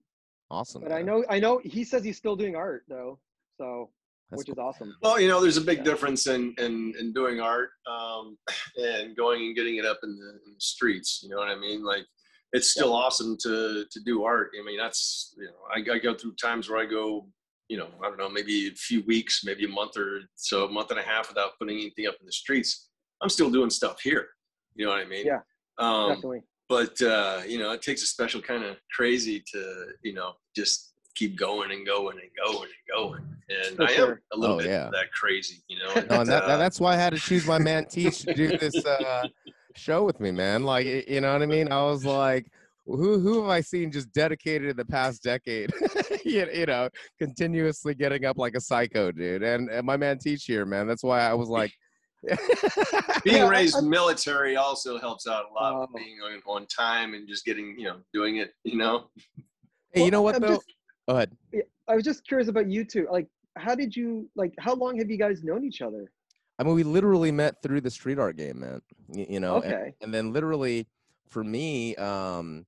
awesome. 0.51 0.83
But 0.83 0.91
I 0.91 1.01
know 1.01 1.25
I 1.29 1.39
know 1.39 1.59
he 1.63 1.83
says 1.83 2.03
he's 2.03 2.17
still 2.17 2.35
doing 2.35 2.55
art 2.55 2.83
though. 2.87 3.17
So 3.57 3.89
That's 4.33 4.47
which 4.47 4.49
is 4.49 4.57
awesome. 4.59 4.95
well 5.01 5.19
you 5.19 5.27
know 5.27 5.39
there's 5.41 5.57
a 5.57 5.61
big 5.61 5.79
Yeah. 5.79 5.83
difference 5.85 6.27
in, 6.27 6.53
in 6.57 6.93
in 6.99 7.13
doing 7.13 7.39
art 7.39 7.69
um 7.87 8.37
and 8.77 9.15
going 9.15 9.41
and 9.47 9.55
getting 9.55 9.77
it 9.77 9.85
up 9.85 9.99
in 10.03 10.11
the, 10.17 10.29
in 10.45 10.53
the 10.53 10.59
streets 10.59 11.21
you 11.23 11.29
know 11.29 11.37
what 11.37 11.49
i 11.49 11.55
mean 11.55 11.83
like 11.83 12.05
it's 12.53 12.69
still 12.71 12.93
awesome 12.93 13.35
to 13.41 13.85
to 13.91 13.99
do 14.05 14.23
art 14.23 14.51
i 14.59 14.63
mean 14.63 14.77
that's 14.77 15.33
you 15.37 15.45
know 15.45 15.51
I, 15.75 15.95
I 15.95 15.99
go 15.99 16.13
through 16.13 16.33
times 16.35 16.69
where 16.69 16.79
i 16.79 16.85
go 16.85 17.27
you 17.69 17.77
know 17.77 17.87
i 18.03 18.07
don't 18.07 18.17
know 18.17 18.29
maybe 18.29 18.67
a 18.67 18.71
few 18.71 19.03
weeks 19.05 19.41
maybe 19.45 19.65
a 19.65 19.69
month 19.69 19.97
or 19.97 20.21
so 20.35 20.65
a 20.65 20.69
month 20.71 20.91
and 20.91 20.99
a 20.99 21.03
half 21.03 21.29
without 21.29 21.51
putting 21.59 21.77
anything 21.77 22.07
up 22.07 22.15
in 22.19 22.25
the 22.25 22.31
streets 22.31 22.89
i'm 23.21 23.29
still 23.29 23.49
doing 23.49 23.69
stuff 23.69 24.01
here 24.01 24.27
you 24.75 24.85
know 24.85 24.91
what 24.91 24.99
i 24.99 25.05
mean 25.05 25.25
Yeah, 25.25 25.39
um 25.79 26.09
Definitely. 26.09 26.41
but 26.69 27.01
uh, 27.01 27.41
you 27.47 27.59
know, 27.59 27.71
it 27.71 27.81
takes 27.81 28.01
a 28.03 28.07
special 28.07 28.41
kind 28.41 28.63
of 28.63 28.77
crazy 28.95 29.43
to 29.53 29.87
you 30.01 30.13
know 30.13 30.33
just 30.55 30.92
keep 31.15 31.37
going 31.37 31.71
and 31.71 31.85
going 31.85 32.17
and 32.19 32.29
going 32.45 32.69
and 32.69 32.97
going. 32.97 33.21
And 33.49 33.75
For 33.75 33.83
I 33.83 33.91
am 33.93 34.19
a 34.33 34.37
little 34.37 34.55
Oh, 34.55 34.59
bit 34.59 34.67
yeah. 34.67 34.89
that 34.91 35.11
crazy, 35.11 35.61
you 35.67 35.77
know. 35.79 35.93
No, 36.09 36.21
and 36.21 36.29
that, 36.29 36.43
uh, 36.43 36.57
that's 36.57 36.79
why 36.79 36.93
I 36.93 36.97
had 36.97 37.13
to 37.13 37.19
choose 37.29 37.45
my 37.45 37.59
man 37.59 37.85
Teach 37.85 38.21
to 38.23 38.33
do 38.33 38.57
this 38.57 38.83
uh, 38.85 39.27
show 39.75 40.03
with 40.03 40.19
me, 40.19 40.31
man. 40.31 40.63
Like, 40.63 40.85
you 41.07 41.21
know 41.21 41.33
what 41.33 41.41
I 41.41 41.45
mean? 41.45 41.71
I 41.71 41.83
was 41.83 42.05
like, 42.05 42.47
who 42.85 43.17
who 43.19 43.41
have 43.41 43.49
I 43.49 43.61
seen 43.61 43.91
just 43.91 44.11
dedicated 44.11 44.69
in 44.71 44.75
the 44.77 44.85
past 44.85 45.23
decade? 45.23 45.71
you, 46.25 46.47
you 46.53 46.65
know, 46.65 46.89
continuously 47.19 47.93
getting 47.95 48.25
up 48.25 48.37
like 48.37 48.55
a 48.55 48.61
psycho, 48.61 49.11
dude. 49.11 49.41
And, 49.43 49.69
and 49.69 49.85
my 49.85 49.95
man 49.97 50.17
Teach 50.19 50.45
here, 50.45 50.65
man. 50.65 50.87
That's 50.87 51.03
why 51.03 51.21
I 51.21 51.33
was 51.33 51.47
like, 51.49 51.71
being 53.23 53.37
Yeah, 53.37 53.47
raised 53.49 53.75
I- 53.77 53.81
military 53.81 54.55
also 54.55 54.97
helps 54.99 55.27
out 55.27 55.45
a 55.49 55.53
lot. 55.53 55.79
with 55.81 55.89
Oh. 55.93 55.97
being 55.97 56.17
on, 56.21 56.41
on 56.45 56.65
time 56.67 57.13
and 57.13 57.27
just 57.27 57.45
getting 57.45 57.75
you 57.77 57.85
know 57.85 57.97
doing 58.13 58.37
it. 58.37 58.53
You 58.63 58.77
know. 58.77 59.09
hey, 59.93 60.05
you 60.05 60.11
know 60.11 60.21
what 60.21 60.35
I'm 60.35 60.41
though? 60.41 60.47
just- 60.55 60.73
Go 61.07 61.15
ahead. 61.15 61.35
I 61.89 61.95
was 61.95 62.03
just 62.03 62.25
curious 62.25 62.47
about 62.47 62.69
you 62.69 62.85
two. 62.85 63.07
Like, 63.11 63.27
how 63.57 63.75
did 63.75 63.95
you 63.95 64.29
like? 64.35 64.53
How 64.59 64.73
long 64.73 64.97
have 64.99 65.09
you 65.09 65.17
guys 65.17 65.43
known 65.43 65.65
each 65.65 65.81
other? 65.81 66.11
I 66.59 66.63
mean, 66.63 66.75
we 66.75 66.83
literally 66.83 67.31
met 67.31 67.61
through 67.61 67.81
the 67.81 67.89
street 67.91 68.19
art 68.19 68.37
game, 68.37 68.59
man. 68.61 68.81
You, 69.11 69.25
you 69.31 69.39
know, 69.39 69.61
and- 69.61 69.73
Okay. 69.73 69.93
and 70.01 70.13
then 70.13 70.31
literally 70.33 70.87
for 71.29 71.43
me 71.43 71.95
um 71.95 72.63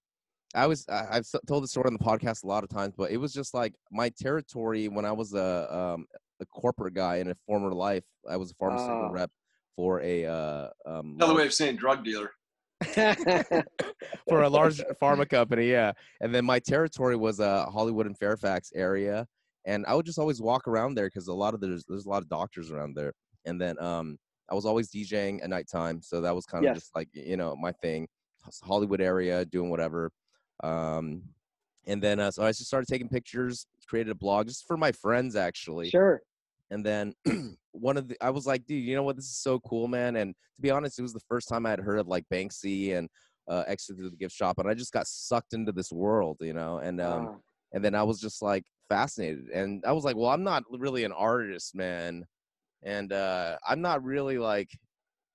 i 0.55 0.65
was 0.65 0.87
I, 0.89 1.05
i've 1.11 1.27
told 1.45 1.63
the 1.63 1.67
story 1.67 1.85
on 1.85 1.93
the 1.93 1.99
podcast 1.99 2.43
a 2.43 2.47
lot 2.47 2.63
of 2.63 2.69
times 2.69 2.95
but 2.97 3.11
it 3.11 3.17
was 3.17 3.31
just 3.31 3.53
like 3.53 3.75
my 3.91 4.09
territory 4.09 4.87
when 4.87 5.05
i 5.05 5.11
was 5.11 5.35
a 5.35 5.67
um 5.77 6.07
a 6.39 6.45
corporate 6.47 6.95
guy 6.95 7.17
in 7.17 7.27
a 7.29 7.35
former 7.45 7.71
life 7.73 8.03
i 8.27 8.35
was 8.37 8.49
a 8.51 8.55
pharmaceutical 8.55 9.09
Ah. 9.09 9.11
rep 9.11 9.29
for 9.75 10.01
a 10.01 10.25
uh, 10.25 10.69
um, 10.87 11.13
Another 11.17 11.35
way 11.35 11.45
of 11.45 11.53
saying 11.53 11.75
drug 11.75 12.03
dealer. 12.03 12.31
for 14.27 14.41
a 14.41 14.49
large 14.49 14.81
pharma 15.01 15.27
company, 15.27 15.69
yeah. 15.71 15.91
And 16.21 16.33
then 16.33 16.45
my 16.45 16.59
territory 16.59 17.15
was 17.15 17.39
uh, 17.39 17.65
Hollywood 17.67 18.05
and 18.05 18.17
Fairfax 18.17 18.71
area, 18.75 19.27
and 19.65 19.85
I 19.87 19.95
would 19.95 20.05
just 20.05 20.19
always 20.19 20.41
walk 20.41 20.67
around 20.67 20.95
there 20.95 21.07
because 21.07 21.27
a 21.27 21.33
lot 21.33 21.53
of 21.53 21.61
there's 21.61 21.85
there's 21.85 22.05
a 22.05 22.09
lot 22.09 22.21
of 22.21 22.29
doctors 22.29 22.71
around 22.71 22.95
there. 22.95 23.13
And 23.45 23.59
then 23.61 23.79
um, 23.79 24.17
I 24.49 24.55
was 24.55 24.65
always 24.65 24.89
DJing 24.91 25.43
at 25.43 25.49
nighttime, 25.49 26.01
so 26.01 26.21
that 26.21 26.35
was 26.35 26.45
kind 26.45 26.65
of 26.65 26.69
Yes. 26.69 26.77
just 26.83 26.95
like 26.95 27.09
you 27.13 27.37
know 27.37 27.55
my 27.55 27.71
thing, 27.71 28.07
Hollywood 28.63 29.01
area, 29.01 29.45
doing 29.45 29.69
whatever. 29.69 30.11
Um, 30.63 31.23
and 31.87 32.01
then 32.01 32.19
uh, 32.19 32.31
so 32.31 32.43
I 32.43 32.49
just 32.49 32.65
started 32.65 32.87
taking 32.87 33.09
pictures, 33.09 33.67
created 33.87 34.11
a 34.11 34.15
blog 34.15 34.47
just 34.47 34.65
for 34.67 34.77
my 34.77 34.91
friends 34.91 35.35
actually. 35.35 35.89
sure. 35.89 36.21
And 36.71 36.85
then 36.85 37.13
one 37.71 37.97
of 37.97 38.07
the, 38.07 38.17
I 38.21 38.29
was 38.29 38.47
like, 38.47 38.65
dude, 38.65 38.83
you 38.83 38.95
know 38.95 39.03
what? 39.03 39.15
This 39.15 39.25
is 39.25 39.37
so 39.37 39.59
cool, 39.59 39.87
man. 39.87 40.15
And 40.15 40.33
to 40.33 40.61
be 40.61 40.71
honest, 40.71 40.97
it 40.99 41.03
was 41.03 41.13
the 41.13 41.19
first 41.29 41.47
time 41.47 41.65
I 41.65 41.69
had 41.71 41.79
heard 41.79 41.99
of 41.99 42.07
like 42.07 42.25
Banksy 42.31 42.95
and 42.95 43.09
uh, 43.47 43.63
Exit 43.67 43.97
Through 43.97 44.09
the 44.09 44.15
Gift 44.17 44.35
Shop, 44.35 44.57
and 44.57 44.67
I 44.67 44.73
just 44.73 44.91
got 44.91 45.07
sucked 45.07 45.53
into 45.53 45.71
this 45.71 45.91
world, 45.91 46.37
you 46.41 46.53
know. 46.53 46.79
And 46.79 46.99
um, 47.01 47.25
Wow. 47.25 47.39
and 47.73 47.83
then 47.83 47.93
I 47.95 48.03
was 48.03 48.19
just 48.19 48.41
like 48.41 48.63
fascinated, 48.89 49.49
and 49.49 49.83
I 49.85 49.91
was 49.91 50.03
like, 50.03 50.15
well, 50.15 50.29
I'm 50.31 50.43
not 50.43 50.63
really 50.71 51.03
an 51.03 51.11
artist, 51.11 51.75
man, 51.75 52.25
and 52.83 53.13
uh, 53.13 53.57
I'm 53.67 53.81
not 53.81 54.03
really 54.03 54.37
like, 54.37 54.69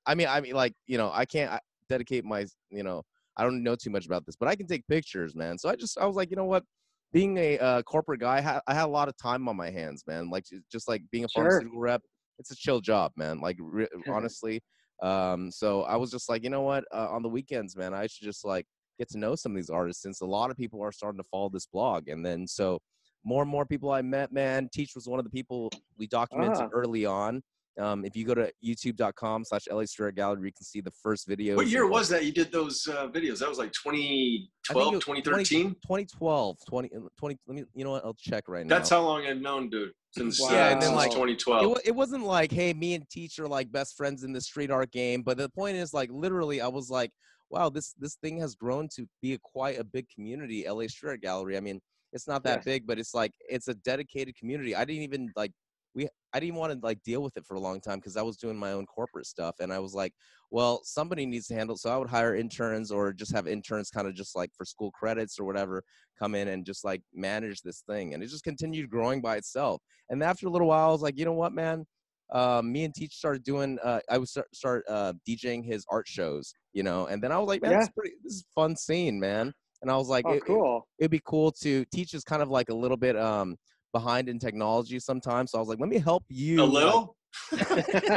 I 0.07 0.15
mean, 0.15 0.27
I 0.29 0.41
mean, 0.41 0.55
like, 0.55 0.75
you 0.87 0.99
know, 0.99 1.11
I 1.13 1.25
can't 1.25 1.53
I- 1.53 1.61
dedicate 1.89 2.25
my, 2.25 2.47
you 2.71 2.83
know, 2.83 3.03
I 3.37 3.45
don't 3.45 3.63
know 3.63 3.77
too 3.77 3.91
much 3.91 4.07
about 4.07 4.27
this, 4.27 4.37
but 4.37 4.49
I 4.49 4.57
can 4.57 4.67
take 4.67 4.87
pictures, 4.89 5.35
man. 5.35 5.59
So 5.59 5.69
I 5.69 5.77
just, 5.77 5.99
I 5.99 6.07
was 6.07 6.17
like, 6.17 6.31
you 6.31 6.37
know 6.37 6.45
what? 6.45 6.65
Being 7.13 7.37
a 7.39 7.59
uh, 7.59 7.83
corporate 7.83 8.21
guy, 8.21 8.39
I 8.39 8.41
had, 8.41 8.61
I 8.67 8.75
had 8.75 8.85
a 8.85 8.89
lot 8.89 9.09
of 9.09 9.17
time 9.17 9.49
on 9.49 9.57
my 9.57 9.71
hands, 9.71 10.05
man. 10.07 10.31
Like 10.31 10.45
just 10.71 10.89
like 10.89 11.03
being 11.11 11.25
a 11.25 11.29
Sure. 11.29 11.43
pharmaceutical 11.45 11.81
rep, 11.81 12.03
it's 12.39 12.51
a 12.53 12.57
chill 12.57 12.81
job, 12.81 13.13
man. 13.17 13.41
Like 13.41 13.57
re- 13.61 13.89
honestly. 14.09 14.61
Um, 15.03 15.51
so 15.51 15.83
I 15.83 15.97
was 15.97 16.11
just 16.11 16.29
like, 16.29 16.45
you 16.45 16.51
know 16.51 16.61
what? 16.63 16.85
Uh, 16.93 17.09
on 17.11 17.23
the 17.23 17.29
weekends, 17.29 17.75
man, 17.77 17.95
I 17.95 18.07
should 18.07 18.25
just 18.25 18.45
like 18.45 18.67
get 18.99 19.09
to 19.11 19.19
know 19.19 19.35
some 19.35 19.53
of 19.53 19.57
these 19.57 19.71
artists 19.71 20.03
since 20.03 20.21
a 20.21 20.27
lot 20.27 20.51
of 20.51 20.57
people 20.57 20.83
are 20.83 20.93
starting 20.93 21.19
to 21.19 21.29
follow 21.31 21.49
this 21.49 21.67
blog. 21.67 22.09
And 22.09 22.25
then 22.25 22.47
so 22.47 22.79
more 23.25 23.43
and 23.43 23.51
more 23.51 23.67
people 23.67 23.91
I 23.91 24.03
met, 24.03 24.31
man. 24.33 24.69
Teach 24.73 24.95
was 24.95 25.07
one 25.09 25.19
of 25.19 25.25
the 25.25 25.31
people 25.31 25.71
we 25.97 26.07
documented 26.07 26.61
Ah. 26.61 26.69
early 26.73 27.07
on. 27.07 27.43
Um, 27.79 28.05
if 28.05 28.17
you 28.17 28.25
go 28.25 28.35
to 28.35 28.53
youtube.com 28.65 29.45
slash 29.45 29.67
LA 29.71 29.85
Street 29.85 30.07
Art 30.07 30.15
Gallery, 30.17 30.49
you 30.49 30.53
can 30.53 30.65
see 30.65 30.81
the 30.81 30.91
first 30.91 31.27
video. 31.27 31.57
What 31.57 31.69
year 31.69 31.87
was 31.87 32.09
that 32.09 32.25
you 32.25 32.33
did 32.33 32.51
those 32.53 32.87
uh, 32.89 33.09
videos? 33.09 33.39
That 33.39 33.49
was 33.49 33.59
like 33.59 33.73
2012, 33.73 34.95
2013? 34.95 35.71
2012, 35.75 36.57
20, 36.69 36.91
20, 37.19 37.39
let 37.47 37.55
me, 37.57 37.65
you 37.75 37.85
know 37.85 37.93
what? 37.93 38.05
I'll 38.05 38.15
check 38.15 38.49
right 38.49 38.67
now. 38.67 38.75
That's 38.75 38.91
how 38.91 39.03
long 39.03 39.25
I've 39.27 39.41
known, 39.41 39.71
dude. 39.71 39.93
Since, 40.13 40.41
Wow. 40.41 40.49
uh, 40.49 40.53
Yeah, 40.53 40.69
and 40.73 40.83
then, 40.83 40.95
like, 40.95 41.11
it, 41.11 41.15
2012. 41.15 41.67
wa- 41.71 41.79
it 41.85 41.95
wasn't 41.95 42.25
like, 42.25 42.51
hey, 42.51 42.73
me 42.73 42.95
and 42.95 43.09
Teach 43.09 43.39
are 43.39 43.47
like 43.49 43.71
best 43.71 43.97
friends 43.97 44.25
in 44.25 44.33
the 44.33 44.41
street 44.41 44.71
art 44.71 44.91
game. 44.91 45.23
But 45.23 45.39
the 45.39 45.49
point 45.49 45.77
is, 45.77 45.95
like, 45.95 46.11
literally, 46.13 46.61
I 46.61 46.67
was 46.69 46.91
like, 46.91 47.13
wow, 47.51 47.69
this 47.69 47.95
this 47.99 48.17
thing 48.17 48.39
has 48.41 48.55
grown 48.57 48.89
to 48.97 49.07
be 49.23 49.35
a, 49.35 49.39
quite 49.39 49.79
a 49.79 49.85
big 49.85 50.07
community. 50.15 50.67
LA 50.69 50.89
Street 50.89 51.11
Art 51.11 51.21
Gallery. 51.23 51.57
I 51.57 51.61
mean, 51.61 51.81
it's 52.13 52.27
not 52.27 52.43
that 52.45 52.59
Yes. 52.59 52.65
big, 52.65 52.87
but 52.89 52.99
it's 52.99 53.15
like 53.15 53.33
it's 53.49 53.69
a 53.69 53.75
dedicated 53.75 54.37
community. 54.37 54.75
I 54.75 54.85
didn't 54.85 55.03
even 55.03 55.31
like 55.37 55.53
we. 55.95 56.09
I 56.33 56.39
didn't 56.39 56.55
want 56.55 56.73
to 56.73 56.79
like 56.87 57.03
deal 57.03 57.23
with 57.23 57.37
it 57.37 57.45
for 57.45 57.55
a 57.55 57.61
long 57.61 57.81
time 57.81 57.99
because 57.99 58.17
I 58.17 58.23
was 58.23 58.37
doing 58.37 58.57
my 58.57 58.73
own 58.73 58.87
corporate 58.87 59.27
stuff, 59.27 59.57
and 59.61 59.73
I 59.73 59.79
was 59.81 59.95
like, 59.95 60.13
well, 60.51 60.81
somebody 60.85 61.27
needs 61.27 61.49
to 61.49 61.55
handle. 61.55 61.75
it. 61.75 61.81
So 61.81 61.91
I 61.91 61.97
would 61.97 62.09
hire 62.09 62.37
interns 62.37 62.93
or 62.93 63.13
just 63.13 63.33
have 63.33 63.49
interns, 63.49 63.91
kind 63.91 64.07
of 64.07 64.15
just 64.15 64.37
like 64.37 64.51
for 64.57 64.65
school 64.65 64.91
credits 64.93 65.39
or 65.39 65.45
whatever, 65.45 65.83
come 66.19 66.35
in 66.35 66.49
and 66.49 66.65
just 66.65 66.85
like 66.85 67.03
manage 67.13 67.63
this 67.63 67.83
thing, 67.89 68.15
and 68.15 68.23
it 68.23 68.29
just 68.29 68.45
continued 68.45 68.91
growing 68.91 69.21
by 69.21 69.37
itself. 69.37 69.83
And 70.09 70.23
after 70.23 70.47
a 70.47 70.51
little 70.51 70.69
while, 70.69 70.89
I 70.89 70.93
was 70.93 71.03
like, 71.03 71.19
you 71.19 71.25
know 71.25 71.33
what, 71.33 71.53
man. 71.53 71.85
Um, 72.33 72.71
me 72.71 72.85
and 72.85 72.95
Teach 72.95 73.15
started 73.15 73.43
doing. 73.43 73.79
Uh, 73.83 73.99
I 74.09 74.19
would 74.19 74.29
start, 74.29 74.55
start 74.55 74.85
uh, 74.89 75.15
DJing 75.29 75.65
his 75.65 75.85
art 75.91 76.07
shows, 76.07 76.55
you 76.73 76.85
know, 76.85 77.07
and 77.07 77.21
then 77.21 77.33
I 77.33 77.39
was 77.39 77.49
like, 77.49 77.61
man, 77.63 77.73
Yeah. 77.73 77.79
this, 77.79 77.89
is 77.89 77.93
pretty, 77.93 78.15
this 78.23 78.35
is 78.35 78.45
fun 78.55 78.77
scene, 78.77 79.19
man. 79.19 79.53
And 79.83 79.91
I 79.91 79.97
was 79.97 80.09
like, 80.09 80.25
Oh, 80.29 80.35
it, 80.35 80.37
it, 80.37 80.43
cool. 80.47 80.87
it'd 81.01 81.11
be 81.11 81.21
cool 81.25 81.51
to 81.63 81.85
teach 81.87 82.15
is 82.15 82.23
kind 82.23 82.41
of 82.43 82.49
like 82.49 82.69
a 82.69 82.75
little 82.75 82.97
bit 82.97 83.17
um 83.17 83.57
behind 83.93 84.29
in 84.29 84.39
technology 84.39 84.99
sometimes. 84.99 85.51
So 85.51 85.59
I 85.59 85.61
was 85.61 85.69
like, 85.69 85.81
let 85.81 85.89
me 85.89 85.99
help 85.99 86.25
you. 86.29 86.63
a 86.63 86.65
little? 86.65 87.17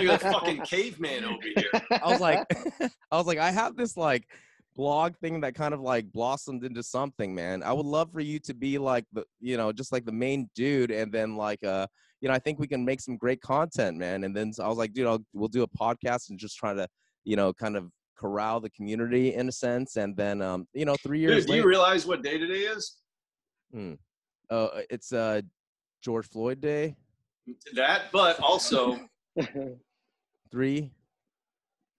You're 0.02 0.14
a 0.14 0.20
fucking 0.20 0.62
caveman 0.62 1.24
over 1.26 1.38
here. 1.56 1.82
I 1.92 2.10
was 2.10 2.20
like, 2.20 2.46
I 3.12 3.18
was 3.18 3.28
like, 3.28 3.38
I 3.38 3.52
have 3.52 3.76
this 3.76 3.96
like 3.96 4.26
blog 4.76 5.16
thing 5.18 5.42
that 5.42 5.56
kind 5.56 5.74
of 5.74 5.82
like 5.82 6.12
blossomed 6.12 6.64
into 6.64 6.84
something, 6.84 7.34
man. 7.34 7.64
I 7.64 7.74
would 7.74 7.86
love 7.86 8.12
for 8.12 8.22
you 8.22 8.40
to 8.40 8.54
be 8.54 8.78
like 8.78 9.06
the, 9.14 9.24
you 9.40 9.58
know, 9.58 9.72
just 9.72 9.92
like 9.92 10.06
the 10.06 10.12
main 10.12 10.50
dude, 10.56 10.92
and 10.92 11.12
then 11.12 11.36
like, 11.36 11.64
uh, 11.64 11.88
you 12.22 12.30
know, 12.30 12.36
I 12.36 12.40
think 12.40 12.60
we 12.60 12.68
can 12.68 12.86
make 12.86 13.02
some 13.02 13.18
great 13.18 13.42
content, 13.42 13.98
man. 13.98 14.24
And 14.24 14.36
then 14.36 14.52
I 14.60 14.68
was 14.68 14.78
like, 14.78 14.94
dude, 14.94 15.08
I'll, 15.08 15.24
we'll 15.34 15.50
do 15.50 15.64
a 15.64 15.68
podcast 15.68 16.30
and 16.30 16.40
just 16.40 16.58
try 16.58 16.74
to, 16.74 16.88
you 17.26 17.36
know, 17.36 17.54
kind 17.54 17.76
of 17.76 17.90
corral 18.18 18.62
the 18.62 18.70
community 18.70 19.34
in 19.34 19.50
a 19.50 19.52
sense. 19.52 19.98
And 19.98 20.16
then, 20.16 20.42
um, 20.42 20.66
you 20.74 20.86
know, 20.86 20.96
three 21.04 21.20
years 21.20 21.46
Dude, 21.46 21.48
do 21.48 21.56
you 21.58 21.68
realize 21.68 22.06
what 22.06 22.24
day 22.24 22.38
today 22.38 22.62
is? 22.62 22.98
Hmm. 23.74 23.94
uh, 24.52 24.68
it's 24.92 25.12
uh 25.12 25.42
George 26.04 26.28
Floyd 26.28 26.62
Day. 26.62 26.96
That, 27.76 28.04
but 28.12 28.40
also 28.40 29.00
Three. 30.52 30.92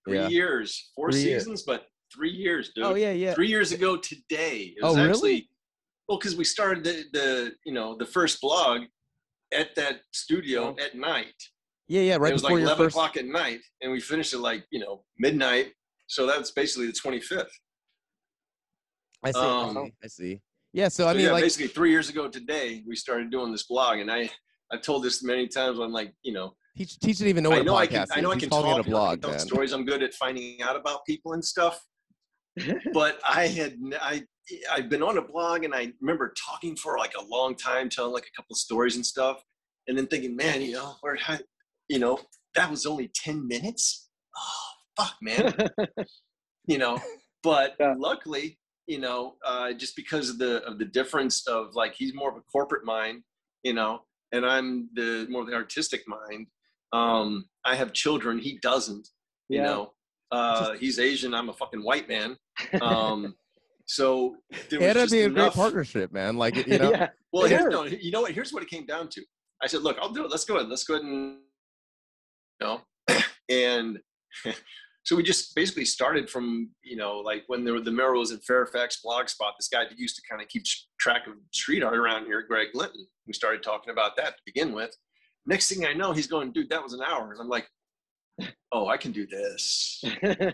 three 0.04 0.18
Yeah. 0.18 0.28
years, 0.28 0.90
four 0.94 1.10
Three 1.10 1.22
years. 1.22 1.42
seasons, 1.42 1.62
but 1.62 1.86
three 2.14 2.30
years, 2.30 2.70
dude. 2.74 2.84
Oh 2.84 2.94
yeah, 2.94 3.10
yeah. 3.12 3.34
Three 3.34 3.48
years 3.48 3.72
ago 3.72 3.96
today. 3.96 4.74
It 4.76 4.80
Oh, 4.82 4.88
was 4.88 4.96
really? 4.96 5.08
actually 5.10 5.50
well, 6.08 6.18
because 6.18 6.36
we 6.36 6.44
started 6.44 6.84
the, 6.84 7.04
the 7.12 7.52
you 7.64 7.72
know 7.72 7.96
the 7.96 8.06
first 8.06 8.40
blog 8.40 8.82
at 9.52 9.74
that 9.76 10.00
studio 10.12 10.76
at 10.78 10.94
night. 10.94 11.34
Yeah, 11.88 12.02
yeah. 12.02 12.16
Right 12.16 12.30
it 12.30 12.34
was 12.34 12.42
before 12.42 12.56
like 12.58 12.60
your 12.60 12.68
eleven 12.68 12.86
first. 12.86 12.96
o'clock 12.96 13.16
at 13.16 13.24
night, 13.26 13.60
and 13.80 13.90
we 13.90 14.00
finished 14.00 14.34
at 14.34 14.40
like 14.40 14.64
you 14.70 14.80
know 14.80 15.04
midnight. 15.18 15.72
So 16.06 16.26
that's 16.26 16.50
basically 16.52 16.86
the 16.86 16.92
twenty 16.92 17.20
fifth. 17.20 17.52
I 19.22 19.30
see. 19.30 19.38
um, 19.38 19.90
I 20.02 20.06
see. 20.06 20.40
I. 20.74 20.78
Yeah. 20.78 20.88
So 20.88 21.06
I 21.06 21.12
so 21.12 21.16
mean, 21.16 21.26
yeah, 21.26 21.32
like, 21.32 21.42
basically 21.44 21.68
three 21.68 21.90
years 21.90 22.08
ago 22.08 22.28
today, 22.28 22.82
we 22.86 22.96
started 22.96 23.30
doing 23.30 23.52
this 23.52 23.64
blog, 23.64 23.98
and 23.98 24.10
I 24.10 24.30
I've 24.72 24.82
told 24.82 25.04
this 25.04 25.22
many 25.22 25.46
times. 25.48 25.78
I'm 25.78 25.92
like, 25.92 26.12
you 26.22 26.32
know, 26.32 26.54
teach 26.76 26.98
teach 26.98 27.18
didn't 27.18 27.30
even 27.30 27.44
know 27.44 27.50
what 27.50 27.60
I 27.60 27.62
know 27.62 27.76
a 27.76 27.80
I 27.80 27.86
podcast 27.86 27.90
can 27.90 28.02
is. 28.02 28.10
I 28.16 28.20
know 28.20 28.32
I 28.32 28.36
can 28.36 28.48
talk, 28.50 28.64
it 28.64 28.80
a 28.80 28.84
you 28.84 28.90
know, 28.90 29.02
I 29.02 29.16
blog, 29.16 29.38
stories. 29.40 29.72
I'm 29.72 29.84
good 29.84 30.02
at 30.02 30.14
finding 30.14 30.62
out 30.62 30.76
about 30.76 31.04
people 31.06 31.32
and 31.32 31.44
stuff. 31.44 31.80
but 32.92 33.18
I 33.28 33.46
had 33.46 33.76
I 34.00 34.24
I've 34.70 34.88
been 34.88 35.02
on 35.02 35.18
a 35.18 35.22
blog, 35.22 35.64
and 35.64 35.74
I 35.74 35.92
remember 36.00 36.34
talking 36.46 36.76
for 36.76 36.98
like 36.98 37.14
a 37.18 37.24
long 37.24 37.54
time, 37.56 37.88
telling 37.88 38.12
like 38.12 38.26
a 38.26 38.36
couple 38.36 38.54
of 38.54 38.58
stories 38.58 38.96
and 38.96 39.04
stuff, 39.04 39.42
and 39.88 39.96
then 39.96 40.06
thinking, 40.06 40.36
man, 40.36 40.62
you 40.62 40.72
know, 40.72 40.94
where 41.00 41.16
had, 41.16 41.42
you 41.88 41.98
know, 41.98 42.20
that 42.54 42.70
was 42.70 42.86
only 42.86 43.10
ten 43.14 43.46
minutes. 43.46 44.08
Oh 44.36 45.02
fuck, 45.02 45.14
man. 45.22 45.54
you 46.66 46.78
know 46.78 46.98
but 47.44 47.74
Yeah. 47.78 47.94
luckily 47.96 48.58
you 48.86 48.98
know 48.98 49.34
uh, 49.46 49.72
just 49.72 49.96
because 49.96 50.28
of 50.28 50.38
the 50.38 50.62
of 50.64 50.78
the 50.78 50.84
difference 50.84 51.46
of 51.46 51.74
like 51.74 51.94
he's 51.94 52.14
more 52.14 52.30
of 52.30 52.36
a 52.36 52.42
corporate 52.42 52.84
mind 52.84 53.22
you 53.62 53.72
know 53.72 54.00
and 54.32 54.44
i'm 54.44 54.88
the 54.94 55.26
more 55.30 55.42
of 55.42 55.48
the 55.48 55.54
artistic 55.54 56.02
mind 56.06 56.46
um 56.92 57.44
i 57.64 57.74
have 57.74 57.92
children 57.92 58.38
he 58.38 58.58
doesn't 58.62 59.08
you 59.48 59.58
Yeah. 59.60 59.64
know 59.66 59.92
uh 60.30 60.72
he's 60.72 60.98
asian 60.98 61.34
i'm 61.34 61.48
a 61.48 61.52
fucking 61.52 61.82
white 61.82 62.08
man 62.08 62.36
um 62.80 63.34
so 63.86 64.36
there 64.70 64.80
was 64.80 64.94
just 64.94 65.12
be 65.12 65.22
a 65.22 65.28
great 65.30 65.52
partnership, 65.52 66.12
man. 66.12 66.36
Like 66.36 66.56
you 66.66 66.78
know, 66.78 66.90
yeah. 66.90 67.08
well, 67.32 67.46
here's, 67.46 67.66
no, 67.66 67.84
you 67.84 68.10
know 68.10 68.22
what? 68.22 68.32
Here's 68.32 68.52
what 68.52 68.62
it 68.62 68.70
came 68.70 68.86
down 68.86 69.08
to. 69.10 69.22
I 69.62 69.66
said, 69.66 69.82
"Look, 69.82 69.98
I'll 70.00 70.12
do 70.12 70.24
it. 70.24 70.30
Let's 70.30 70.44
go 70.44 70.56
ahead. 70.56 70.68
Let's 70.68 70.84
go 70.84 70.94
ahead 70.94 71.04
and 71.06 71.38
you 72.60 72.66
know." 72.66 72.80
and 73.50 73.98
so 75.04 75.14
we 75.16 75.22
just 75.22 75.54
basically 75.54 75.84
started 75.84 76.28
from 76.28 76.70
you 76.82 76.96
know 76.96 77.18
like 77.18 77.44
when 77.46 77.64
there 77.64 77.74
were 77.74 77.80
the 77.80 77.92
mural 77.92 78.20
was 78.20 78.30
in 78.30 78.38
Fairfax 78.38 79.00
Blogspot. 79.04 79.52
This 79.58 79.68
guy 79.68 79.84
that 79.84 79.98
used 79.98 80.16
to 80.16 80.22
kind 80.28 80.42
of 80.42 80.48
keep 80.48 80.64
track 80.98 81.26
of 81.26 81.34
street 81.52 81.82
art 81.82 81.96
around 81.96 82.26
here, 82.26 82.42
Greg 82.42 82.68
Linton. 82.74 83.06
We 83.26 83.34
started 83.34 83.62
talking 83.62 83.90
about 83.90 84.16
that 84.16 84.36
to 84.36 84.42
begin 84.46 84.72
with. 84.72 84.94
Next 85.46 85.68
thing 85.68 85.86
I 85.86 85.92
know, 85.92 86.12
he's 86.12 86.26
going, 86.26 86.52
"Dude, 86.52 86.70
that 86.70 86.82
was 86.82 86.94
an 86.94 87.02
hour." 87.02 87.32
And 87.32 87.40
I'm 87.40 87.48
like, 87.48 87.68
"Oh, 88.72 88.88
I 88.88 88.96
can 88.96 89.12
do 89.12 89.26
this." 89.26 90.02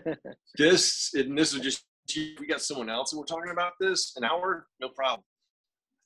this 0.57 1.11
and 1.13 1.37
this 1.37 1.53
was 1.53 1.61
just 1.61 1.83
we 2.39 2.47
got 2.47 2.61
someone 2.61 2.89
else 2.89 3.11
and 3.11 3.19
we're 3.19 3.25
talking 3.25 3.51
about 3.51 3.73
this 3.79 4.13
an 4.17 4.23
hour 4.23 4.67
no 4.79 4.89
problem 4.89 5.23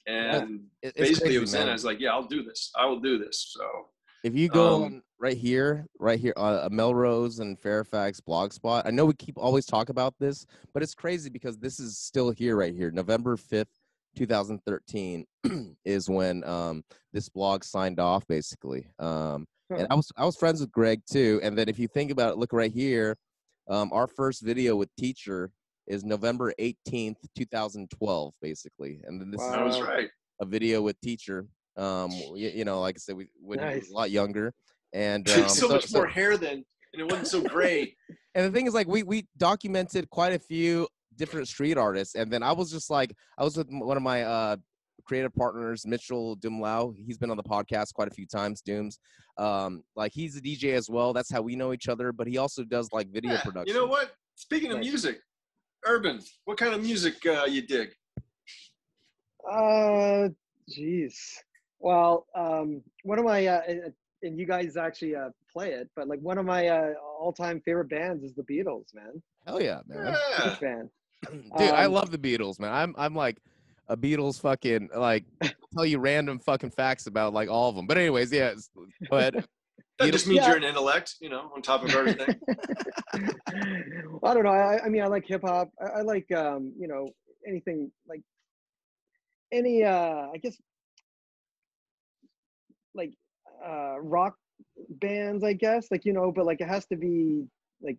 and 0.07 0.61
it's 0.83 0.97
basically 0.97 1.29
crazy, 1.29 1.35
it 1.37 1.39
was 1.39 1.51
then 1.51 1.69
i 1.69 1.73
was 1.73 1.85
like 1.85 1.99
yeah 1.99 2.11
i'll 2.11 2.27
do 2.27 2.43
this 2.43 2.71
i 2.77 2.85
will 2.85 2.99
do 2.99 3.17
this 3.17 3.53
so 3.57 3.87
If 4.25 4.33
you 4.33 4.49
go 4.49 4.85
Um, 4.85 5.03
right 5.19 5.37
here, 5.37 5.85
right 5.99 6.19
here, 6.19 6.33
uh, 6.35 6.67
Melrose 6.71 7.37
and 7.37 7.59
Fairfax 7.59 8.19
Blogspot. 8.19 8.81
I 8.83 8.89
know 8.89 9.05
we 9.05 9.13
keep 9.13 9.37
always 9.37 9.67
talk 9.67 9.89
about 9.89 10.15
this, 10.19 10.47
but 10.73 10.81
it's 10.81 10.95
crazy 10.95 11.29
because 11.29 11.59
this 11.59 11.79
is 11.79 11.99
still 11.99 12.31
here, 12.31 12.55
right 12.55 12.73
here, 12.73 12.89
November 12.89 13.37
fifth, 13.37 13.69
two 14.15 14.25
thousand 14.25 14.61
thirteen, 14.65 15.27
is 15.85 16.09
when 16.09 16.43
um, 16.43 16.83
this 17.13 17.29
blog 17.29 17.63
signed 17.63 17.99
off, 17.99 18.25
basically. 18.25 18.87
Um, 18.97 19.45
and 19.69 19.85
I 19.91 19.93
was 19.93 20.11
I 20.17 20.25
was 20.25 20.35
friends 20.35 20.59
with 20.59 20.71
Greg 20.71 21.03
too. 21.05 21.39
And 21.43 21.55
then 21.55 21.69
if 21.69 21.77
you 21.77 21.87
think 21.87 22.09
about 22.09 22.31
it, 22.33 22.39
look 22.39 22.51
right 22.51 22.71
here, 22.71 23.17
um, 23.69 23.91
our 23.93 24.07
first 24.07 24.41
video 24.41 24.75
with 24.75 24.89
Teacher 24.95 25.51
is 25.85 26.03
November 26.03 26.51
eighteenth, 26.57 27.19
two 27.37 27.45
thousand 27.45 27.91
twelve, 27.91 28.33
basically. 28.41 29.01
And 29.05 29.21
then 29.21 29.29
this 29.29 29.41
i 29.43 29.61
was 29.61 29.75
is 29.75 29.81
Wow. 29.81 29.87
right 29.87 30.09
a 30.41 30.45
video 30.47 30.81
with 30.81 30.99
Teacher. 31.01 31.45
Um, 31.77 32.11
you, 32.11 32.49
you 32.49 32.65
know, 32.65 32.81
like 32.81 32.95
I 32.95 32.99
said, 32.99 33.15
we 33.15 33.27
when 33.39 33.59
he 33.59 33.79
was 33.79 33.89
a 33.89 33.93
lot 33.93 34.11
younger, 34.11 34.53
and 34.93 35.29
um, 35.29 35.49
so, 35.49 35.67
much 35.67 35.87
so- 35.87 35.97
more 35.97 36.07
hair 36.07 36.37
than 36.37 36.63
and 36.93 37.01
it 37.01 37.11
wasn't 37.11 37.27
so 37.27 37.41
gray. 37.41 37.95
And 38.37 38.45
the 38.45 38.51
thing 38.51 38.67
is, 38.67 38.73
like, 38.73 38.87
we 38.89 39.01
we 39.03 39.25
documented 39.37 40.09
quite 40.09 40.33
a 40.33 40.39
few 40.39 40.89
different 41.15 41.47
street 41.47 41.77
artists, 41.77 42.15
and 42.15 42.29
then 42.29 42.43
I 42.43 42.51
was 42.51 42.69
just 42.69 42.89
like, 42.89 43.15
I 43.37 43.45
was 43.45 43.55
with 43.55 43.69
one 43.69 43.95
of 43.95 44.03
my 44.03 44.23
uh 44.23 44.57
creative 45.05 45.33
partners, 45.33 45.85
Mitchell 45.87 46.35
Dumlau. 46.37 46.93
He's 47.05 47.17
been 47.17 47.31
on 47.31 47.37
the 47.37 47.43
podcast 47.43 47.93
quite 47.93 48.09
a 48.09 48.13
few 48.13 48.25
times. 48.27 48.59
Dooms, 48.59 48.99
um, 49.37 49.83
like 49.95 50.11
he's 50.13 50.35
a 50.35 50.41
DJ 50.41 50.73
as 50.73 50.89
well. 50.89 51.13
That's 51.13 51.31
how 51.31 51.41
we 51.41 51.55
know 51.55 51.71
each 51.71 51.87
other. 51.87 52.11
But 52.11 52.27
he 52.27 52.37
also 52.37 52.65
does 52.65 52.89
like 52.91 53.07
video 53.09 53.31
Yeah, 53.33 53.41
production. 53.43 53.73
You 53.73 53.79
know 53.79 53.87
what? 53.87 54.11
Speaking 54.35 54.73
of 54.73 54.79
music, 54.79 55.21
Urban, 55.85 56.19
what 56.43 56.57
kind 56.57 56.73
of 56.73 56.81
music 56.81 57.25
uh, 57.25 57.45
you 57.45 57.61
dig? 57.61 57.93
Uh, 59.49 60.27
jeez. 60.69 61.13
Well, 61.79 62.25
um, 62.35 62.81
one 63.03 63.19
of 63.19 63.25
my 63.25 63.45
uh, 63.45 63.61
and 63.67 63.93
and 64.23 64.39
you 64.39 64.45
guys 64.47 64.75
actually 64.77 65.15
uh, 65.15 65.29
play 65.51 65.71
it, 65.71 65.89
but 65.95 66.07
like 66.07 66.19
one 66.19 66.37
of 66.37 66.45
my 66.45 66.67
uh, 66.67 66.93
all-time 67.19 67.61
favorite 67.63 67.89
bands 67.89 68.23
is 68.23 68.33
the 68.33 68.43
Beatles, 68.43 68.93
man. 68.93 69.21
Hell 69.45 69.61
yeah, 69.61 69.81
man. 69.87 70.15
Yeah. 70.39 70.55
Fan. 70.55 70.89
Dude, 71.31 71.51
I 71.71 71.85
Um, 71.85 71.91
love 71.93 72.11
the 72.11 72.17
Beatles, 72.17 72.59
man. 72.59 72.71
I'm 72.73 72.95
I'm 72.97 73.13
like 73.15 73.37
a 73.87 73.95
Beatles 73.95 74.39
fucking 74.41 74.89
like 74.95 75.25
tell 75.75 75.85
you 75.85 75.99
random 75.99 76.39
fucking 76.39 76.71
facts 76.71 77.05
about 77.07 77.33
like 77.33 77.49
all 77.49 77.69
of 77.69 77.75
them. 77.75 77.85
But 77.87 77.97
anyways, 77.97 78.31
yeah. 78.31 78.47
it's- 78.47 78.69
Go 79.09 79.17
ahead. 79.17 79.33
That 79.35 79.45
Beatles- 80.07 80.11
just 80.11 80.27
means 80.27 80.39
Yeah. 80.41 80.47
you're 80.49 80.57
an 80.57 80.63
intellect, 80.63 81.15
you 81.21 81.29
know, 81.29 81.51
on 81.55 81.61
top 81.61 81.83
of 81.83 81.93
everything. 81.95 82.35
I 83.13 84.33
don't 84.33 84.43
know. 84.43 84.49
I, 84.49 84.83
I 84.85 84.89
mean, 84.89 85.01
I 85.03 85.07
like 85.07 85.25
hip 85.25 85.41
hop. 85.43 85.69
I, 85.79 85.99
I 85.99 86.01
like, 86.01 86.29
um, 86.31 86.73
you 86.79 86.87
know, 86.87 87.11
anything 87.47 87.91
like 88.07 88.21
any, 89.51 89.83
uh, 89.83 90.27
I 90.33 90.37
guess, 90.41 90.53
like 90.53 90.63
uh, 93.65 93.99
rock 93.99 94.35
bands. 95.01 95.43
I 95.43 95.53
guess, 95.53 95.87
like 95.91 96.05
you 96.05 96.13
know, 96.13 96.31
but 96.31 96.45
like 96.45 96.61
it 96.61 96.67
has 96.67 96.85
to 96.87 96.95
be 96.95 97.43
like, 97.81 97.97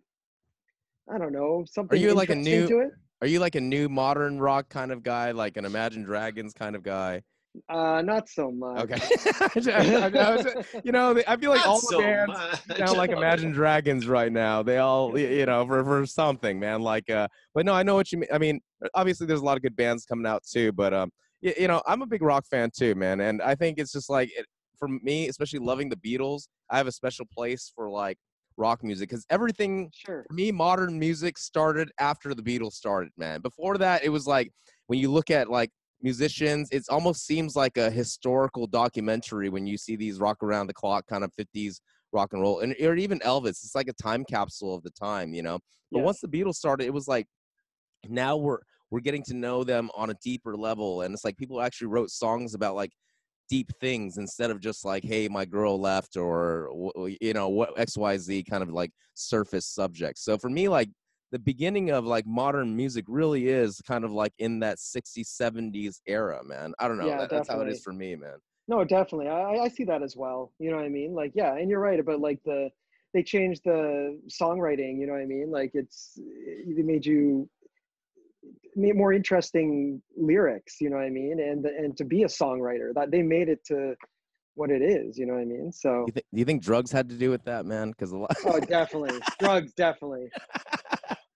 I 1.13 1.17
don't 1.17 1.33
know, 1.33 1.65
something. 1.69 1.97
Are 1.97 2.01
you 2.01 2.13
like 2.13 2.29
a 2.29 2.35
new- 2.35 2.67
to 2.67 2.79
it? 2.79 2.91
Are 3.21 3.27
you 3.27 3.39
like 3.39 3.55
a 3.55 3.61
new 3.61 3.89
modern 3.89 4.39
rock 4.39 4.69
kind 4.69 4.91
of 4.91 5.01
guy, 5.01 5.31
like 5.31 5.57
an 5.57 5.65
Imagine 5.65 6.03
Dragons 6.03 6.53
kind 6.53 6.75
of 6.75 6.83
guy? 6.83 7.23
Uh, 7.67 8.03
not 8.03 8.29
so 8.29 8.51
much. 8.51 8.83
Okay. 8.83 8.99
I- 9.73 10.11
I- 10.13 10.19
I 10.19 10.35
was- 10.35 10.65
you 10.83 10.91
know, 10.91 11.19
I 11.27 11.35
feel 11.37 11.49
like 11.49 11.61
Not 11.61 11.67
all 11.67 11.81
the 11.81 11.87
so 11.87 11.99
bands 11.99 12.33
much. 12.67 12.77
sound 12.77 12.95
like 12.97 13.09
Imagine 13.09 13.51
Dragons 13.51 14.07
right 14.07 14.31
now. 14.31 14.61
They 14.61 14.77
all, 14.77 15.17
you 15.17 15.47
know, 15.47 15.65
for, 15.65 15.83
for 15.83 16.05
something, 16.05 16.59
man. 16.59 16.81
Like, 16.83 17.09
uh, 17.09 17.27
but 17.55 17.65
no, 17.65 17.73
I 17.73 17.81
know 17.81 17.95
what 17.95 18.11
you 18.11 18.19
mean. 18.19 18.29
I 18.31 18.37
mean, 18.37 18.61
obviously, 18.93 19.25
there's 19.25 19.41
a 19.41 19.45
lot 19.45 19.57
of 19.57 19.63
good 19.63 19.75
bands 19.75 20.05
coming 20.05 20.27
out 20.27 20.43
too. 20.43 20.71
But 20.71 20.93
um, 20.93 21.09
you, 21.41 21.55
you 21.61 21.67
know, 21.67 21.81
I'm 21.87 22.03
a 22.03 22.05
big 22.05 22.21
rock 22.21 22.45
fan 22.45 22.69
too, 22.77 22.93
man. 22.93 23.21
And 23.21 23.41
I 23.41 23.55
think 23.55 23.79
it's 23.79 23.91
just 23.91 24.11
like, 24.11 24.29
it, 24.37 24.45
for 24.77 24.87
me, 24.87 25.27
especially 25.27 25.59
loving 25.59 25.89
the 25.89 25.95
Beatles, 25.97 26.47
I 26.69 26.77
have 26.77 26.87
a 26.87 26.91
special 26.91 27.25
place 27.25 27.71
for 27.73 27.89
like 27.89 28.17
rock 28.57 28.83
music 28.83 29.09
because 29.09 29.25
everything 29.29 29.91
Sure. 29.93 30.25
for 30.27 30.33
me, 30.33 30.51
modern 30.51 30.99
music 30.99 31.37
started 31.37 31.91
after 31.99 32.33
the 32.33 32.41
Beatles 32.43 32.73
started, 32.73 33.11
man. 33.17 33.41
Before 33.41 33.77
that, 33.77 34.03
it 34.03 34.09
was 34.09 34.27
like 34.27 34.51
when 34.87 34.99
you 34.99 35.11
look 35.11 35.29
at 35.29 35.49
like 35.49 35.71
musicians, 36.01 36.69
it 36.71 36.83
almost 36.89 37.25
seems 37.25 37.55
like 37.55 37.77
a 37.77 37.89
historical 37.89 38.67
documentary 38.67 39.49
when 39.49 39.65
you 39.65 39.77
see 39.77 39.95
these 39.95 40.19
rock 40.19 40.43
around 40.43 40.67
the 40.67 40.73
clock 40.73 41.05
kind 41.07 41.23
of 41.23 41.31
50s 41.33 41.79
rock 42.13 42.33
and 42.33 42.41
roll, 42.41 42.59
and 42.59 42.75
or 42.81 42.95
even 42.95 43.19
Elvis. 43.19 43.49
It's 43.49 43.75
like 43.75 43.89
a 43.89 43.93
time 43.93 44.23
capsule 44.25 44.73
of 44.75 44.83
the 44.83 44.91
time, 44.91 45.33
you 45.33 45.41
know. 45.43 45.59
But 45.93 45.99
Yes. 45.99 46.05
once 46.05 46.19
the 46.21 46.27
Beatles 46.27 46.55
started, 46.55 46.85
it 46.85 46.93
was 46.93 47.07
like 47.07 47.27
now 48.07 48.37
we're 48.37 48.59
we're 48.89 49.01
getting 49.01 49.23
to 49.23 49.33
know 49.33 49.63
them 49.63 49.89
on 49.95 50.09
a 50.09 50.15
deeper 50.23 50.55
level, 50.55 51.01
and 51.01 51.13
it's 51.13 51.25
like 51.25 51.37
people 51.37 51.61
actually 51.61 51.87
wrote 51.87 52.09
songs 52.09 52.53
about 52.53 52.75
like 52.75 52.91
deep 53.49 53.71
things 53.79 54.17
instead 54.17 54.51
of 54.51 54.59
just 54.59 54.83
like 54.85 55.03
hey 55.03 55.27
my 55.27 55.45
girl 55.45 55.79
left 55.79 56.17
or 56.17 56.69
you 57.21 57.33
know 57.33 57.49
what 57.49 57.75
xyz 57.77 58.49
kind 58.49 58.63
of 58.63 58.69
like 58.69 58.91
surface 59.13 59.65
subjects 59.65 60.23
so 60.23 60.37
for 60.37 60.49
me 60.49 60.67
like 60.67 60.89
the 61.31 61.39
beginning 61.39 61.91
of 61.91 62.05
like 62.05 62.25
modern 62.25 62.75
music 62.75 63.05
really 63.07 63.47
is 63.49 63.81
kind 63.87 64.03
of 64.05 64.11
like 64.11 64.33
in 64.39 64.59
that 64.59 64.77
60s 64.77 65.27
70s 65.41 66.01
era 66.07 66.41
man 66.43 66.73
i 66.79 66.87
don't 66.87 66.97
know 66.97 67.07
Yeah, 67.07 67.17
that, 67.19 67.29
that's 67.29 67.49
how 67.49 67.61
it 67.61 67.69
is 67.69 67.81
for 67.81 67.93
me 67.93 68.15
man 68.15 68.37
No, 68.67 68.83
definitely. 68.83 69.27
I, 69.29 69.63
I- 69.63 69.69
see 69.69 69.85
that 69.85 70.03
as 70.03 70.15
well. 70.15 70.51
You 70.59 70.71
know 70.71 70.77
what 70.77 70.85
I 70.85 70.89
mean? 70.89 71.13
Like, 71.13 71.31
yeah, 71.35 71.55
and 71.55 71.69
you're 71.69 71.79
right 71.79 71.99
about 71.99 72.19
like 72.19 72.39
the 72.43 72.69
they 73.13 73.23
changed 73.23 73.61
the 73.63 74.19
songwriting. 74.29 74.99
You 74.99 75.07
know 75.07 75.13
what 75.13 75.21
I 75.21 75.25
mean? 75.25 75.49
Like, 75.49 75.71
it's 75.73 76.19
they 76.75 76.83
made 76.83 77.05
you 77.05 77.49
more 78.77 79.13
interesting 79.13 80.01
lyrics. 80.15 80.75
You 80.79 80.89
know 80.89 80.97
what 80.97 81.05
I 81.05 81.09
mean? 81.09 81.39
And 81.39 81.65
and 81.65 81.97
to 81.97 82.05
be 82.05 82.23
a 82.23 82.27
songwriter, 82.27 82.93
that 82.93 83.11
they 83.11 83.21
made 83.21 83.49
it 83.49 83.65
to 83.65 83.95
what 84.55 84.71
it 84.71 84.81
is. 84.81 85.17
You 85.17 85.25
know 85.25 85.33
what 85.33 85.41
I 85.41 85.45
mean? 85.45 85.71
So, 85.71 86.05
you, 86.07 86.13
th- 86.13 86.25
do 86.33 86.39
you 86.39 86.45
think 86.45 86.63
drugs 86.63 86.91
had 86.91 87.09
to 87.09 87.15
do 87.15 87.29
with 87.29 87.43
that 87.45 87.65
man 87.65 87.91
because 87.91 88.11
a 88.11 88.17
lot 88.17 88.35
oh, 88.45 88.59
definitely, 88.59 89.19
drugs, 89.39 89.73
definitely. 89.73 90.29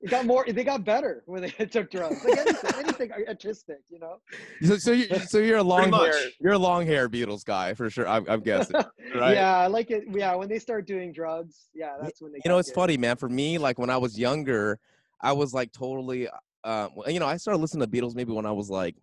It 0.02 0.10
got 0.10 0.26
more. 0.26 0.44
They 0.48 0.64
got 0.64 0.84
better 0.84 1.22
when 1.28 1.44
they 1.44 1.50
took 1.66 1.92
drugs. 1.92 2.26
Like 2.26 2.40
anything, 2.40 2.72
anything 2.80 3.12
artistic. 3.28 3.78
You 3.90 4.00
know? 4.00 4.18
so, 4.64 4.78
so, 4.78 4.92
you, 4.92 5.06
so 5.28 5.38
you're 5.38 5.60
a 5.60 5.64
long 5.64 5.94
hair 5.94 6.14
you're 6.40 6.54
a 6.54 6.60
long 6.60 6.86
hair 6.88 7.08
beatles 7.08 7.46
guy 7.46 7.74
for 7.76 7.90
sure 7.90 8.08
i'm, 8.08 8.26
I'm 8.28 8.42
guessing 8.42 8.76
right 9.16 9.36
Yeah, 9.36 9.58
I 9.58 9.68
like 9.68 9.92
it. 9.92 10.06
Yeah, 10.12 10.34
when 10.36 10.50
they 10.50 10.60
start 10.60 10.88
doing 10.88 11.14
drugs, 11.14 11.70
yeah, 11.74 11.98
that's 12.02 12.22
when 12.22 12.32
they. 12.32 12.40
you 12.44 12.50
know 12.50 12.58
it's 12.58 12.70
good. 12.70 12.76
funny 12.76 12.98
man 12.98 13.18
for 13.18 13.30
me 13.30 13.58
like 13.58 13.78
when 13.78 13.90
i 13.90 13.98
was 13.98 14.18
younger 14.18 14.80
i 15.22 15.32
was 15.32 15.54
like 15.54 15.72
totally 15.72 16.28
uh 16.64 16.88
you 17.08 17.20
know 17.20 17.26
i 17.26 17.38
started 17.38 17.60
listening 17.60 17.90
to 17.90 17.92
beatles 18.02 18.16
maybe 18.16 18.32
when 18.32 18.46
i 18.46 18.52
was 18.52 18.70
like 18.70 18.96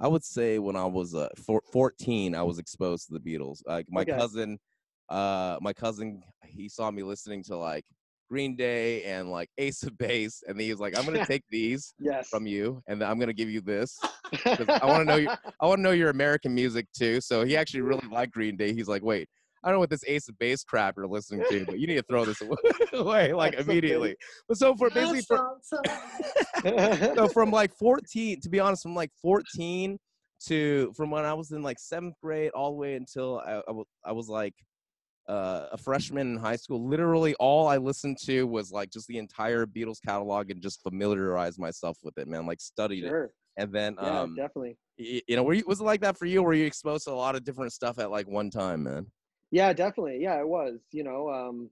i 0.00 0.08
would 0.08 0.24
say 0.24 0.58
when 0.58 0.76
i 0.76 0.84
was 0.84 1.14
uh 1.14 1.28
four, 1.36 1.62
14 1.72 2.34
i 2.34 2.42
was 2.42 2.58
exposed 2.58 3.06
to 3.06 3.14
the 3.14 3.20
beatles 3.20 3.60
like 3.66 3.86
my 3.90 4.02
Okay. 4.02 4.12
cousin 4.12 4.58
uh 5.10 5.58
my 5.60 5.72
cousin 5.72 6.22
he 6.44 6.68
saw 6.68 6.90
me 6.90 7.02
listening 7.02 7.42
to 7.42 7.56
like 7.56 7.84
green 8.30 8.56
day 8.56 9.02
and 9.04 9.30
like 9.30 9.48
ace 9.58 9.82
of 9.82 9.96
base 9.98 10.42
and 10.46 10.60
he 10.60 10.70
was 10.70 10.80
like 10.80 10.94
i'm 10.96 11.04
gonna 11.06 11.18
take 11.26 11.44
these 11.50 11.94
Yes. 11.98 12.28
from 12.30 12.46
you 12.46 12.82
and 12.88 13.02
i'm 13.02 13.18
gonna 13.18 13.32
give 13.32 13.50
you 13.50 13.60
this. 13.60 13.98
I 14.82 14.86
want 14.86 15.00
to 15.00 15.04
know 15.06 15.16
your 15.16 15.30
I 15.60 15.66
want 15.66 15.78
to 15.78 15.82
know 15.82 15.92
your 15.92 16.10
American 16.10 16.54
music 16.54 16.86
too. 16.94 17.20
So 17.20 17.44
he 17.44 17.56
actually 17.56 17.80
really 17.80 18.06
liked 18.08 18.32
Green 18.32 18.56
Day. 18.56 18.74
He's 18.74 18.88
like, 18.88 19.02
wait, 19.02 19.28
I 19.62 19.68
don't 19.68 19.76
know 19.76 19.80
what 19.80 19.90
this 19.90 20.04
Ace 20.06 20.28
of 20.28 20.38
Base 20.38 20.62
crap 20.64 20.94
you're 20.96 21.06
listening 21.06 21.44
to, 21.50 21.66
but 21.66 21.78
you 21.78 21.86
need 21.86 21.96
to 21.96 22.02
throw 22.02 22.24
this 22.24 22.40
away 22.92 23.32
like 23.32 23.52
That's 23.52 23.66
so 23.66 23.70
immediately. 23.72 24.16
But 24.48 24.58
so 24.58 24.76
for 24.76 24.90
basically 24.90 25.22
for, 25.22 25.58
so 27.16 27.28
from 27.28 27.50
like 27.50 27.72
14, 27.76 28.40
to 28.40 28.48
be 28.48 28.60
honest, 28.60 28.82
from 28.82 28.94
like 28.94 29.10
14 29.20 29.98
to 30.46 30.92
from 30.96 31.10
when 31.10 31.24
I 31.24 31.34
was 31.34 31.50
in 31.50 31.62
like 31.62 31.78
seventh 31.78 32.14
grade 32.22 32.52
all 32.52 32.70
the 32.70 32.76
way 32.76 32.94
until 32.94 33.40
I, 33.40 33.60
I, 33.66 33.72
was, 33.72 33.86
I 34.04 34.12
was 34.12 34.28
like 34.28 34.54
uh, 35.28 35.66
a 35.72 35.76
freshman 35.76 36.32
in 36.32 36.38
high 36.38 36.56
school. 36.56 36.88
Literally, 36.88 37.34
all 37.34 37.68
I 37.68 37.76
listened 37.76 38.18
to 38.24 38.46
was 38.46 38.72
like 38.72 38.90
just 38.90 39.06
the 39.08 39.18
entire 39.18 39.66
Beatles 39.66 39.98
catalog 40.04 40.50
and 40.50 40.62
just 40.62 40.82
familiarized 40.82 41.58
myself 41.58 41.98
with 42.02 42.16
it, 42.18 42.28
man. 42.28 42.46
Like 42.46 42.60
studied 42.60 43.04
it, 43.04 43.30
and 43.56 43.72
then 43.72 43.96
Yeah, 44.00 44.22
um, 44.22 44.36
definitely. 44.36 44.76
y- 44.98 45.22
you 45.28 45.36
know, 45.36 45.42
were 45.42 45.54
you, 45.54 45.64
was 45.66 45.80
it 45.80 45.84
like 45.84 46.00
that 46.00 46.16
for 46.16 46.26
you? 46.26 46.42
Were 46.42 46.54
you 46.54 46.64
exposed 46.64 47.04
to 47.04 47.10
a 47.10 47.12
lot 47.12 47.34
of 47.34 47.44
different 47.44 47.72
stuff 47.72 47.98
at 47.98 48.10
like 48.10 48.26
one 48.26 48.50
time, 48.50 48.84
man? 48.84 49.06
Yeah, 49.50 49.72
definitely. 49.72 50.18
Yeah, 50.20 50.40
it 50.40 50.48
was. 50.48 50.78
You 50.92 51.04
know, 51.04 51.30
um, 51.30 51.70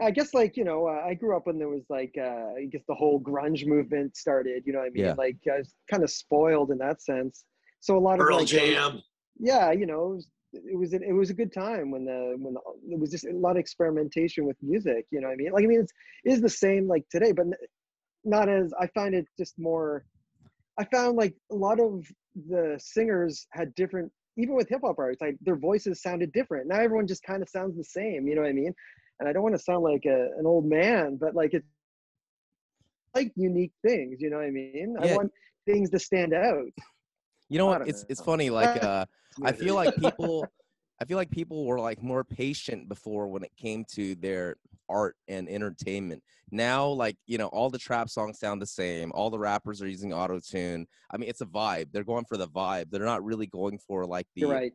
I 0.00 0.10
guess 0.10 0.34
like 0.34 0.56
you 0.56 0.64
know, 0.64 0.86
uh, 0.86 1.02
I 1.06 1.14
grew 1.14 1.36
up 1.36 1.46
when 1.46 1.58
there 1.58 1.68
was 1.68 1.84
like 1.88 2.14
uh, 2.18 2.52
I 2.58 2.68
guess 2.70 2.82
the 2.88 2.94
whole 2.94 3.20
grunge 3.20 3.66
movement 3.66 4.16
started. 4.16 4.62
You 4.66 4.72
know 4.72 4.80
what 4.80 4.88
I 4.88 4.90
mean? 4.90 5.04
Yeah. 5.04 5.14
Like 5.16 5.38
I 5.52 5.58
was 5.58 5.74
kind 5.90 6.02
of 6.02 6.10
spoiled 6.10 6.70
in 6.70 6.78
that 6.78 7.02
sense. 7.02 7.44
So 7.80 7.96
a 7.96 8.00
lot 8.00 8.14
of 8.14 8.26
Pearl 8.26 8.38
like, 8.38 8.48
those- 8.48 8.50
Jam. 8.50 9.02
yeah, 9.38 9.72
you 9.72 9.86
know, 9.86 10.12
it 10.12 10.14
was, 10.14 10.28
it 10.52 10.78
was 10.78 10.92
it 10.94 11.12
was 11.12 11.30
a 11.30 11.34
good 11.34 11.52
time 11.52 11.90
when 11.90 12.04
the 12.04 12.34
when 12.38 12.54
the, 12.54 12.60
it 12.90 12.98
was 12.98 13.10
just 13.10 13.26
a 13.26 13.32
lot 13.32 13.52
of 13.52 13.56
experimentation 13.58 14.44
with 14.44 14.56
music. 14.62 15.06
You 15.10 15.20
know 15.20 15.28
what 15.28 15.34
I 15.34 15.36
mean? 15.36 15.52
Like 15.52 15.64
I 15.64 15.66
mean, 15.66 15.80
it's 15.80 15.92
it 16.24 16.32
is 16.32 16.40
the 16.40 16.48
same 16.48 16.86
like 16.86 17.04
today, 17.10 17.32
but 17.32 17.46
not 18.24 18.48
as 18.48 18.72
I 18.78 18.86
find 18.88 19.14
it 19.14 19.26
just 19.38 19.58
more. 19.58 20.04
I 20.78 20.84
found 20.84 21.16
like 21.16 21.34
a 21.50 21.54
lot 21.54 21.80
of 21.80 22.04
the 22.48 22.78
singers 22.78 23.46
had 23.52 23.74
different, 23.76 24.12
even 24.36 24.54
with 24.54 24.68
hip 24.68 24.80
hop 24.84 24.98
artists, 24.98 25.22
like 25.22 25.36
their 25.40 25.56
voices 25.56 26.02
sounded 26.02 26.32
different. 26.32 26.68
Now 26.68 26.80
everyone 26.80 27.06
just 27.06 27.22
kind 27.22 27.42
of 27.42 27.48
sounds 27.48 27.76
the 27.76 27.84
same. 27.84 28.26
You 28.26 28.34
know 28.34 28.42
what 28.42 28.50
I 28.50 28.54
mean? 28.54 28.74
And 29.18 29.28
I 29.28 29.32
don't 29.32 29.42
want 29.42 29.54
to 29.54 29.62
sound 29.62 29.82
like 29.82 30.04
a, 30.04 30.28
an 30.38 30.46
old 30.46 30.66
man, 30.66 31.16
but 31.16 31.34
like 31.34 31.54
it's 31.54 31.66
like 33.14 33.32
unique 33.34 33.72
things. 33.86 34.20
You 34.20 34.30
know 34.30 34.36
what 34.36 34.46
I 34.46 34.50
mean? 34.50 34.96
I 35.00 35.14
want 35.14 35.32
things 35.66 35.90
to 35.90 35.98
stand 35.98 36.34
out. 36.34 36.66
You 37.48 37.58
know 37.58 37.66
what? 37.66 37.88
It's 37.88 38.04
it's 38.08 38.20
funny. 38.20 38.50
Like 38.56 38.82
uh, 38.82 39.06
I 39.42 39.52
feel 39.52 39.74
like 39.74 39.96
people, 40.00 40.46
I 41.00 41.04
feel 41.04 41.16
like 41.16 41.30
people 41.30 41.66
were 41.66 41.80
like 41.80 42.02
more 42.02 42.24
patient 42.24 42.88
before 42.88 43.28
when 43.28 43.42
it 43.42 43.52
came 43.56 43.84
to 43.94 44.14
their 44.16 44.56
art 44.88 45.16
and 45.28 45.48
entertainment. 45.48 46.22
Now, 46.50 46.86
like 46.86 47.16
you 47.26 47.38
know, 47.38 47.48
all 47.48 47.70
the 47.70 47.78
trap 47.78 48.08
songs 48.08 48.38
sound 48.38 48.62
the 48.62 48.66
same. 48.66 49.12
All 49.14 49.30
the 49.30 49.38
rappers 49.38 49.82
are 49.82 49.88
using 49.88 50.12
auto 50.12 50.40
tune. 50.40 50.86
I 51.10 51.16
mean, 51.16 51.28
it's 51.28 51.40
a 51.40 51.46
vibe. 51.46 51.88
They're 51.92 52.04
going 52.04 52.24
for 52.24 52.36
the 52.36 52.48
vibe. 52.48 52.90
They're 52.90 53.04
not 53.04 53.24
really 53.24 53.46
going 53.46 53.78
for 53.78 54.04
like 54.04 54.26
the 54.34 54.44
right. 54.44 54.72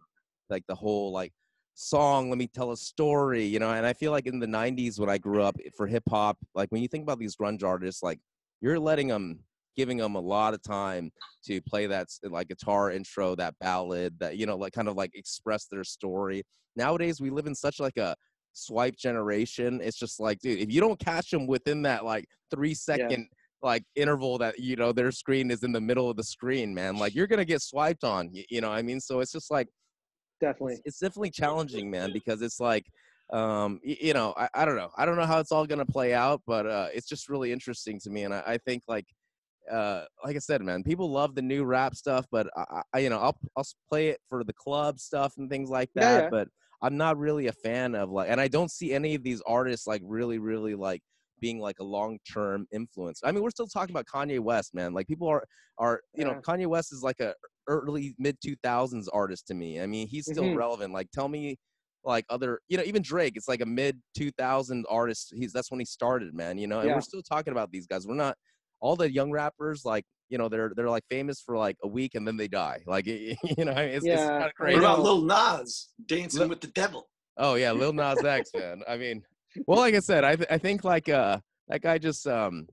like 0.49 0.63
the 0.67 0.75
whole 0.75 1.11
like 1.11 1.33
song 1.73 2.29
let 2.29 2.37
me 2.37 2.47
tell 2.47 2.71
a 2.71 2.77
story 2.77 3.45
you 3.45 3.57
know 3.57 3.71
and 3.71 3.85
i 3.85 3.93
feel 3.93 4.11
like 4.11 4.25
in 4.27 4.39
the 4.39 4.45
90s 4.45 4.99
when 4.99 5.09
i 5.09 5.17
grew 5.17 5.41
up 5.41 5.55
for 5.75 5.87
hip 5.87 6.03
hop 6.09 6.37
like 6.53 6.69
when 6.69 6.81
you 6.81 6.87
think 6.87 7.01
about 7.01 7.17
these 7.17 7.35
grunge 7.35 7.63
artists 7.63 8.03
like 8.03 8.19
you're 8.59 8.79
letting 8.79 9.07
them 9.07 9.39
giving 9.75 9.97
them 9.97 10.15
a 10.15 10.19
lot 10.19 10.53
of 10.53 10.61
time 10.61 11.09
to 11.45 11.61
play 11.61 11.87
that 11.87 12.07
like 12.23 12.49
guitar 12.49 12.91
intro 12.91 13.35
that 13.35 13.55
ballad 13.59 14.13
that 14.19 14.37
you 14.37 14.45
know 14.45 14.57
like 14.57 14.73
kind 14.73 14.89
of 14.89 14.95
like 14.95 15.11
express 15.15 15.65
their 15.65 15.83
story 15.83 16.43
nowadays 16.75 17.21
we 17.21 17.29
live 17.29 17.47
in 17.47 17.55
such 17.55 17.79
like 17.79 17.97
a 17.97 18.15
swipe 18.53 18.95
generation. 18.97 19.81
It's 19.81 19.97
just 19.97 20.19
like, 20.19 20.39
dude, 20.39 20.59
if 20.59 20.71
you 20.71 20.81
don't 20.81 20.99
catch 20.99 21.29
them 21.31 21.47
within 21.47 21.81
that 21.83 22.05
like 22.05 22.25
three 22.49 22.73
second 22.73 23.27
like 23.63 23.83
interval 23.95 24.37
that 24.39 24.59
you 24.59 24.75
know 24.75 24.91
their 24.91 25.11
screen 25.11 25.51
is 25.51 25.63
in 25.63 25.71
the 25.71 25.81
middle 25.81 26.09
of 26.09 26.17
the 26.17 26.23
screen, 26.23 26.73
man, 26.73 26.97
like 26.97 27.13
you're 27.15 27.27
gonna 27.27 27.45
get 27.45 27.61
swiped 27.61 28.03
on. 28.03 28.33
You, 28.33 28.43
you 28.49 28.61
know, 28.61 28.69
what 28.69 28.77
I 28.77 28.81
mean, 28.81 28.99
so 28.99 29.19
it's 29.19 29.31
just 29.31 29.51
like 29.51 29.67
Definitely. 30.39 30.73
it's, 30.73 30.81
it's 30.85 30.99
definitely 30.99 31.31
challenging, 31.31 31.89
man, 31.89 32.11
because 32.11 32.41
it's 32.41 32.59
like, 32.59 32.85
um, 33.31 33.79
y- 33.85 33.97
you 34.01 34.13
know, 34.13 34.33
I, 34.37 34.49
I 34.53 34.65
don't 34.65 34.75
know, 34.75 34.91
I 34.97 35.05
don't 35.05 35.15
know 35.15 35.25
how 35.25 35.39
it's 35.39 35.51
all 35.51 35.65
gonna 35.65 35.85
play 35.85 36.13
out, 36.13 36.41
but 36.45 36.65
uh, 36.67 36.89
it's 36.93 37.07
just 37.07 37.29
really 37.29 37.51
interesting 37.51 37.99
to 38.01 38.09
me, 38.09 38.23
and 38.23 38.33
I, 38.33 38.43
I 38.45 38.57
think 38.57 38.83
like, 38.87 39.05
uh, 39.71 40.05
like 40.25 40.35
I 40.35 40.39
said, 40.39 40.61
man, 40.63 40.83
people 40.83 41.11
love 41.11 41.35
the 41.35 41.41
new 41.41 41.63
rap 41.65 41.95
stuff, 41.95 42.25
but 42.31 42.49
I, 42.57 42.81
I 42.93 42.99
you 42.99 43.09
know, 43.09 43.19
I'll 43.19 43.37
I'll 43.55 43.65
play 43.89 44.09
it 44.09 44.21
for 44.27 44.43
the 44.43 44.53
club 44.53 44.99
stuff 44.99 45.35
and 45.37 45.49
things 45.49 45.69
like 45.69 45.91
Yeah, 45.95 46.07
that, 46.07 46.25
yeah. 46.25 46.29
but 46.29 46.49
I'm 46.81 46.97
not 46.97 47.17
really 47.17 47.47
a 47.47 47.53
fan 47.53 47.95
of 47.95 48.09
like, 48.09 48.29
and 48.29 48.41
I 48.41 48.47
don't 48.47 48.71
see 48.71 48.93
any 48.93 49.15
of 49.15 49.23
these 49.23 49.41
artists 49.47 49.87
like 49.87 50.01
really, 50.05 50.39
really 50.39 50.75
like 50.75 51.01
being 51.39 51.59
like 51.59 51.79
a 51.79 51.83
long-term 51.83 52.67
influence. 52.71 53.21
I 53.23 53.31
mean, 53.31 53.43
we're 53.43 53.49
still 53.51 53.67
talking 53.67 53.93
about 53.93 54.05
Kanye 54.07 54.39
West, 54.39 54.73
man. 54.73 54.93
Like 54.93 55.07
people 55.07 55.27
are 55.27 55.45
are 55.77 56.01
you 56.15 56.23
know, 56.25 56.35
Kanye 56.45 56.67
West 56.67 56.91
is 56.93 57.03
like 57.03 57.19
a 57.19 57.35
early 57.67 58.15
mid 58.17 58.39
2000s 58.41 59.07
artist 59.09 59.47
to 59.47 59.53
me. 59.53 59.79
I 59.81 59.87
mean, 59.87 60.07
he's 60.07 60.27
still 60.27 60.51
Mhm. 60.51 60.53
relevant. 60.53 60.93
Like 60.93 61.11
tell 61.11 61.27
me 61.29 61.57
like 62.03 62.25
other, 62.29 62.61
you 62.67 62.77
know, 62.77 62.83
even 62.83 63.01
Drake, 63.03 63.33
it's 63.35 63.47
like 63.47 63.61
a 63.61 63.65
mid 63.65 64.01
2000 64.15 64.85
artist. 64.89 65.33
He's 65.35 65.53
that's 65.53 65.69
when 65.71 65.79
he 65.79 65.85
started, 65.85 66.33
man, 66.33 66.57
you 66.57 66.67
know. 66.67 66.81
And 66.81 66.89
Yeah. 66.89 66.95
we're 66.95 67.01
still 67.01 67.21
talking 67.23 67.51
about 67.51 67.71
these 67.71 67.87
guys. 67.87 68.07
We're 68.07 68.15
not 68.15 68.37
all 68.79 68.95
the 68.95 69.11
young 69.11 69.31
rappers 69.31 69.85
like, 69.85 70.05
you 70.31 70.37
know, 70.37 70.49
they're 70.49 70.71
they're 70.75 70.89
like 70.89 71.03
famous 71.09 71.41
for 71.41 71.57
like 71.57 71.77
a 71.83 71.87
week 71.87 72.15
and 72.15 72.27
then 72.27 72.37
they 72.37 72.47
die. 72.47 72.79
Like 72.87 73.05
you 73.07 73.35
know, 73.57 73.73
it's, 73.73 74.05
it's 74.05 74.23
kind 74.23 74.45
of 74.45 74.53
crazy. 74.55 74.79
What 74.79 74.85
about. 74.85 75.03
Lil 75.03 75.21
Nas 75.21 75.89
dancing 76.07 76.39
Lil- 76.39 76.49
with 76.49 76.61
the 76.61 76.67
devil? 76.67 77.07
Oh 77.37 77.55
yeah, 77.55 77.71
Lil 77.71 77.93
Nas 77.93 78.23
X, 78.23 78.49
man. 78.55 78.81
I 78.87 78.97
mean, 78.97 79.21
well, 79.67 79.79
like 79.79 79.93
I 79.93 79.99
said, 79.99 80.23
I 80.23 80.35
th- 80.35 80.47
I 80.49 80.57
think 80.57 80.83
like 80.83 81.09
uh 81.09 81.37
that 81.67 81.81
guy 81.81 81.97
just 81.97 82.25
um 82.27 82.67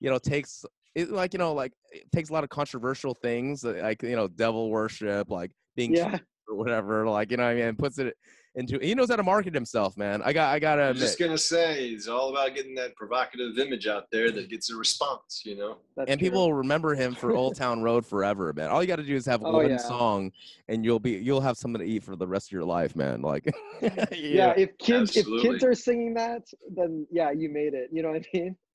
you 0.00 0.10
know 0.10 0.18
takes 0.18 0.64
it 0.94 1.10
like 1.10 1.32
you 1.32 1.38
know 1.38 1.52
like 1.54 1.72
it 1.92 2.10
takes 2.12 2.30
a 2.30 2.32
lot 2.32 2.44
of 2.44 2.50
controversial 2.50 3.14
things 3.14 3.64
uh, 3.64 3.78
like 3.82 4.02
you 4.02 4.16
know 4.16 4.28
devil 4.28 4.70
worship 4.70 5.30
like 5.30 5.50
being 5.76 5.94
Yeah. 5.94 6.18
or 6.48 6.56
whatever 6.56 7.06
like 7.08 7.30
you 7.30 7.36
know 7.36 7.44
what 7.44 7.50
I 7.50 7.54
mean 7.54 7.76
puts 7.76 7.98
it 7.98 8.14
into 8.58 8.78
he 8.80 8.94
knows 8.94 9.08
how 9.08 9.16
to 9.16 9.22
market 9.22 9.54
himself 9.54 9.96
man 9.96 10.20
I 10.22 10.32
got 10.32 10.52
I 10.52 10.58
gotta 10.58 10.82
I'm 10.82 10.88
admit 10.90 11.02
just 11.02 11.18
gonna 11.18 11.38
say 11.38 11.88
it's 11.90 12.08
all 12.08 12.30
about 12.30 12.54
getting 12.54 12.74
that 12.74 12.94
provocative 12.96 13.56
image 13.58 13.86
out 13.86 14.04
there 14.10 14.30
that 14.32 14.50
gets 14.50 14.70
a 14.70 14.76
response. 14.76 15.42
You 15.44 15.56
know, 15.56 15.78
That's 15.96 16.10
and 16.10 16.18
true. 16.18 16.28
people 16.28 16.40
will 16.46 16.54
remember 16.54 16.94
him 16.94 17.14
for 17.14 17.34
Old 17.34 17.54
Town 17.64 17.82
Road 17.82 18.04
forever 18.04 18.52
man 18.52 18.68
all 18.68 18.82
you 18.82 18.88
got 18.88 18.96
to 18.96 19.02
do 19.04 19.14
is 19.14 19.24
have 19.26 19.42
Oh, 19.44 19.52
one 19.52 19.70
yeah. 19.70 19.76
song 19.76 20.32
and 20.68 20.84
you'll 20.84 20.98
be 20.98 21.12
you'll 21.12 21.40
have 21.40 21.56
something 21.56 21.80
to 21.80 21.86
eat 21.86 22.02
for 22.02 22.16
the 22.16 22.26
rest 22.26 22.48
of 22.48 22.52
your 22.52 22.64
life 22.64 22.96
man 22.96 23.22
like 23.22 23.44
yeah, 24.12 24.52
if 24.56 24.76
kids 24.78 25.16
if 25.16 25.26
kids 25.40 25.62
are 25.62 25.74
singing 25.74 26.14
that, 26.14 26.42
then 26.74 27.06
yeah, 27.10 27.30
you 27.30 27.48
made 27.50 27.74
it. 27.74 27.88
You 27.92 28.02
know 28.02 28.10
what 28.10 28.24
I 28.34 28.38
mean? 28.38 28.56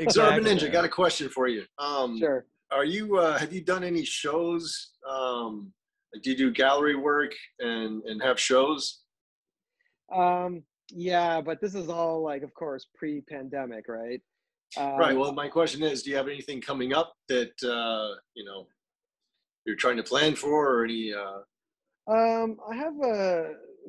Ex- 0.00 0.14
so 0.14 0.24
Urban 0.24 0.44
Ninja, 0.44 0.62
man. 0.62 0.72
got 0.72 0.84
a 0.84 0.88
question 0.88 1.28
for 1.28 1.48
you. 1.48 1.64
Um, 1.78 2.18
Sure. 2.18 2.46
Are 2.70 2.84
you? 2.84 3.18
Uh, 3.18 3.38
have 3.38 3.52
you 3.52 3.60
done 3.60 3.84
any 3.84 4.04
shows? 4.04 4.92
Um, 5.08 5.72
like, 6.14 6.22
do 6.22 6.30
you 6.30 6.36
do 6.36 6.50
gallery 6.50 6.96
work 6.96 7.32
and 7.58 8.02
and 8.04 8.22
have 8.22 8.38
shows? 8.38 9.00
Um, 10.14 10.62
yeah, 10.90 11.40
but 11.40 11.60
this 11.60 11.74
is 11.74 11.88
all 11.88 12.22
like, 12.22 12.42
of 12.42 12.52
course, 12.54 12.86
pre-pandemic, 12.94 13.88
right? 13.88 14.20
Um, 14.76 14.96
right. 14.96 15.16
Well, 15.16 15.32
my 15.32 15.48
question 15.48 15.82
is, 15.82 16.02
do 16.02 16.10
you 16.10 16.16
have 16.16 16.28
anything 16.28 16.60
coming 16.60 16.92
up 16.92 17.14
that 17.28 17.52
uh, 17.62 18.14
you 18.34 18.44
know 18.44 18.66
you're 19.66 19.76
trying 19.76 19.96
to 19.96 20.02
plan 20.02 20.34
for, 20.34 20.74
or 20.74 20.84
any? 20.84 21.12
Uh, 21.12 21.40
Um, 22.10 22.58
I 22.70 22.76
have 22.76 23.00
uh, 23.00 23.42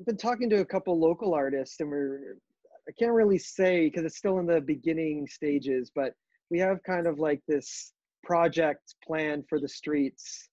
been 0.06 0.18
talking 0.18 0.50
to 0.52 0.62
a 0.62 0.66
couple 0.66 1.00
local 1.00 1.34
artists, 1.34 1.80
and 1.80 1.90
we're 1.90 2.38
I 2.88 2.92
can't 3.00 3.14
really 3.14 3.40
say 3.40 3.86
because 3.88 4.06
it's 4.06 4.18
still 4.18 4.40
in 4.40 4.46
the 4.46 4.62
beginning 4.62 5.28
stages, 5.28 5.92
but 5.94 6.14
we 6.50 6.60
have 6.60 6.82
kind 6.84 7.08
of 7.08 7.20
like 7.20 7.42
this 7.48 7.94
project 8.24 8.96
planned 9.06 9.46
for 9.50 9.60
the 9.60 9.68
streets. 9.68 10.50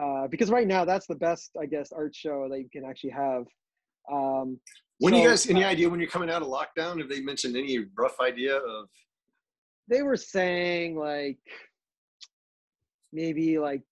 Uh, 0.00 0.26
because 0.28 0.50
right 0.50 0.66
now 0.66 0.84
that's 0.84 1.06
the 1.06 1.14
best, 1.14 1.50
I 1.60 1.66
guess, 1.66 1.90
art 1.92 2.14
show 2.14 2.48
that 2.50 2.58
you 2.58 2.68
can 2.70 2.84
actually 2.84 3.10
have. 3.10 3.44
Um, 4.12 4.58
when 4.98 5.12
do 5.14 5.20
you 5.20 5.28
guys? 5.28 5.48
Any 5.48 5.64
uh, 5.64 5.68
idea 5.70 5.88
when 5.88 6.00
you're 6.00 6.08
coming 6.08 6.30
out 6.30 6.42
of 6.42 6.48
lockdown? 6.48 6.98
Have 6.98 7.08
they 7.08 7.20
mentioned 7.20 7.56
any 7.56 7.78
rough 7.96 8.20
idea 8.20 8.56
of? 8.56 8.88
they 9.88 10.02
were 10.02 10.16
saying 10.16 10.96
like 10.96 11.38
maybe 13.12 13.58
like 13.58 13.82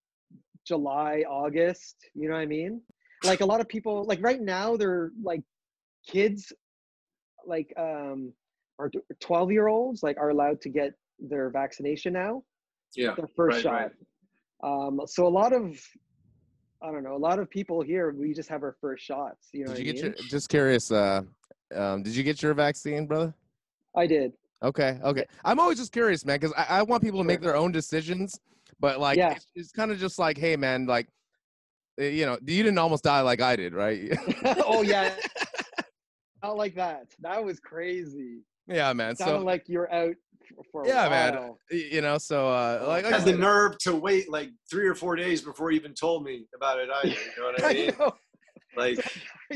July, 0.66 1.24
August, 1.28 1.96
you 2.14 2.28
know 2.28 2.34
what 2.34 2.40
I 2.40 2.46
mean? 2.46 2.80
Like 3.22 3.40
a 3.40 3.46
lot 3.46 3.60
of 3.60 3.68
people 3.68 4.04
like 4.04 4.18
right 4.22 4.40
now 4.40 4.76
they're 4.76 5.10
like 5.22 5.42
kids 6.06 6.52
like 7.46 7.72
um 7.78 8.32
or 8.78 8.90
12 9.20 9.52
year 9.52 9.68
olds 9.68 10.02
like 10.02 10.16
are 10.18 10.30
allowed 10.30 10.60
to 10.62 10.68
get 10.68 10.92
their 11.20 11.48
vaccination 11.50 12.12
now, 12.12 12.42
Yeah. 12.96 13.14
their 13.14 13.28
first 13.36 13.56
right, 13.56 13.62
shot. 13.62 13.72
right. 13.72 13.90
Um 14.64 15.00
so 15.06 15.26
a 15.26 15.34
lot 15.40 15.52
of 15.52 15.64
I 16.82 16.90
don't 16.92 17.04
know, 17.04 17.16
a 17.16 17.24
lot 17.28 17.38
of 17.38 17.48
people 17.50 17.82
here 17.82 18.10
we 18.12 18.32
just 18.34 18.48
have 18.48 18.62
our 18.62 18.76
first 18.80 19.04
shots, 19.04 19.48
you 19.52 19.64
know 19.64 19.74
Did 19.74 19.78
you 19.86 19.90
I 19.90 19.94
get 19.94 20.02
mean? 20.02 20.14
your 20.18 20.28
just 20.28 20.48
curious 20.48 20.90
uh 20.90 21.22
um 21.74 22.02
did 22.02 22.14
you 22.16 22.22
get 22.22 22.42
your 22.42 22.54
vaccine 22.54 23.06
brother 23.06 23.34
I 23.96 24.06
did. 24.06 24.32
okay 24.62 24.98
okay 25.02 25.24
i'm 25.44 25.58
always 25.60 25.78
just 25.78 25.92
curious 25.92 26.24
man 26.24 26.38
because 26.38 26.54
I, 26.56 26.78
I 26.78 26.82
want 26.82 27.02
people 27.02 27.20
to 27.20 27.24
make 27.24 27.40
their 27.40 27.56
own 27.56 27.72
decisions 27.72 28.38
but 28.80 29.00
like 29.00 29.16
Yeah. 29.18 29.32
it's, 29.32 29.46
it's 29.54 29.72
kind 29.72 29.90
of 29.92 29.98
just 29.98 30.18
like 30.18 30.36
hey 30.38 30.56
man 30.56 30.86
like 30.86 31.08
uh, 32.00 32.04
you 32.04 32.26
know 32.26 32.36
you 32.46 32.62
didn't 32.62 32.78
almost 32.78 33.02
die 33.04 33.20
like 33.22 33.40
i 33.40 33.56
did 33.56 33.72
right 33.72 34.16
oh 34.66 34.82
yeah. 34.82 35.14
Not 36.42 36.56
like 36.58 36.74
that. 36.74 37.06
That 37.20 37.42
was 37.42 37.58
crazy. 37.58 38.40
Yeah 38.66 38.92
man 38.92 39.14
Sounded 39.16 39.40
so 39.40 39.44
like 39.44 39.64
you're 39.66 39.92
out 39.92 40.14
for 40.72 40.84
a 40.84 40.88
yeah 40.88 41.08
man 41.08 41.34
while. 41.34 41.58
y- 41.70 41.88
you 41.92 42.00
know 42.00 42.18
so 42.18 42.48
uh 42.48 42.84
like, 42.86 43.04
like 43.04 43.12
I 43.12 43.16
had 43.18 43.26
the 43.26 43.32
said, 43.32 43.40
nerve 43.40 43.78
to 43.78 43.94
wait 43.94 44.30
like 44.30 44.50
three 44.70 44.86
or 44.86 44.94
four 44.94 45.16
days 45.16 45.42
before 45.42 45.70
you 45.70 45.78
even 45.80 45.94
told 45.94 46.24
me 46.24 46.46
about 46.54 46.78
it 46.78 46.88
either. 46.90 47.08
You 47.10 47.42
know 47.42 47.52
what 47.52 47.64
I 47.64 47.72
mean? 47.74 47.92
know, 47.98 48.14
Like 48.76 49.04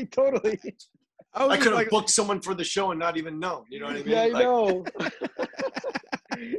totally. 0.11 0.59
I, 1.33 1.45
was 1.45 1.53
I 1.53 1.57
could 1.57 1.67
have 1.67 1.75
like, 1.75 1.89
booked 1.91 2.09
someone 2.09 2.41
for 2.41 2.55
the 2.55 2.63
show 2.63 2.89
and 2.91 2.99
not 2.99 3.15
even 3.17 3.39
know. 3.39 3.63
You 3.69 3.79
know 3.79 3.85
what 3.85 3.95
I 3.97 3.99
mean? 3.99 4.07
Yeah, 4.07 4.21
I 4.23 4.27
Like, 4.29 4.43
know. 4.45 4.85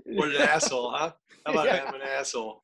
What 0.06 0.28
an 0.28 0.36
asshole, 0.36 0.92
huh? 0.92 1.12
How 1.44 1.52
about 1.52 1.66
Yeah. 1.66 1.84
I'm 1.88 1.94
an 1.94 2.02
asshole? 2.02 2.62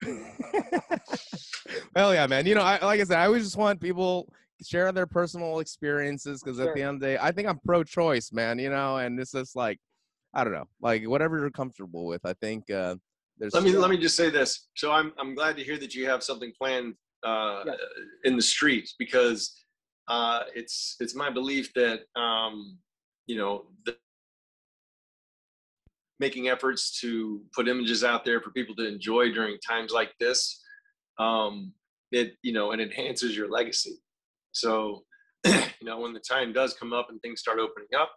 Hell 1.96 2.14
yeah, 2.14 2.26
man. 2.28 2.46
You 2.46 2.54
know, 2.54 2.60
I 2.62 2.84
like 2.84 3.00
I 3.00 3.04
said, 3.04 3.18
I 3.18 3.26
always 3.26 3.42
just 3.42 3.56
want 3.56 3.80
people 3.80 4.32
share 4.64 4.92
their 4.92 5.06
personal 5.06 5.58
experiences 5.60 6.42
because 6.42 6.60
at 6.60 6.74
the 6.74 6.82
end 6.82 6.96
of 6.96 7.00
the 7.00 7.06
day, 7.06 7.18
I 7.20 7.32
think 7.32 7.48
I'm 7.48 7.58
pro-choice, 7.64 8.32
man. 8.32 8.58
You 8.58 8.70
know, 8.70 8.96
and 8.96 9.18
it's 9.20 9.32
just 9.32 9.56
like, 9.56 9.78
I 10.34 10.44
don't 10.44 10.52
know, 10.52 10.68
like 10.80 11.04
whatever 11.04 11.38
you're 11.38 11.50
comfortable 11.50 12.06
with. 12.06 12.24
I 12.24 12.34
think 12.34 12.70
uh, 12.70 12.96
there's. 13.38 13.54
Let 13.54 13.62
me 13.62 13.72
let 13.72 13.90
me 13.90 13.98
just 13.98 14.16
say 14.16 14.30
this. 14.30 14.68
So 14.74 14.92
I'm 14.92 15.12
I'm 15.18 15.34
glad 15.34 15.56
to 15.56 15.64
hear 15.64 15.78
that 15.78 15.94
you 15.94 16.06
have 16.08 16.22
something 16.22 16.52
planned 16.58 16.94
uh, 17.24 17.64
Yeah. 17.66 17.74
in 18.24 18.36
the 18.36 18.42
streets 18.42 18.94
because 18.98 19.64
uh, 20.08 20.44
it's 20.54 20.96
it's 21.00 21.14
my 21.14 21.30
belief 21.30 21.72
that 21.74 22.00
um, 22.20 22.78
you 23.26 23.36
know 23.36 23.66
the, 23.84 23.96
making 26.18 26.48
efforts 26.48 26.98
to 27.00 27.42
put 27.54 27.68
images 27.68 28.02
out 28.02 28.24
there 28.24 28.40
for 28.40 28.50
people 28.50 28.74
to 28.74 28.86
enjoy 28.88 29.30
during 29.30 29.58
times 29.58 29.92
like 29.92 30.14
this 30.18 30.62
um, 31.18 31.72
it 32.12 32.34
you 32.42 32.52
know 32.52 32.72
it 32.72 32.80
enhances 32.80 33.36
your 33.36 33.48
legacy. 33.48 33.98
So 34.56 35.04
you 35.46 35.52
know 35.82 36.00
when 36.00 36.12
the 36.14 36.20
time 36.20 36.52
does 36.52 36.74
come 36.74 36.92
up 36.92 37.08
and 37.10 37.20
things 37.20 37.40
start 37.40 37.58
opening 37.58 37.88
up, 37.98 38.10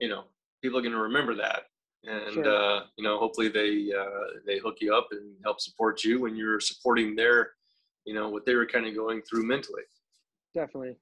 you 0.00 0.08
know 0.08 0.24
people 0.62 0.78
are 0.78 0.82
going 0.82 0.92
to 0.92 0.98
remember 0.98 1.34
that. 1.36 1.62
And 2.04 2.32
Sure. 2.34 2.46
uh, 2.46 2.80
you 2.96 3.04
know 3.04 3.18
hopefully 3.18 3.48
they 3.48 3.92
uh, 3.96 4.40
they 4.46 4.58
hook 4.58 4.76
you 4.80 4.94
up 4.94 5.08
and 5.10 5.34
help 5.44 5.60
support 5.60 6.02
you 6.04 6.20
when 6.22 6.36
you're 6.36 6.60
supporting 6.60 7.14
their 7.14 7.50
you 8.06 8.14
know 8.14 8.28
what 8.28 8.44
they 8.46 8.54
were 8.54 8.66
kind 8.66 8.86
of 8.86 8.94
going 8.94 9.22
through 9.22 9.44
mentally. 9.46 9.82
Definitely. 10.54 10.96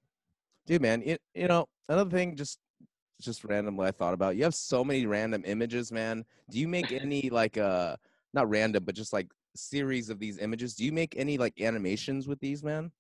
dude 0.66 0.82
man 0.82 1.02
it, 1.02 1.20
you 1.34 1.46
know 1.46 1.66
another 1.88 2.10
thing 2.10 2.34
just 2.34 2.58
just 3.20 3.44
randomly 3.44 3.86
i 3.86 3.90
thought 3.90 4.14
about 4.14 4.34
you 4.34 4.42
have 4.42 4.54
so 4.54 4.82
many 4.82 5.06
random 5.06 5.42
images 5.46 5.92
man. 5.92 6.24
Do 6.50 6.58
you 6.58 6.66
make 6.68 6.90
any 6.90 7.30
like 7.40 7.56
uh 7.58 7.96
not 8.34 8.48
random 8.48 8.84
but 8.84 8.94
just 8.94 9.12
like 9.12 9.28
series 9.54 10.08
of 10.08 10.18
these 10.18 10.38
images? 10.38 10.74
Do 10.74 10.84
you 10.84 10.92
make 10.92 11.14
any 11.16 11.38
like 11.38 11.60
animations 11.60 12.26
with 12.26 12.40
these 12.40 12.64
man 12.64 12.90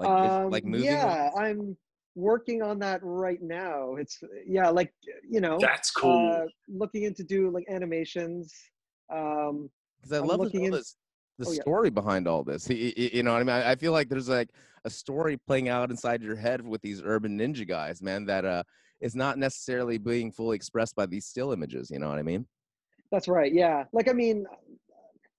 like 0.00 0.22
vis- 0.22 0.32
um, 0.32 0.50
like 0.50 0.64
movie 0.64 0.84
yeah, 0.84 1.30
ones? 1.30 1.34
I'm 1.38 1.76
working 2.14 2.62
on 2.62 2.78
that 2.80 3.00
right 3.02 3.40
now. 3.40 3.96
It's 3.96 4.18
yeah, 4.46 4.68
like 4.70 4.92
you 5.28 5.40
know, 5.40 5.58
that's 5.60 5.90
cool 5.90 6.28
uh, 6.32 6.46
looking 6.68 7.04
into 7.04 7.22
do 7.22 7.50
like 7.50 7.64
animations. 7.68 8.52
Um, 9.12 9.70
because 10.00 10.12
I 10.12 10.18
I'm 10.18 10.26
love 10.26 10.38
to 10.38 10.44
looking 10.44 10.70
this 10.70 10.96
the 11.38 11.46
Oh, 11.46 11.52
yeah. 11.52 11.60
story 11.62 11.90
behind 11.90 12.26
all 12.26 12.42
this. 12.44 12.68
Y- 12.68 12.92
y- 12.96 13.10
You 13.14 13.22
know 13.22 13.32
what 13.32 13.40
I 13.40 13.44
mean? 13.44 13.56
I 13.56 13.72
I 13.72 13.74
feel 13.76 13.92
like 13.92 14.08
there's 14.08 14.28
like 14.28 14.50
a 14.84 14.90
story 14.90 15.36
playing 15.36 15.68
out 15.68 15.90
inside 15.90 16.22
your 16.22 16.36
head 16.36 16.66
with 16.66 16.80
these 16.82 17.02
urban 17.04 17.38
ninja 17.38 17.66
guys, 17.66 18.02
man. 18.02 18.24
That 18.26 18.44
uh 18.44 18.62
is 19.00 19.14
not 19.14 19.38
necessarily 19.38 19.98
being 19.98 20.30
fully 20.32 20.56
expressed 20.56 20.94
by 20.96 21.06
these 21.06 21.26
still 21.26 21.52
images. 21.52 21.90
You 21.90 21.98
know 21.98 22.08
what 22.08 22.18
I 22.18 22.22
mean? 22.22 22.46
that's 23.12 23.26
right. 23.28 23.52
Yeah, 23.52 23.84
like 23.92 24.08
I 24.08 24.12
mean, 24.12 24.46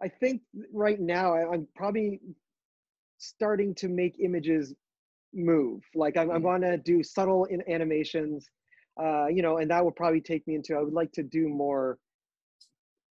I 0.01 0.07
think 0.09 0.41
right 0.73 0.99
now 0.99 1.33
I, 1.33 1.53
I'm 1.53 1.67
probably 1.75 2.19
starting 3.21 3.73
to 3.75 3.87
make 3.87 4.19
images 4.19 4.73
move. 5.33 5.81
Like 5.95 6.17
I'm, 6.17 6.31
I'm 6.31 6.41
going 6.41 6.61
to 6.61 6.77
do 6.77 7.03
subtle 7.03 7.45
in 7.45 7.63
animations, 7.69 8.49
uh, 9.01 9.27
you 9.27 9.41
know, 9.41 9.57
and 9.57 9.69
that 9.71 9.85
would 9.85 9.95
probably 9.95 10.21
take 10.21 10.45
me 10.47 10.55
into. 10.55 10.75
I 10.75 10.81
would 10.81 10.93
like 10.93 11.11
to 11.13 11.23
do 11.23 11.47
more. 11.47 11.97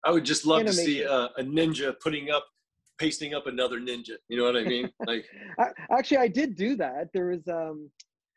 I 0.04 0.12
would 0.12 0.24
just 0.24 0.46
love 0.46 0.66
to 0.66 0.74
see 0.74 1.04
Animation. 1.04 1.12
uh, 1.12 1.28
a 1.38 1.44
ninja 1.44 1.96
putting 2.02 2.32
up, 2.32 2.46
pasting 2.98 3.34
up 3.34 3.48
another 3.48 3.80
ninja. 3.80 4.16
You 4.30 4.38
know 4.38 4.46
what 4.46 4.56
I 4.56 4.64
mean? 4.64 4.90
Like, 5.06 5.26
I, 5.60 5.68
actually, 5.92 6.18
I 6.18 6.28
did 6.30 6.56
do 6.56 6.76
that. 6.78 7.10
There 7.14 7.28
was 7.28 7.48
um, 7.48 7.92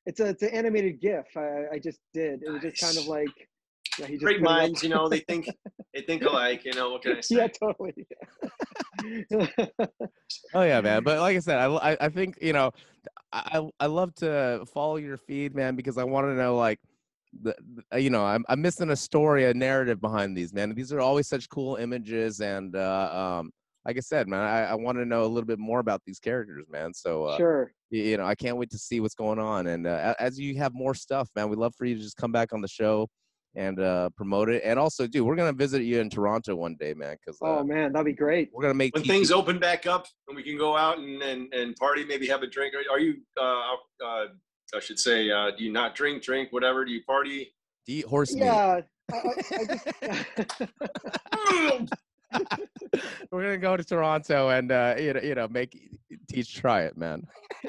it's 0.06 0.20
a 0.20 0.26
it's 0.26 0.42
an 0.42 0.50
animated 0.50 1.00
GIF. 1.00 1.26
I, 1.36 1.74
I 1.74 1.78
just 1.78 2.00
did. 2.12 2.42
It 2.42 2.50
was 2.50 2.62
just 2.62 2.80
kind 2.80 2.98
of 2.98 3.06
like. 3.06 3.28
Yeah, 4.01 4.07
just 4.09 4.20
great 4.24 4.38
put 4.40 4.44
it 4.44 4.51
up. 4.51 4.59
minds, 4.59 4.82
you 4.82 4.88
know, 4.88 5.09
they 5.09 5.20
think 5.20 5.48
they 5.94 6.03
think 6.03 6.22
alike. 6.22 6.64
You 6.64 6.72
know, 6.74 6.90
what 6.90 7.03
can 7.03 7.16
I 7.16 7.20
say? 7.20 7.36
yeah, 7.36 7.48
totally. 7.48 8.07
Oh 10.55 10.62
yeah, 10.62 10.80
man. 10.80 11.03
But 11.03 11.18
like 11.20 11.36
I 11.36 11.40
said, 11.40 11.59
I, 11.59 11.66
I, 11.92 11.96
I 12.03 12.09
think 12.09 12.38
you 12.40 12.53
know, 12.53 12.70
I 13.32 13.59
I 13.59 13.70
I 13.80 13.86
love 13.86 14.14
to 14.16 14.64
follow 14.72 14.96
your 14.96 15.16
feed, 15.16 15.55
man, 15.55 15.74
because 15.76 15.98
I 15.98 16.05
want 16.05 16.26
to 16.26 16.34
know 16.34 16.57
like, 16.57 16.78
the, 17.42 17.55
the- 17.90 18.01
you 18.01 18.11
know, 18.11 18.24
I'm 18.24 18.44
I'm 18.48 18.61
missing 18.62 18.90
a 18.90 18.96
story, 18.96 19.46
a 19.46 19.55
narrative 19.55 20.01
behind 20.01 20.36
these, 20.36 20.53
man. 20.53 20.74
These 20.74 20.92
are 20.92 21.01
always 21.01 21.28
such 21.28 21.48
cool 21.48 21.76
images, 21.76 22.40
and 22.40 22.74
uh, 22.76 23.38
um, 23.40 23.51
like 23.84 23.96
I 23.96 24.01
said, 24.01 24.28
man, 24.28 24.40
I, 24.40 24.66
I 24.66 24.74
want 24.74 24.98
to 24.98 25.05
know 25.05 25.24
a 25.24 25.26
little 25.26 25.46
bit 25.46 25.59
more 25.59 25.80
about 25.80 26.03
these 26.07 26.18
characters, 26.20 26.66
man. 26.70 26.94
So 26.94 27.24
uh, 27.24 27.36
sure. 27.36 27.72
y- 27.90 27.98
you 27.98 28.16
know, 28.16 28.26
I 28.26 28.34
can't 28.34 28.57
wait 28.57 28.70
to 28.70 28.78
see 28.78 29.01
what's 29.01 29.14
going 29.14 29.38
on. 29.38 29.66
And 29.68 29.86
uh, 29.86 30.14
as 30.20 30.38
you 30.38 30.57
have 30.59 30.74
more 30.74 30.94
stuff, 30.94 31.28
man, 31.34 31.48
we'd 31.48 31.59
love 31.59 31.74
for 31.76 31.86
you 31.86 31.96
to 31.96 32.01
just 32.03 32.16
come 32.16 32.30
back 32.32 32.53
on 32.53 32.61
the 32.61 32.68
show 32.68 33.09
and 33.55 33.80
uh, 33.80 34.11
promote 34.11 34.48
it. 34.48 34.62
And 34.64 34.78
also, 34.78 35.07
dude, 35.07 35.26
we're 35.26 35.36
gonna 35.36 35.53
visit 35.53 35.82
you 35.82 36.01
in 36.01 36.11
Toronto 36.11 36.55
one 36.55 36.76
day, 36.78 36.94
man, 36.94 37.16
because 37.20 37.40
uh, 37.42 37.59
Oh 37.59 37.64
man, 37.64 37.92
that'd 37.92 38.07
be 38.07 38.12
great. 38.12 38.51
we're 38.53 38.62
gonna 38.62 38.74
make 38.74 38.94
when 38.94 39.03
TT 39.03 39.09
things 39.09 39.30
open 39.30 39.59
back 39.59 39.86
up 39.86 40.07
and 40.28 40.36
we 40.36 40.42
can 40.42 40.57
go 40.59 40.76
out 40.76 40.98
and 40.98 41.22
and, 41.22 41.53
and 41.53 41.76
party, 41.76 42.05
maybe 42.05 42.26
have 42.26 42.42
a 42.42 42.46
drink. 42.46 42.74
Are, 42.74 42.94
are 42.94 43.01
you? 43.01 43.16
Uh, 43.40 43.76
uh, 44.05 44.26
I 44.74 44.78
should 44.80 44.98
say, 45.01 45.30
uh, 45.30 45.51
do 45.57 45.64
you 45.64 45.72
not 45.72 45.94
drink? 45.94 46.22
Drink 46.22 46.53
whatever? 46.53 46.84
Do 46.84 46.92
you 46.92 47.03
party? 47.05 47.53
to 47.86 47.92
eat 47.92 48.05
horse 48.07 48.34
meat. 48.34 48.44
Yeah. 48.44 48.80
I, 49.12 49.16
I, 49.16 49.32
I 49.53 49.64
just, 49.64 49.86
we're 53.30 53.42
gonna 53.42 53.59
go 53.59 53.76
to 53.76 53.84
Toronto 53.84 54.51
and 54.51 54.70
uh, 54.70 54.94
you 54.98 55.12
know, 55.12 55.20
you 55.20 55.34
know, 55.34 55.48
make 55.48 55.76
teach 56.28 56.55
try 56.55 56.82
it, 56.82 56.96
man. 56.96 57.26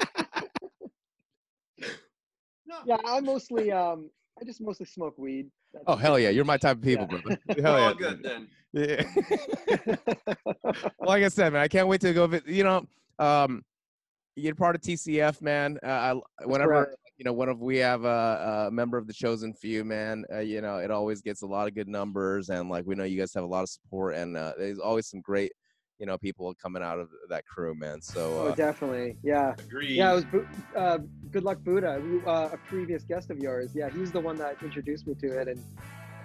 yeah, 2.86 2.96
I 3.04 3.20
mostly 3.20 3.72
um, 3.72 4.10
I 4.40 4.44
just 4.44 4.60
mostly 4.60 4.86
smoke 4.86 5.18
weed. 5.18 5.50
That's 5.72 5.84
Oh 5.86 5.96
hell 5.96 6.18
yeah, 6.18 6.30
you're 6.30 6.44
my 6.44 6.56
type 6.56 6.78
of 6.78 6.84
Yeah. 6.84 6.96
people, 6.96 7.18
brother. 7.18 7.38
Hell 7.62 7.78
yeah, 7.78 7.92
good 7.94 8.22
then. 8.22 8.48
Yeah. 8.72 9.04
like 11.00 11.22
I 11.22 11.28
said, 11.28 11.52
man, 11.52 11.62
I 11.62 11.68
can't 11.68 11.88
wait 11.88 12.00
to 12.02 12.12
go. 12.12 12.30
You 12.46 12.64
know, 12.64 12.86
um, 13.18 13.64
you're 14.36 14.54
part 14.54 14.76
of 14.76 14.82
TCF, 14.82 15.42
man. 15.42 15.78
Uh, 15.82 16.20
I, 16.40 16.44
whenever 16.46 16.94
you 17.18 17.24
know, 17.24 17.32
whenever 17.32 17.58
we 17.58 17.76
have 17.78 18.04
a, 18.04 18.66
a 18.68 18.70
member 18.70 18.96
of 18.98 19.06
the 19.06 19.12
chosen 19.12 19.52
few, 19.52 19.84
man, 19.84 20.24
uh, 20.32 20.38
you 20.38 20.60
know, 20.60 20.78
it 20.78 20.90
always 20.90 21.20
gets 21.20 21.42
a 21.42 21.46
lot 21.46 21.68
of 21.68 21.74
good 21.74 21.88
numbers, 21.88 22.48
and 22.48 22.68
like 22.68 22.86
we 22.86 22.94
know 22.94 23.04
you 23.04 23.18
guys 23.18 23.34
have 23.34 23.44
a 23.44 23.46
lot 23.46 23.62
of 23.62 23.68
support, 23.68 24.14
and 24.14 24.36
uh, 24.36 24.52
there's 24.58 24.78
always 24.78 25.06
some 25.06 25.20
great, 25.20 25.52
you 26.02 26.06
know, 26.06 26.18
people 26.18 26.52
coming 26.60 26.82
out 26.82 26.98
of 26.98 27.10
that 27.28 27.46
crew, 27.46 27.76
man. 27.76 28.02
So 28.02 28.40
oh, 28.40 28.48
uh, 28.48 28.54
definitely. 28.56 29.16
Yeah. 29.22 29.54
Agreed. 29.56 29.92
Yeah, 29.94 30.10
it 30.10 30.14
was 30.16 30.24
Bu- 30.24 30.46
uh, 30.76 30.98
Good 31.30 31.44
Luck 31.44 31.62
Buddha, 31.62 32.00
who, 32.00 32.26
uh, 32.26 32.50
a 32.52 32.56
previous 32.56 33.04
guest 33.04 33.30
of 33.30 33.38
yours. 33.38 33.70
Yeah, 33.72 33.88
he's 33.88 34.10
the 34.10 34.18
one 34.18 34.34
that 34.38 34.56
introduced 34.64 35.06
me 35.06 35.14
to 35.20 35.40
it, 35.40 35.46
and 35.46 35.64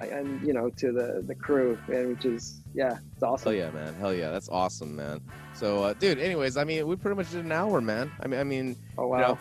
and 0.02 0.42
you 0.46 0.52
know 0.52 0.72
to 0.78 0.92
the 0.92 1.24
the 1.28 1.36
crew, 1.36 1.78
and 1.90 2.10
which 2.10 2.26
is 2.26 2.60
yeah, 2.74 2.98
it's 3.14 3.22
awesome. 3.22 3.54
Hell 3.54 3.60
yeah, 3.60 3.70
man. 3.70 3.94
Hell 4.00 4.16
yeah, 4.16 4.32
that's 4.32 4.50
awesome, 4.50 4.96
man. 4.96 5.22
So, 5.54 5.84
uh, 5.84 5.94
dude. 5.94 6.18
Anyways, 6.18 6.58
I 6.58 6.64
mean, 6.64 6.88
we 6.88 6.96
pretty 6.96 7.16
much 7.16 7.30
did 7.30 7.46
an 7.46 7.52
hour, 7.52 7.80
man. 7.80 8.12
I 8.20 8.28
mean, 8.28 8.40
I 8.40 8.44
mean, 8.44 8.76
Oh 8.98 9.12
you 9.14 9.22
know, 9.22 9.38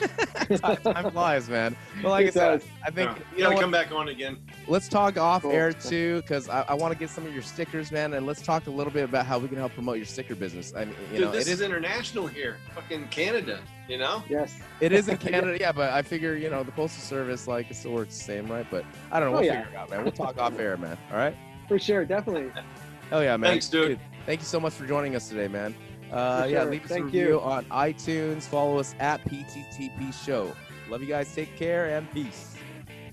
wow. 0.00 0.56
time, 0.56 0.76
time 0.76 1.10
flies, 1.12 1.48
man. 1.48 1.74
But 2.02 2.10
like 2.10 2.26
I 2.26 2.30
said, 2.30 2.60
does. 2.60 2.68
I 2.84 2.90
think 2.90 3.10
Yeah. 3.10 3.16
you 3.16 3.36
you 3.38 3.42
know 3.44 3.50
gotta 3.50 3.60
come 3.62 3.70
back 3.70 3.92
on 3.92 4.08
again. 4.08 4.38
let's 4.66 4.88
talk 4.88 5.16
off 5.16 5.42
Cool. 5.42 5.52
air 5.52 5.72
too, 5.72 6.20
because 6.22 6.48
I, 6.48 6.62
I 6.68 6.74
want 6.74 6.92
to 6.92 6.98
get 6.98 7.10
some 7.10 7.26
of 7.26 7.32
your 7.32 7.42
stickers, 7.42 7.90
man, 7.90 8.14
and 8.14 8.26
let's 8.26 8.40
talk 8.42 8.66
a 8.66 8.70
little 8.70 8.92
bit 8.92 9.04
about 9.04 9.26
how 9.26 9.38
we 9.38 9.48
can 9.48 9.56
help 9.56 9.72
promote 9.74 9.96
your 9.96 10.06
sticker 10.06 10.34
business. 10.34 10.72
I 10.76 10.84
mean, 10.84 10.94
you 11.12 11.18
Dude, 11.18 11.26
know, 11.26 11.30
this 11.32 11.46
it 11.48 11.52
is 11.52 11.60
is 11.60 11.66
international 11.66 12.26
here. 12.26 12.56
Fucking 12.74 13.08
Canada. 13.08 13.60
You 13.88 13.98
know. 13.98 14.22
Yes. 14.28 14.58
it 14.80 14.92
is 14.92 15.08
in 15.08 15.16
Canada, 15.28 15.56
yeah, 15.58 15.72
but 15.72 15.92
I 15.92 16.02
figure 16.02 16.34
you 16.36 16.50
know 16.50 16.62
the 16.62 16.72
postal 16.72 17.02
service 17.02 17.46
like 17.48 17.70
it 17.70 17.74
still 17.74 17.92
works 17.92 18.16
the 18.18 18.24
same, 18.24 18.46
right? 18.46 18.66
But 18.70 18.84
I 19.10 19.18
don't 19.20 19.30
know. 19.30 19.38
Oh, 19.38 19.40
We'll 19.40 19.46
yeah. 19.46 19.62
figure 19.64 19.76
it 19.76 19.80
out, 19.80 19.90
man. 19.90 20.02
We'll 20.02 20.12
talk 20.12 20.38
off 20.38 20.58
air, 20.58 20.76
man. 20.76 20.98
All 21.10 21.16
right. 21.18 21.36
For 21.68 21.78
sure, 21.78 22.04
definitely. 22.04 22.50
Hell 23.10 23.22
yeah, 23.22 23.36
man. 23.36 23.50
Thanks, 23.52 23.68
dude. 23.68 23.98
Thank 24.26 24.40
you 24.40 24.46
so 24.46 24.60
much 24.60 24.74
for 24.74 24.86
joining 24.86 25.16
us 25.16 25.28
today, 25.28 25.48
man. 25.48 25.74
Uh, 26.12 26.42
For 26.44 26.48
yeah, 26.48 26.64
leave 26.64 26.84
us 26.84 26.90
a 26.90 26.94
Thank 26.94 27.04
review 27.06 27.28
you. 27.28 27.40
on 27.40 27.64
iTunes. 27.66 28.42
Follow 28.44 28.78
us 28.78 28.94
at 28.98 29.22
PTTP 29.24 30.12
Show. 30.24 30.54
Love 30.88 31.02
you 31.02 31.08
guys. 31.08 31.34
Take 31.34 31.54
care 31.56 31.90
and 31.90 32.10
peace. 32.12 32.56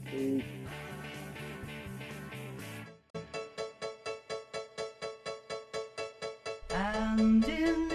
Peace. 0.09 0.43
And 6.69 7.43
in 7.45 7.94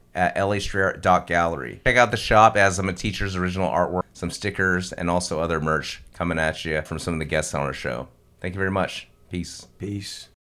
at 0.13 0.35
lastreetart.gallery. 0.35 1.81
Check 1.85 1.97
out 1.97 2.11
the 2.11 2.17
shop 2.17 2.57
as 2.57 2.79
of 2.79 2.85
a 2.85 2.93
teacher's 2.93 3.35
original 3.35 3.69
artwork, 3.69 4.03
some 4.13 4.31
stickers, 4.31 4.91
and 4.93 5.09
also 5.09 5.39
other 5.39 5.59
merch 5.59 6.01
coming 6.13 6.39
at 6.39 6.63
you 6.65 6.81
from 6.81 6.99
some 6.99 7.13
of 7.13 7.19
the 7.19 7.25
guests 7.25 7.53
on 7.53 7.61
our 7.61 7.73
show. 7.73 8.07
Thank 8.39 8.55
you 8.55 8.59
very 8.59 8.71
much. 8.71 9.07
Peace. 9.29 9.67
Peace. 9.77 10.31